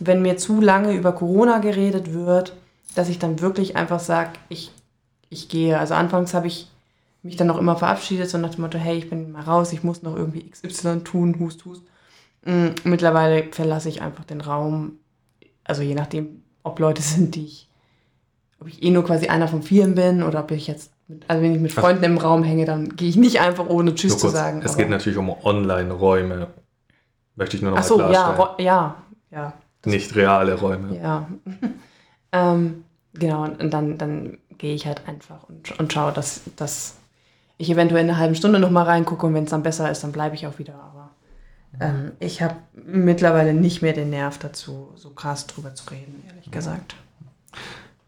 wenn 0.01 0.23
mir 0.23 0.39
zu 0.39 0.63
lange 0.63 0.95
über 0.95 1.13
Corona 1.13 1.59
geredet 1.59 2.15
wird, 2.15 2.57
dass 2.95 3.11
ich 3.11 3.19
dann 3.19 3.43
wirklich 3.43 3.77
einfach 3.77 4.01
sage, 4.01 4.31
ich, 4.49 4.73
ich 5.29 5.51
gehe. 5.51 5.79
Also 5.79 5.93
anfangs 5.93 6.33
habe 6.33 6.47
ich 6.47 6.71
mich 7.23 7.37
dann 7.37 7.49
noch 7.49 7.59
immer 7.59 7.77
verabschiedet, 7.77 8.31
so 8.31 8.39
nach 8.39 8.55
dem 8.55 8.63
Motto, 8.63 8.79
hey, 8.79 8.97
ich 8.97 9.11
bin 9.11 9.31
mal 9.31 9.43
raus, 9.43 9.75
ich 9.75 9.83
muss 9.83 10.03
noch 10.03 10.17
irgendwie 10.17 10.49
XY 10.49 11.01
tun, 11.05 11.37
hust, 11.39 11.67
hust. 11.67 11.83
Mm, 12.47 12.69
Mittlerweile 12.85 13.53
verlasse 13.53 13.91
ich 13.91 14.01
einfach 14.01 14.25
den 14.25 14.41
Raum, 14.41 14.93
also 15.65 15.83
je 15.83 15.95
nachdem, 15.95 16.43
ob 16.63 16.79
Leute 16.79 17.03
sind, 17.03 17.35
die 17.35 17.45
ich, 17.45 17.69
ob 18.59 18.69
ich 18.69 18.83
eh 18.83 18.89
nur 18.91 19.05
quasi 19.05 19.27
einer 19.27 19.49
von 19.49 19.63
vielen 19.63 19.95
bin 19.97 20.23
oder 20.23 20.41
ob 20.41 20.51
ich 20.51 20.67
jetzt, 20.67 20.92
also 21.29 21.43
wenn 21.43 21.55
ich 21.55 21.61
mit 21.61 21.73
Freunden 21.73 22.05
im 22.05 22.19
Raum 22.19 22.43
hänge, 22.45 22.65
dann 22.65 22.97
gehe 22.97 23.09
ich 23.09 23.17
nicht 23.17 23.41
einfach 23.41 23.67
ohne 23.69 23.95
Tschüss 23.95 24.19
zu 24.19 24.29
sagen. 24.29 24.63
es 24.65 24.77
geht 24.77 24.91
natürlich 24.91 25.19
um 25.19 25.31
Online-Räume. 25.31 26.49
Möchte 27.37 27.57
ich 27.57 27.63
nur 27.63 27.71
noch 27.73 27.79
Ach 27.79 27.83
mal 27.83 27.89
so, 27.89 28.01
ja, 28.01 28.07
klarstellen. 28.09 28.41
ro- 28.41 28.63
ja, 28.63 28.95
ja, 29.31 29.53
Nicht 29.87 30.15
reale 30.15 30.55
Räume. 30.55 30.97
ja. 31.01 31.29
ähm, 32.33 32.85
genau, 33.15 33.45
und, 33.45 33.61
und 33.63 33.71
dann, 33.71 33.99
dann 33.99 34.39
gehe 34.59 34.75
ich 34.75 34.87
halt 34.87 35.09
einfach 35.09 35.45
und, 35.49 35.79
und 35.79 35.93
schaue, 35.93 36.13
dass, 36.13 36.43
dass 36.57 36.97
ich 37.59 37.71
eventuell 37.71 38.03
in 38.05 38.11
einer 38.11 38.19
halben 38.19 38.35
Stunde 38.35 38.59
nochmal 38.59 38.85
reingucke 38.85 39.27
und 39.27 39.35
wenn 39.35 39.45
es 39.45 39.51
dann 39.51 39.63
besser 39.63 39.91
ist, 39.91 40.03
dann 40.05 40.13
bleibe 40.13 40.35
ich 40.35 40.47
auch 40.47 40.59
wieder. 40.59 40.75
Aber 40.75 41.11
ähm, 41.81 42.13
ich 42.21 42.43
habe 42.43 42.57
mittlerweile 42.75 43.55
nicht 43.55 43.81
mehr 43.83 43.93
den 43.95 44.11
Nerv 44.11 44.39
dazu, 44.39 44.91
so 44.97 45.11
krass 45.11 45.47
drüber 45.47 45.75
zu 45.75 45.89
reden, 45.91 46.23
ehrlich 46.29 46.51
gesagt. 46.51 46.97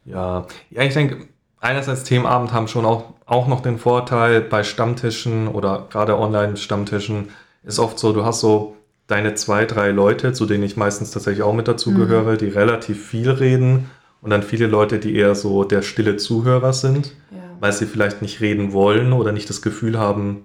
Ja, 0.05 0.46
ja, 0.70 0.82
ich 0.82 0.92
denke, 0.92 1.28
einerseits 1.64 2.04
Themenabend 2.04 2.52
haben 2.52 2.68
schon 2.68 2.84
auch, 2.84 3.04
auch 3.26 3.48
noch 3.48 3.60
den 3.60 3.78
Vorteil 3.78 4.40
bei 4.42 4.62
Stammtischen 4.62 5.48
oder 5.48 5.86
gerade 5.90 6.18
Online-Stammtischen 6.18 7.30
ist 7.64 7.78
oft 7.78 7.98
so, 7.98 8.12
du 8.12 8.24
hast 8.24 8.40
so 8.40 8.76
deine 9.06 9.34
zwei, 9.34 9.64
drei 9.64 9.90
Leute, 9.90 10.32
zu 10.32 10.46
denen 10.46 10.62
ich 10.62 10.76
meistens 10.76 11.10
tatsächlich 11.10 11.42
auch 11.42 11.54
mit 11.54 11.66
dazu 11.68 11.92
gehöre, 11.94 12.36
die 12.36 12.48
relativ 12.48 13.06
viel 13.06 13.30
reden 13.30 13.90
und 14.20 14.30
dann 14.30 14.42
viele 14.42 14.66
Leute, 14.66 14.98
die 14.98 15.16
eher 15.16 15.34
so 15.34 15.64
der 15.64 15.82
stille 15.82 16.16
Zuhörer 16.16 16.72
sind, 16.72 17.14
Ja. 17.30 17.38
weil 17.60 17.72
sie 17.72 17.86
vielleicht 17.86 18.22
nicht 18.22 18.40
reden 18.40 18.72
wollen 18.72 19.12
oder 19.12 19.32
nicht 19.32 19.48
das 19.48 19.62
Gefühl 19.62 19.98
haben, 19.98 20.44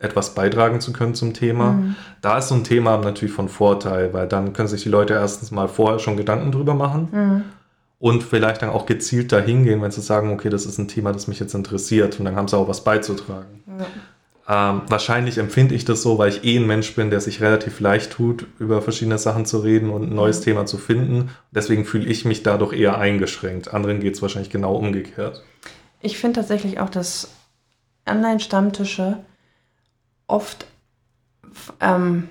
etwas 0.00 0.34
beitragen 0.34 0.80
zu 0.80 0.92
können 0.92 1.14
zum 1.14 1.34
Thema. 1.34 1.72
Mhm. 1.72 1.96
Da 2.22 2.38
ist 2.38 2.48
so 2.48 2.54
ein 2.54 2.64
Thema 2.64 2.96
natürlich 2.98 3.34
von 3.34 3.48
Vorteil, 3.48 4.12
weil 4.12 4.28
dann 4.28 4.52
können 4.52 4.68
sich 4.68 4.82
die 4.84 4.88
Leute 4.88 5.14
erstens 5.14 5.50
mal 5.50 5.68
vorher 5.68 5.98
schon 5.98 6.16
Gedanken 6.16 6.52
drüber 6.52 6.74
machen 6.74 7.08
Mhm. 7.10 7.42
Und 7.98 8.22
vielleicht 8.22 8.62
dann 8.62 8.70
auch 8.70 8.86
gezielt 8.86 9.32
dahin 9.32 9.64
gehen, 9.64 9.82
wenn 9.82 9.90
sie 9.90 10.00
sagen, 10.00 10.32
okay, 10.32 10.50
das 10.50 10.66
ist 10.66 10.78
ein 10.78 10.88
Thema, 10.88 11.12
das 11.12 11.26
mich 11.26 11.40
jetzt 11.40 11.54
interessiert 11.54 12.18
und 12.18 12.24
dann 12.24 12.36
haben 12.36 12.48
sie 12.48 12.56
auch 12.56 12.68
was 12.68 12.84
beizutragen. 12.84 13.62
Ja. 13.66 13.86
Ähm, 14.50 14.82
wahrscheinlich 14.88 15.36
empfinde 15.36 15.74
ich 15.74 15.84
das 15.84 16.00
so, 16.00 16.16
weil 16.16 16.30
ich 16.30 16.42
eh 16.42 16.56
ein 16.56 16.66
Mensch 16.66 16.94
bin, 16.94 17.10
der 17.10 17.20
sich 17.20 17.42
relativ 17.42 17.80
leicht 17.80 18.12
tut, 18.12 18.46
über 18.58 18.80
verschiedene 18.80 19.18
Sachen 19.18 19.44
zu 19.44 19.58
reden 19.58 19.90
und 19.90 20.04
ein 20.10 20.14
neues 20.14 20.40
Mhm. 20.40 20.44
Thema 20.44 20.66
zu 20.66 20.78
finden. 20.78 21.30
Deswegen 21.50 21.84
fühle 21.84 22.06
ich 22.06 22.24
mich 22.24 22.42
dadurch 22.42 22.72
eher 22.72 22.96
eingeschränkt. 22.96 23.74
Anderen 23.74 24.00
geht 24.00 24.14
es 24.14 24.22
wahrscheinlich 24.22 24.50
genau 24.50 24.74
umgekehrt. 24.76 25.42
Ich 26.00 26.16
finde 26.16 26.40
tatsächlich 26.40 26.80
auch, 26.80 26.88
dass 26.88 27.28
Online-Stammtische 28.08 29.18
oft, 30.28 30.66
ähm, 31.80 32.30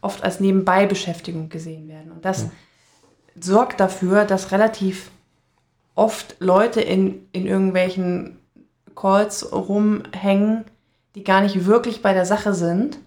oft 0.00 0.24
als 0.24 0.40
Nebenbeibeschäftigung 0.40 1.50
gesehen 1.50 1.88
werden. 1.88 2.10
Und 2.12 2.24
das 2.24 2.46
sorgt 3.38 3.80
dafür, 3.80 4.24
dass 4.24 4.52
relativ 4.52 5.10
oft 5.94 6.36
Leute 6.38 6.80
in, 6.80 7.26
in 7.32 7.46
irgendwelchen 7.46 8.38
Calls 8.94 9.52
rumhängen, 9.52 10.64
die 11.14 11.24
gar 11.24 11.40
nicht 11.40 11.66
wirklich 11.66 12.02
bei 12.02 12.12
der 12.12 12.26
Sache 12.26 12.54
sind, 12.54 12.98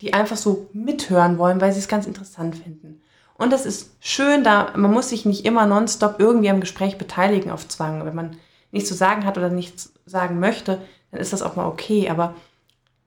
die 0.00 0.12
einfach 0.12 0.36
so 0.36 0.68
mithören 0.72 1.38
wollen, 1.38 1.60
weil 1.60 1.72
sie 1.72 1.78
es 1.78 1.88
ganz 1.88 2.06
interessant 2.06 2.56
finden. 2.56 3.00
Und 3.34 3.52
das 3.52 3.66
ist 3.66 3.90
schön, 4.00 4.44
da 4.44 4.72
man 4.76 4.92
muss 4.92 5.10
sich 5.10 5.26
nicht 5.26 5.44
immer 5.44 5.66
nonstop 5.66 6.16
irgendwie 6.18 6.50
am 6.50 6.60
Gespräch 6.60 6.96
beteiligen 6.96 7.50
auf 7.50 7.68
Zwang. 7.68 8.04
Wenn 8.04 8.14
man 8.14 8.36
nichts 8.72 8.88
zu 8.88 8.94
sagen 8.94 9.24
hat 9.24 9.36
oder 9.36 9.50
nichts 9.50 9.92
sagen 10.06 10.40
möchte, 10.40 10.80
dann 11.10 11.20
ist 11.20 11.32
das 11.32 11.42
auch 11.42 11.56
mal 11.56 11.66
okay. 11.66 12.08
Aber 12.08 12.34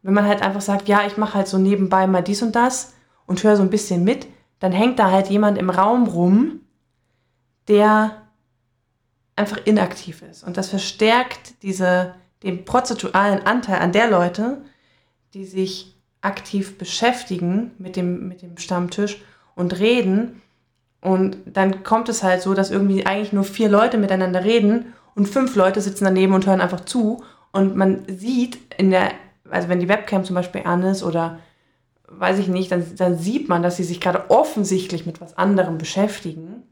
wenn 0.04 0.14
man 0.14 0.26
halt 0.26 0.42
einfach 0.42 0.62
sagt, 0.62 0.88
ja, 0.88 1.06
ich 1.06 1.18
mache 1.18 1.34
halt 1.34 1.48
so 1.48 1.58
nebenbei 1.58 2.06
mal 2.06 2.22
dies 2.22 2.44
und 2.44 2.56
das 2.56 2.94
und 3.26 3.44
höre 3.44 3.58
so 3.58 3.64
ein 3.64 3.72
bisschen 3.72 4.04
mit, 4.04 4.28
dann 4.60 4.72
hängt 4.72 5.00
da 5.00 5.12
halt 5.12 5.28
jemand 5.30 5.58
im 5.58 5.70
Raum 5.70 6.08
rum, 6.08 6.62
der 7.68 8.22
einfach 9.36 9.58
inaktiv 9.66 10.22
ist. 10.22 10.44
Und 10.44 10.58
das 10.58 10.70
verstärkt 10.70 11.64
diese, 11.64 12.14
den 12.44 12.66
prozentualen 12.66 13.46
Anteil 13.46 13.80
an 13.80 13.94
der 13.94 14.10
Leute, 14.10 14.62
die 15.34 15.46
sich 15.46 15.96
aktiv 16.22 16.78
beschäftigen 16.78 17.72
mit 17.78 17.96
dem, 17.96 18.28
mit 18.28 18.42
dem 18.42 18.58
Stammtisch 18.58 19.22
und 19.56 19.80
reden. 19.80 20.42
Und 21.02 21.38
dann 21.46 21.84
kommt 21.84 22.10
es 22.10 22.24
halt 22.24 22.42
so, 22.42 22.54
dass 22.54 22.72
irgendwie 22.72 23.06
eigentlich 23.06 23.32
nur 23.32 23.46
vier 23.46 23.70
Leute 23.70 23.98
miteinander 23.98 24.44
reden 24.44 24.94
und 25.16 25.30
fünf 25.30 25.56
Leute 25.56 25.80
sitzen 25.80 26.04
daneben 26.04 26.34
und 26.34 26.46
hören 26.46 26.60
einfach 26.60 26.82
zu. 26.82 27.24
Und 27.54 27.78
man 27.78 28.04
sieht 28.08 28.58
in 28.78 28.92
der, 28.92 29.12
also 29.50 29.70
wenn 29.70 29.80
die 29.80 29.88
Webcam 29.88 30.26
zum 30.26 30.36
Beispiel 30.36 30.64
an 30.66 30.84
ist 30.84 31.04
oder 31.04 31.40
weiß 32.12 32.40
ich 32.40 32.48
nicht, 32.48 32.72
dann, 32.72 32.86
dann 32.98 33.18
sieht 33.18 33.50
man, 33.50 33.62
dass 33.62 33.78
sie 33.78 33.84
sich 33.84 34.02
gerade 34.02 34.30
offensichtlich 34.30 35.06
mit 35.06 35.22
was 35.22 35.38
anderem 35.38 35.78
beschäftigen. 35.78 36.64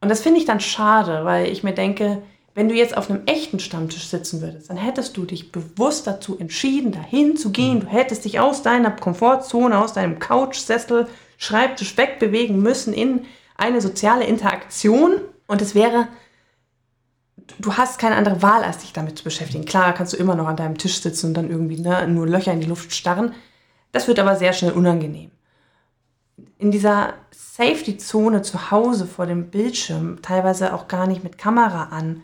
Und 0.00 0.08
das 0.08 0.20
finde 0.20 0.38
ich 0.38 0.46
dann 0.46 0.60
schade, 0.60 1.24
weil 1.24 1.46
ich 1.48 1.62
mir 1.62 1.74
denke, 1.74 2.22
wenn 2.54 2.68
du 2.68 2.74
jetzt 2.74 2.96
auf 2.96 3.08
einem 3.08 3.22
echten 3.26 3.60
Stammtisch 3.60 4.08
sitzen 4.08 4.40
würdest, 4.40 4.70
dann 4.70 4.76
hättest 4.76 5.16
du 5.16 5.24
dich 5.24 5.52
bewusst 5.52 6.06
dazu 6.06 6.38
entschieden, 6.38 6.92
dahin 6.92 7.36
zu 7.36 7.50
gehen. 7.52 7.80
Du 7.80 7.86
hättest 7.86 8.24
dich 8.24 8.40
aus 8.40 8.62
deiner 8.62 8.90
Komfortzone, 8.90 9.78
aus 9.78 9.92
deinem 9.92 10.18
Couchsessel, 10.18 11.06
Schreibtisch 11.38 11.96
wegbewegen 11.96 12.60
müssen 12.60 12.92
in 12.92 13.24
eine 13.56 13.80
soziale 13.80 14.24
Interaktion. 14.24 15.22
Und 15.46 15.62
es 15.62 15.74
wäre, 15.74 16.08
du 17.58 17.78
hast 17.78 17.98
keine 17.98 18.16
andere 18.16 18.42
Wahl, 18.42 18.62
als 18.62 18.78
dich 18.78 18.92
damit 18.92 19.16
zu 19.16 19.24
beschäftigen. 19.24 19.64
Klar, 19.64 19.94
kannst 19.94 20.12
du 20.12 20.18
immer 20.18 20.34
noch 20.34 20.48
an 20.48 20.56
deinem 20.56 20.76
Tisch 20.76 21.00
sitzen 21.00 21.28
und 21.28 21.34
dann 21.34 21.48
irgendwie 21.48 21.80
ne, 21.80 22.06
nur 22.08 22.26
Löcher 22.26 22.52
in 22.52 22.60
die 22.60 22.66
Luft 22.66 22.94
starren. 22.94 23.32
Das 23.92 24.08
wird 24.08 24.18
aber 24.18 24.36
sehr 24.36 24.52
schnell 24.52 24.72
unangenehm. 24.72 25.30
In 26.58 26.70
dieser 26.70 27.14
Safety-Zone 27.32 28.42
zu 28.42 28.70
Hause 28.70 29.06
vor 29.06 29.26
dem 29.26 29.50
Bildschirm, 29.50 30.22
teilweise 30.22 30.72
auch 30.72 30.88
gar 30.88 31.06
nicht 31.06 31.24
mit 31.24 31.38
Kamera 31.38 31.84
an, 31.84 32.22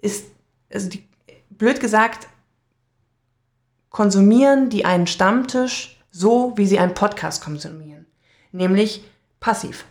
ist, 0.00 0.26
also 0.72 0.88
die, 0.88 1.06
blöd 1.50 1.80
gesagt, 1.80 2.28
konsumieren 3.90 4.70
die 4.70 4.84
einen 4.84 5.06
Stammtisch 5.06 6.02
so, 6.10 6.52
wie 6.56 6.66
sie 6.66 6.78
einen 6.78 6.94
Podcast 6.94 7.42
konsumieren. 7.42 8.06
Nämlich 8.52 9.04
passiv. 9.40 9.84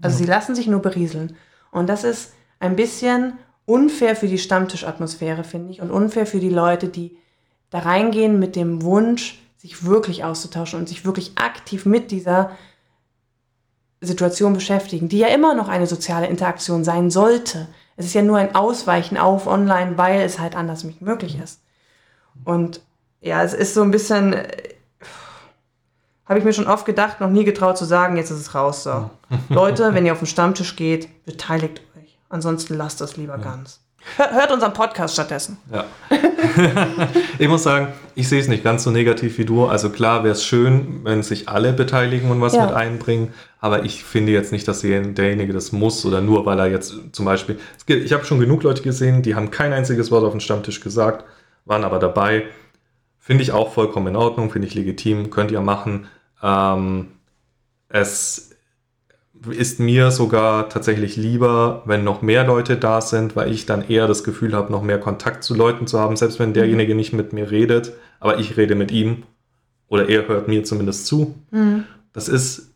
Also 0.00 0.18
ja. 0.18 0.24
sie 0.24 0.30
lassen 0.30 0.54
sich 0.54 0.66
nur 0.66 0.80
berieseln. 0.80 1.36
Und 1.70 1.88
das 1.88 2.04
ist 2.04 2.32
ein 2.60 2.76
bisschen 2.76 3.38
unfair 3.66 4.16
für 4.16 4.28
die 4.28 4.38
Stammtischatmosphäre, 4.38 5.44
finde 5.44 5.72
ich, 5.72 5.80
und 5.80 5.90
unfair 5.90 6.26
für 6.26 6.40
die 6.40 6.50
Leute, 6.50 6.88
die 6.88 7.18
da 7.70 7.80
reingehen 7.80 8.38
mit 8.38 8.56
dem 8.56 8.82
Wunsch, 8.82 9.42
sich 9.56 9.84
wirklich 9.84 10.24
auszutauschen 10.24 10.78
und 10.78 10.88
sich 10.88 11.04
wirklich 11.04 11.32
aktiv 11.36 11.86
mit 11.86 12.10
dieser 12.10 12.50
Situation 14.00 14.52
beschäftigen, 14.52 15.08
die 15.08 15.18
ja 15.18 15.28
immer 15.28 15.54
noch 15.54 15.68
eine 15.68 15.86
soziale 15.86 16.26
Interaktion 16.26 16.84
sein 16.84 17.10
sollte. 17.10 17.66
Es 17.96 18.06
ist 18.06 18.14
ja 18.14 18.22
nur 18.22 18.38
ein 18.38 18.54
Ausweichen 18.54 19.16
auf 19.16 19.46
online, 19.46 19.96
weil 19.96 20.20
es 20.20 20.38
halt 20.38 20.54
anders 20.54 20.84
nicht 20.84 21.00
möglich 21.00 21.38
ist. 21.42 21.60
Und 22.44 22.80
ja, 23.20 23.42
es 23.42 23.54
ist 23.54 23.74
so 23.74 23.82
ein 23.82 23.90
bisschen, 23.90 24.34
äh, 24.34 24.48
habe 26.26 26.38
ich 26.38 26.44
mir 26.44 26.52
schon 26.52 26.66
oft 26.66 26.84
gedacht, 26.84 27.20
noch 27.20 27.30
nie 27.30 27.44
getraut 27.44 27.78
zu 27.78 27.86
sagen, 27.86 28.16
jetzt 28.16 28.30
ist 28.30 28.40
es 28.40 28.54
raus. 28.54 28.82
So. 28.82 29.10
Leute, 29.48 29.94
wenn 29.94 30.04
ihr 30.04 30.12
auf 30.12 30.18
den 30.18 30.26
Stammtisch 30.26 30.76
geht, 30.76 31.24
beteiligt 31.24 31.80
euch. 31.96 32.18
Ansonsten 32.28 32.74
lasst 32.74 33.00
das 33.00 33.16
lieber 33.16 33.38
ja. 33.38 33.42
ganz. 33.42 33.80
Hört 34.16 34.52
unseren 34.52 34.72
Podcast 34.72 35.14
stattdessen. 35.14 35.58
Ja. 35.72 35.84
ich 37.38 37.48
muss 37.48 37.62
sagen, 37.64 37.88
ich 38.14 38.28
sehe 38.28 38.40
es 38.40 38.48
nicht 38.48 38.64
ganz 38.64 38.84
so 38.84 38.90
negativ 38.90 39.36
wie 39.38 39.44
du. 39.44 39.66
Also 39.66 39.90
klar 39.90 40.24
wäre 40.24 40.32
es 40.32 40.44
schön, 40.44 41.00
wenn 41.04 41.22
sich 41.22 41.48
alle 41.48 41.72
beteiligen 41.72 42.30
und 42.30 42.40
was 42.40 42.54
ja. 42.54 42.66
mit 42.66 42.74
einbringen. 42.74 43.34
Aber 43.60 43.84
ich 43.84 44.04
finde 44.04 44.32
jetzt 44.32 44.52
nicht, 44.52 44.66
dass 44.68 44.80
derjenige 44.80 45.52
das 45.52 45.72
muss 45.72 46.04
oder 46.06 46.20
nur, 46.20 46.46
weil 46.46 46.58
er 46.58 46.66
jetzt 46.66 46.94
zum 47.12 47.24
Beispiel. 47.24 47.58
Ich 47.86 48.12
habe 48.12 48.24
schon 48.24 48.38
genug 48.38 48.62
Leute 48.62 48.82
gesehen, 48.82 49.22
die 49.22 49.34
haben 49.34 49.50
kein 49.50 49.72
einziges 49.72 50.10
Wort 50.10 50.24
auf 50.24 50.32
dem 50.32 50.40
Stammtisch 50.40 50.80
gesagt, 50.80 51.24
waren 51.64 51.84
aber 51.84 51.98
dabei. 51.98 52.44
Finde 53.18 53.42
ich 53.42 53.52
auch 53.52 53.72
vollkommen 53.72 54.08
in 54.08 54.16
Ordnung, 54.16 54.50
finde 54.50 54.68
ich 54.68 54.74
legitim, 54.74 55.30
könnt 55.30 55.50
ihr 55.50 55.60
machen. 55.60 56.06
Ähm, 56.42 57.08
es 57.88 58.55
ist 59.50 59.80
mir 59.80 60.10
sogar 60.10 60.68
tatsächlich 60.68 61.16
lieber, 61.16 61.82
wenn 61.84 62.04
noch 62.04 62.22
mehr 62.22 62.44
Leute 62.44 62.76
da 62.76 63.00
sind, 63.00 63.36
weil 63.36 63.52
ich 63.52 63.66
dann 63.66 63.88
eher 63.88 64.06
das 64.06 64.24
Gefühl 64.24 64.54
habe, 64.54 64.72
noch 64.72 64.82
mehr 64.82 64.98
Kontakt 64.98 65.44
zu 65.44 65.54
Leuten 65.54 65.86
zu 65.86 65.98
haben, 65.98 66.16
selbst 66.16 66.38
wenn 66.38 66.52
derjenige 66.52 66.94
nicht 66.94 67.12
mit 67.12 67.32
mir 67.32 67.50
redet, 67.50 67.92
aber 68.20 68.38
ich 68.38 68.56
rede 68.56 68.74
mit 68.74 68.90
ihm 68.90 69.24
oder 69.88 70.08
er 70.08 70.26
hört 70.28 70.48
mir 70.48 70.64
zumindest 70.64 71.06
zu. 71.06 71.34
Mhm. 71.50 71.84
Das 72.12 72.28
ist 72.28 72.74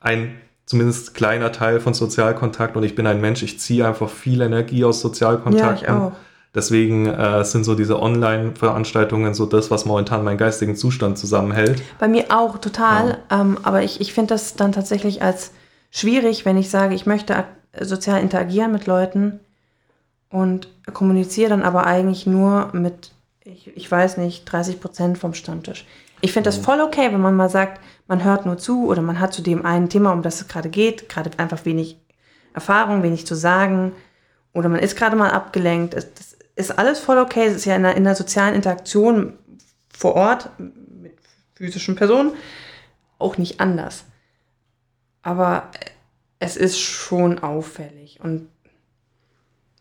ein 0.00 0.34
zumindest 0.66 1.14
kleiner 1.14 1.52
Teil 1.52 1.80
von 1.80 1.94
Sozialkontakt 1.94 2.76
und 2.76 2.84
ich 2.84 2.94
bin 2.94 3.06
ein 3.06 3.20
Mensch, 3.20 3.42
ich 3.42 3.58
ziehe 3.58 3.86
einfach 3.86 4.08
viel 4.08 4.40
Energie 4.40 4.84
aus 4.84 5.00
Sozialkontakten. 5.00 5.86
Ja, 5.88 6.12
Deswegen 6.52 7.06
äh, 7.06 7.44
sind 7.44 7.62
so 7.62 7.76
diese 7.76 8.00
Online-Veranstaltungen 8.00 9.34
so 9.34 9.46
das, 9.46 9.70
was 9.70 9.84
momentan 9.84 10.24
meinen 10.24 10.36
geistigen 10.36 10.74
Zustand 10.74 11.16
zusammenhält. 11.16 11.80
Bei 12.00 12.08
mir 12.08 12.24
auch 12.30 12.58
total. 12.58 13.18
Ja. 13.30 13.40
Ähm, 13.40 13.58
aber 13.62 13.84
ich, 13.84 14.00
ich 14.00 14.12
finde 14.12 14.34
das 14.34 14.56
dann 14.56 14.72
tatsächlich 14.72 15.22
als 15.22 15.52
schwierig, 15.90 16.44
wenn 16.44 16.56
ich 16.56 16.70
sage, 16.70 16.94
ich 16.94 17.06
möchte 17.06 17.44
sozial 17.80 18.20
interagieren 18.20 18.72
mit 18.72 18.86
Leuten 18.86 19.40
und 20.30 20.68
kommuniziere 20.92 21.50
dann 21.50 21.62
aber 21.62 21.86
eigentlich 21.86 22.26
nur 22.26 22.70
mit, 22.72 23.12
ich, 23.44 23.76
ich 23.76 23.90
weiß 23.90 24.16
nicht, 24.16 24.44
30 24.44 24.80
Prozent 24.80 25.18
vom 25.18 25.34
Stammtisch. 25.34 25.86
Ich 26.20 26.32
finde 26.32 26.48
das 26.48 26.58
voll 26.58 26.80
okay, 26.80 27.12
wenn 27.12 27.20
man 27.20 27.34
mal 27.34 27.48
sagt, 27.48 27.80
man 28.06 28.24
hört 28.24 28.46
nur 28.46 28.58
zu 28.58 28.86
oder 28.86 29.02
man 29.02 29.20
hat 29.20 29.32
zu 29.32 29.42
dem 29.42 29.64
einen 29.64 29.88
Thema, 29.88 30.12
um 30.12 30.22
das 30.22 30.40
es 30.40 30.48
gerade 30.48 30.68
geht, 30.68 31.08
gerade 31.08 31.30
einfach 31.38 31.64
wenig 31.64 31.96
Erfahrung, 32.52 33.02
wenig 33.02 33.26
zu 33.26 33.34
sagen 33.34 33.92
oder 34.52 34.68
man 34.68 34.80
ist 34.80 34.96
gerade 34.96 35.16
mal 35.16 35.30
abgelenkt. 35.30 35.94
Das 35.94 36.36
ist 36.56 36.78
alles 36.78 36.98
voll 36.98 37.18
okay. 37.18 37.46
Es 37.46 37.56
ist 37.56 37.64
ja 37.64 37.76
in 37.76 37.84
einer, 37.84 37.96
in 37.96 38.06
einer 38.06 38.16
sozialen 38.16 38.54
Interaktion 38.54 39.38
vor 39.88 40.14
Ort 40.14 40.50
mit 40.58 41.16
physischen 41.54 41.96
Personen 41.96 42.32
auch 43.18 43.38
nicht 43.38 43.60
anders. 43.60 44.04
Aber 45.22 45.70
es 46.38 46.56
ist 46.56 46.78
schon 46.78 47.38
auffällig 47.38 48.20
und 48.22 48.48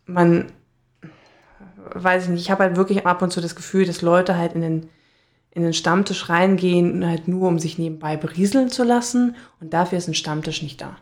man 0.06 0.52
weiß 1.94 2.24
ich 2.24 2.30
nicht, 2.30 2.42
ich 2.42 2.52
habe 2.52 2.64
halt 2.64 2.76
wirklich 2.76 3.06
ab 3.06 3.22
und 3.22 3.32
zu 3.32 3.42
das 3.42 3.56
Gefühl, 3.56 3.86
dass 3.86 4.02
Leute 4.02 4.38
halt 4.38 4.54
in 4.54 4.62
den, 4.62 4.90
in 5.52 5.64
den 5.64 5.74
Stammtisch 5.74 6.30
reingehen, 6.30 7.06
halt 7.08 7.28
nur 7.28 7.48
um 7.48 7.60
sich 7.60 7.78
nebenbei 7.78 8.18
berieseln 8.18 8.70
zu 8.70 8.84
lassen 8.84 9.36
und 9.60 9.74
dafür 9.74 9.98
ist 9.98 10.08
ein 10.08 10.14
Stammtisch 10.14 10.62
nicht 10.62 10.82
da. 10.82 10.98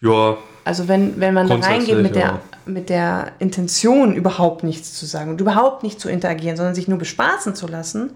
Ja. 0.00 0.36
Also 0.64 0.88
wenn, 0.88 1.20
wenn 1.20 1.34
man 1.34 1.48
da 1.48 1.56
reingeht 1.56 2.02
mit 2.02 2.16
der, 2.16 2.40
mit 2.66 2.90
der 2.90 3.32
Intention, 3.38 4.14
überhaupt 4.14 4.62
nichts 4.62 4.94
zu 4.94 5.06
sagen 5.06 5.30
und 5.30 5.40
überhaupt 5.40 5.82
nicht 5.82 6.00
zu 6.00 6.08
interagieren, 6.08 6.56
sondern 6.56 6.74
sich 6.74 6.88
nur 6.88 6.98
bespaßen 6.98 7.54
zu 7.54 7.66
lassen, 7.66 8.10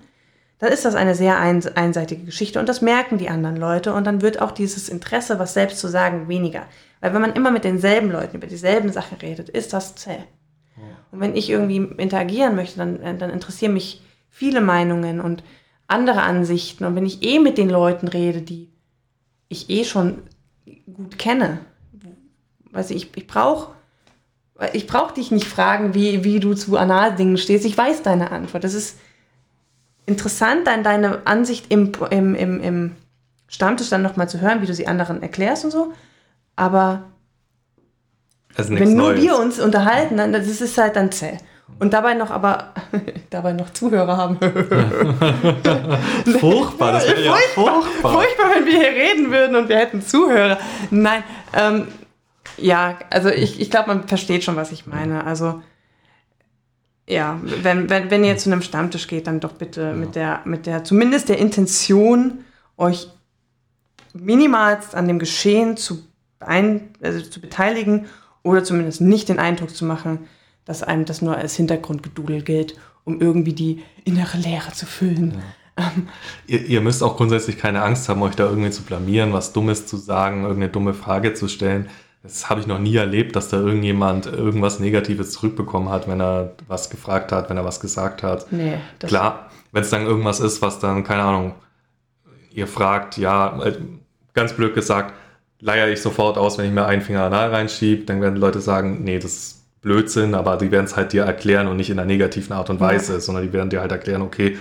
dann 0.61 0.73
ist 0.73 0.85
das 0.85 0.95
eine 0.95 1.15
sehr 1.15 1.39
einseitige 1.39 2.25
Geschichte 2.25 2.61
und 2.61 2.69
das 2.69 2.83
merken 2.83 3.17
die 3.17 3.31
anderen 3.31 3.57
Leute 3.57 3.95
und 3.95 4.07
dann 4.07 4.21
wird 4.21 4.43
auch 4.43 4.53
dieses 4.53 4.91
Interesse, 4.91 5.39
was 5.39 5.55
selbst 5.55 5.79
zu 5.79 5.89
sagen, 5.89 6.29
weniger. 6.29 6.67
Weil 7.01 7.15
wenn 7.15 7.23
man 7.23 7.33
immer 7.33 7.51
mit 7.51 7.65
denselben 7.65 8.13
Leuten 8.13 8.37
über 8.37 8.47
dieselben 8.47 8.93
Sachen 8.93 9.17
redet, 9.19 9.49
ist 9.49 9.73
das 9.73 9.95
zäh. 9.95 10.19
Und 11.13 11.21
wenn 11.21 11.35
ich 11.35 11.49
irgendwie 11.49 11.79
interagieren 11.97 12.55
möchte, 12.55 12.79
dann, 12.79 13.19
dann 13.19 13.31
interessieren 13.31 13.73
mich 13.73 14.03
viele 14.29 14.61
Meinungen 14.61 15.21
und 15.21 15.43
andere 15.87 16.23
Ansichten. 16.23 16.85
Und 16.85 16.95
wenn 16.95 17.07
ich 17.07 17.23
eh 17.23 17.39
mit 17.39 17.59
den 17.59 17.71
Leuten 17.71 18.07
rede, 18.07 18.43
die 18.43 18.71
ich 19.49 19.71
eh 19.71 19.85
schon 19.85 20.19
gut 20.95 21.19
kenne, 21.19 21.59
weiß 22.71 22.91
ich, 22.91 23.17
ich 23.17 23.27
brauche 23.27 23.73
ich 24.75 24.87
brauch 24.87 25.11
dich 25.13 25.31
nicht 25.31 25.47
fragen, 25.47 25.95
wie, 25.95 26.23
wie 26.23 26.39
du 26.39 26.53
zu 26.53 26.77
Analdingen 26.77 27.39
stehst. 27.39 27.65
Ich 27.65 27.79
weiß 27.79 28.03
deine 28.03 28.31
Antwort. 28.31 28.63
Das 28.63 28.75
ist 28.75 28.99
interessant, 30.11 30.67
dann 30.67 30.83
deine 30.83 31.27
Ansicht 31.27 31.67
im, 31.69 31.93
im, 32.11 32.35
im, 32.35 32.61
im 32.61 32.97
Stammtisch 33.49 33.89
dann 33.89 34.03
nochmal 34.03 34.29
zu 34.29 34.41
hören, 34.41 34.63
wie 34.63 34.67
du 34.67 34.75
sie 34.75 34.87
anderen 34.87 35.23
erklärst 35.23 35.65
und 35.65 35.71
so. 35.71 35.93
Aber 36.57 37.05
wenn 38.57 38.95
nur 38.95 39.13
Neues. 39.13 39.23
wir 39.23 39.39
uns 39.39 39.61
unterhalten, 39.61 40.17
dann 40.17 40.33
das 40.33 40.47
ist 40.47 40.79
halt 40.79 40.97
dann 40.97 41.13
zäh. 41.13 41.39
Und 41.79 41.93
dabei 41.93 42.15
noch 42.15 42.31
aber 42.31 42.75
dabei 43.31 43.53
noch 43.53 43.73
Zuhörer 43.73 44.17
haben. 44.17 44.39
furchtbar, 46.39 46.93
das 46.93 47.09
wäre 47.09 47.25
ja 47.25 47.35
furchtbar. 47.55 48.13
Furchtbar, 48.13 48.51
wenn 48.55 48.67
wir 48.67 48.79
hier 48.79 48.91
reden 48.91 49.31
würden 49.31 49.57
und 49.57 49.69
wir 49.69 49.77
hätten 49.77 50.03
Zuhörer. 50.03 50.59
Nein, 50.91 51.23
ähm, 51.57 51.89
ja, 52.57 52.99
also 53.09 53.31
ich, 53.31 53.61
ich 53.61 53.71
glaube, 53.71 53.89
man 53.89 54.09
versteht 54.09 54.45
schon, 54.45 54.57
was 54.57 54.73
ich 54.73 54.87
meine. 54.87 55.25
Also 55.25 55.63
ja, 57.11 57.41
wenn, 57.43 57.91
wenn, 57.91 58.11
wenn 58.11 58.25
ihr 58.25 58.37
zu 58.37 58.51
einem 58.51 58.63
Stammtisch 58.63 59.09
geht, 59.09 59.27
dann 59.27 59.41
doch 59.41 59.53
bitte 59.53 59.83
ja. 59.83 59.93
mit, 59.93 60.15
der, 60.15 60.41
mit 60.45 60.67
der, 60.67 60.85
zumindest 60.85 61.29
der 61.29 61.39
Intention, 61.39 62.45
euch 62.77 63.09
minimalst 64.15 64.95
an 64.95 65.09
dem 65.09 65.19
Geschehen 65.19 65.77
zu, 65.77 66.03
ein, 66.39 66.91
also 67.03 67.21
zu 67.21 67.41
beteiligen 67.41 68.07
oder 68.43 68.65
zumindest 68.65 69.01
nicht 69.01 69.29
den 69.29 69.39
Eindruck 69.39 69.75
zu 69.75 69.85
machen, 69.85 70.21
dass 70.65 70.83
einem 70.83 71.05
das 71.05 71.21
nur 71.21 71.37
als 71.37 71.57
Hintergrundgedudel 71.57 72.43
gilt, 72.43 72.77
um 73.05 73.21
irgendwie 73.21 73.55
die 73.55 73.83
innere 74.05 74.39
Leere 74.39 74.73
zu 74.73 74.87
füllen. 74.87 75.43
Ja. 75.79 75.93
ihr, 76.47 76.65
ihr, 76.67 76.81
müsst 76.81 77.03
auch 77.03 77.17
grundsätzlich 77.17 77.59
keine 77.59 77.83
Angst 77.83 78.09
haben, 78.09 78.23
euch 78.23 78.37
da 78.37 78.45
irgendwie 78.45 78.71
zu 78.71 78.83
blamieren, 78.83 79.33
was 79.33 79.53
Dummes 79.53 79.87
zu 79.87 79.97
sagen, 79.97 80.43
irgendeine 80.43 80.71
dumme 80.71 80.95
Frage 80.95 81.35
zu 81.35 81.49
stellen. 81.49 81.89
Das 82.23 82.51
habe 82.51 82.61
ich 82.61 82.67
noch 82.67 82.79
nie 82.79 82.97
erlebt, 82.97 83.35
dass 83.35 83.49
da 83.49 83.57
irgendjemand 83.57 84.27
irgendwas 84.27 84.79
Negatives 84.79 85.33
zurückbekommen 85.33 85.89
hat, 85.89 86.07
wenn 86.07 86.21
er 86.21 86.53
was 86.69 86.91
gefragt 86.91 87.33
hat, 87.33 87.49
wenn 87.49 87.57
er 87.57 87.65
was 87.65 87.81
gesagt 87.81 88.23
hat. 88.23 88.53
Nee, 88.53 88.79
Klar, 88.99 89.51
wenn 89.73 89.83
es 89.83 89.91
dann 89.91 90.05
irgendwas 90.05 90.41
ist, 90.41 90.61
was 90.61 90.79
dann, 90.79 91.03
keine 91.03 91.23
Ahnung, 91.23 91.55
ihr 92.53 92.67
fragt, 92.67 93.17
ja, 93.17 93.63
äh, 93.65 93.79
ganz 94.35 94.53
blöd 94.53 94.75
gesagt, 94.75 95.15
leier 95.61 95.89
ich 95.89 96.03
sofort 96.03 96.37
aus, 96.37 96.59
wenn 96.59 96.67
ich 96.67 96.73
mir 96.73 96.87
einen 96.87 97.03
Finger 97.03 97.25
anal 97.25 97.51
reinschiebe, 97.51 98.05
dann 98.05 98.21
werden 98.21 98.37
Leute 98.37 98.61
sagen, 98.61 99.03
nee, 99.05 99.19
das 99.19 99.33
ist 99.33 99.81
Blödsinn, 99.81 100.35
aber 100.35 100.57
die 100.57 100.71
werden 100.71 100.85
es 100.85 100.97
halt 100.97 101.13
dir 101.13 101.23
erklären 101.25 101.67
und 101.69 101.77
nicht 101.77 101.91
in 101.91 101.99
einer 101.99 102.07
negativen 102.07 102.53
Art 102.55 102.69
und 102.69 102.81
Weise, 102.81 103.15
ja. 103.15 103.21
sondern 103.21 103.45
die 103.45 103.53
werden 103.53 103.71
dir 103.71 103.81
halt 103.81 103.93
erklären, 103.93 104.23
okay, 104.23 104.59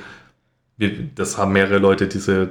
das 1.15 1.37
haben 1.37 1.51
mehrere 1.51 1.79
Leute 1.79 2.07
diese 2.07 2.49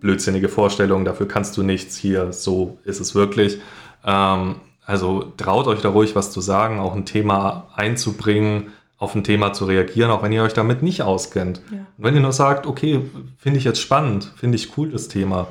blödsinnige 0.00 0.48
Vorstellung, 0.48 1.06
dafür 1.06 1.26
kannst 1.26 1.56
du 1.56 1.62
nichts, 1.62 1.96
hier, 1.96 2.32
so 2.32 2.78
ist 2.84 3.00
es 3.00 3.14
wirklich. 3.14 3.60
Ähm, 4.04 4.56
also 4.84 5.32
traut 5.36 5.66
euch 5.66 5.80
da 5.80 5.88
ruhig 5.88 6.16
was 6.16 6.32
zu 6.32 6.40
sagen, 6.40 6.80
auch 6.80 6.94
ein 6.94 7.06
Thema 7.06 7.68
einzubringen, 7.74 8.72
auf 8.98 9.14
ein 9.14 9.24
Thema 9.24 9.52
zu 9.52 9.64
reagieren, 9.64 10.10
auch 10.10 10.22
wenn 10.22 10.32
ihr 10.32 10.42
euch 10.42 10.54
damit 10.54 10.82
nicht 10.82 11.02
auskennt. 11.02 11.60
Ja. 11.70 11.78
Und 11.78 12.04
wenn 12.04 12.14
ihr 12.14 12.20
nur 12.20 12.32
sagt, 12.32 12.66
okay, 12.66 13.02
finde 13.36 13.58
ich 13.58 13.64
jetzt 13.64 13.80
spannend, 13.80 14.32
finde 14.36 14.56
ich 14.56 14.76
cool 14.76 14.90
das 14.90 15.08
Thema, 15.08 15.48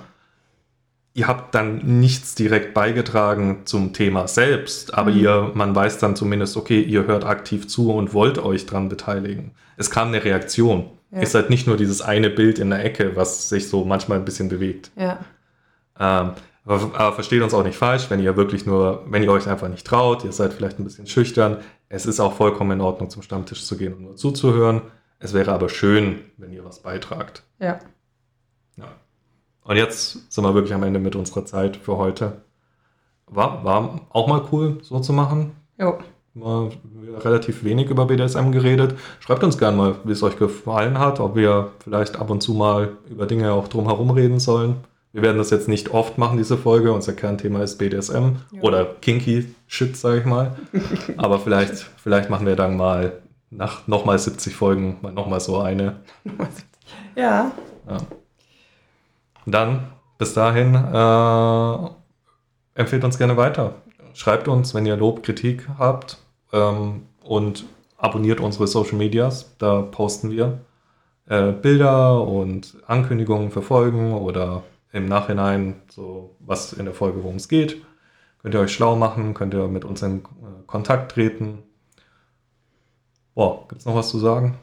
ihr 1.14 1.28
habt 1.28 1.54
dann 1.54 1.99
nichts 1.99 2.36
direkt 2.36 2.74
beigetragen 2.74 3.62
zum 3.66 3.93
Thema 3.93 4.28
selbst, 4.28 4.93
aber 4.93 5.12
mhm. 5.12 5.20
ihr, 5.20 5.52
man 5.54 5.76
weiß 5.76 5.97
dann 5.97 6.16
zumindest, 6.16 6.56
okay, 6.56 6.82
ihr 6.82 7.06
hört 7.08 7.26
aktiv 7.26 7.68
zu 7.68 7.93
und 7.93 8.14
wollt 8.14 8.38
euch 8.38 8.66
dran 8.66 8.89
beteiligen. 8.89 9.52
Es 9.78 9.89
kam 9.89 10.10
eine 10.10 10.24
Reaktion. 10.24 10.89
Ja. 11.12 11.20
Ist 11.20 11.36
halt 11.36 11.49
nicht 11.49 11.68
nur 11.68 11.76
dieses 11.76 12.02
eine 12.02 12.30
Bild 12.30 12.58
in 12.58 12.70
der 12.70 12.86
Ecke, 12.86 13.18
was 13.18 13.49
sich 13.49 13.68
so 13.68 13.84
manchmal 13.84 14.20
ein 14.20 14.26
bisschen 14.26 14.47
bewegt. 14.47 14.91
Ja. 14.95 15.20
Ähm, 15.99 16.32
aber, 16.66 16.91
aber, 16.93 17.14
versteht 17.14 17.41
uns 17.41 17.53
auch 17.53 17.64
nicht 17.64 17.78
falsch, 17.78 18.09
wenn 18.09 18.20
ihr 18.20 18.38
wirklich 18.38 18.66
nur, 18.66 19.03
wenn 19.07 19.24
ihr 19.24 19.32
euch 19.32 19.47
einfach 19.47 19.68
nicht 19.68 19.86
traut, 19.86 20.24
ihr 20.24 20.32
seid 20.32 20.53
vielleicht 20.53 20.80
ein 20.80 20.84
bisschen 20.84 21.07
schüchtern. 21.07 21.57
Es 21.89 22.05
ist 22.05 22.20
auch 22.20 22.34
vollkommen 22.34 22.72
in 22.72 22.82
Ordnung, 22.82 23.09
zum 23.09 23.24
Stammtisch 23.24 23.66
zu 23.66 23.78
gehen 23.78 23.93
und 23.93 24.03
nur 24.03 24.16
zuzuhören. 24.16 24.82
Es 25.20 25.34
wäre 25.34 25.51
aber 25.51 25.70
schön, 25.70 26.20
wenn 26.38 26.51
ihr 26.51 26.64
was 26.64 26.82
beitragt. 26.82 27.43
Ja. 27.59 27.80
Ja. 28.78 28.86
Und 29.64 29.76
jetzt 29.76 30.32
sind 30.32 30.43
wir 30.43 30.53
wirklich 30.53 30.74
am 30.74 30.84
Ende 30.84 30.99
mit 30.99 31.16
unserer 31.16 31.45
Zeit 31.45 31.78
für 31.78 31.97
heute. 31.97 32.41
War, 33.28 33.64
war 33.64 34.01
auch 34.09 34.28
mal 34.28 34.43
cool, 34.51 34.80
so 34.82 34.99
zu 34.99 35.14
machen. 35.14 35.51
Ja. 35.78 35.97
Mal 36.34 36.72
relativ 37.20 37.64
wenig 37.64 37.89
über 37.89 38.05
BDSM 38.05 38.51
geredet. 38.51 38.95
Schreibt 39.20 39.43
uns 39.43 39.57
gerne 39.57 39.78
mal, 39.78 39.95
wie 40.03 40.12
es 40.12 40.24
euch 40.24 40.38
gefallen 40.38 40.97
hat, 40.97 41.20
ob 41.20 41.36
wir 41.36 41.72
vielleicht 41.84 42.18
ab 42.18 42.30
und 42.30 42.41
zu 42.41 42.53
mal 42.53 42.97
über 43.09 43.26
Dinge 43.26 43.51
auch 43.51 43.68
drumherum 43.68 44.12
reden 44.12 44.39
sollen. 44.39 44.78
Wir 45.14 45.24
werden 45.24 45.38
das 45.38 45.49
jetzt 45.49 45.68
nicht 45.68 45.89
oft 45.89 46.18
machen, 46.18 46.38
diese 46.38 46.57
Folge. 46.57 46.93
Unser 46.93 47.14
Kernthema 47.14 47.62
ist 47.62 47.78
BDSM 47.78 48.38
ja. 48.51 48.62
oder 48.62 48.86
Kinky 48.86 49.53
Shit, 49.68 49.97
sage 49.97 50.20
ich 50.20 50.26
mal. 50.26 50.55
Aber 51.18 51.39
vielleicht, 51.39 51.76
vielleicht 51.97 52.30
machen 52.30 52.45
wir 52.45 52.55
dann 52.55 52.78
mal 52.78 53.22
nach 53.49 53.88
nochmal 53.88 54.18
70 54.18 54.55
Folgen 54.55 54.97
mal 55.01 55.12
nochmal 55.12 55.41
so 55.41 55.59
eine. 55.59 55.97
Ja. 57.16 57.51
ja. 57.89 57.97
Dann, 59.45 59.88
bis 60.18 60.34
dahin, 60.34 60.76
äh, 60.76 61.89
empfehlt 62.80 63.03
uns 63.03 63.18
gerne 63.18 63.36
weiter. 63.36 63.76
Schreibt 64.14 64.47
uns, 64.47 64.74
wenn 64.74 64.86
ihr 64.86 64.95
Lob, 64.95 65.24
Kritik 65.24 65.68
habt 65.78 66.20
ähm, 66.53 67.03
und 67.24 67.66
abonniert 67.97 68.39
unsere 68.39 68.68
Social 68.68 68.97
Medias. 68.97 69.55
Da 69.57 69.82
posten 69.82 70.32
wir 70.32 70.59
äh, 71.28 71.51
Bilder 71.51 72.22
und 72.22 72.78
Ankündigungen 72.88 73.51
für 73.51 73.62
Folgen 73.62 74.14
oder 74.14 74.64
im 74.92 75.06
Nachhinein 75.06 75.82
so 75.89 76.36
was 76.39 76.74
in 76.74 76.86
der 76.86 76.94
Folge, 76.94 77.24
worum 77.24 77.38
es 77.38 77.48
geht. 77.48 77.82
Könnt 78.42 78.56
ihr 78.56 78.60
euch 78.60 78.74
schlau 78.74 78.96
machen, 78.96 79.34
könnt 79.34 79.54
ihr 79.54 79.68
mit 79.68 79.86
uns 79.86 80.02
in 80.02 80.20
äh, 80.20 80.66
Kontakt 80.66 81.12
treten. 81.14 81.64
Boah, 83.36 83.68
gibt 83.68 83.82
es 83.82 83.86
noch 83.86 83.96
was 83.96 84.10
zu 84.10 84.20
sagen? 84.20 84.58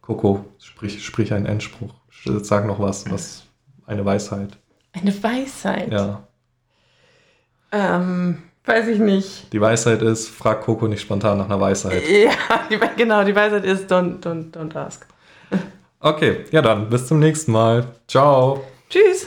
Coco, 0.00 0.44
sprich, 0.58 1.04
sprich 1.04 1.32
einen 1.32 1.46
Endspruch. 1.46 1.94
Sag 2.42 2.66
noch 2.66 2.78
was, 2.80 3.10
was 3.10 3.44
eine 3.86 4.04
Weisheit. 4.04 4.56
Eine 4.92 5.22
Weisheit? 5.22 5.92
Ja. 5.92 6.26
Ähm, 7.72 8.42
weiß 8.64 8.88
ich 8.88 8.98
nicht. 8.98 9.52
Die 9.52 9.60
Weisheit 9.60 10.02
ist, 10.02 10.28
frag 10.28 10.62
Coco 10.62 10.86
nicht 10.86 11.00
spontan 11.00 11.38
nach 11.38 11.46
einer 11.46 11.60
Weisheit. 11.60 12.02
Ja, 12.08 12.30
die, 12.70 12.78
genau, 12.96 13.24
die 13.24 13.34
Weisheit 13.34 13.64
ist, 13.64 13.90
don't, 13.90 14.20
don't, 14.20 14.52
don't 14.52 14.76
ask. 14.76 15.06
Okay, 16.00 16.44
ja 16.50 16.62
dann, 16.62 16.88
bis 16.88 17.06
zum 17.06 17.18
nächsten 17.18 17.52
Mal. 17.52 17.86
Ciao. 18.06 18.64
Tschüss. 18.88 19.26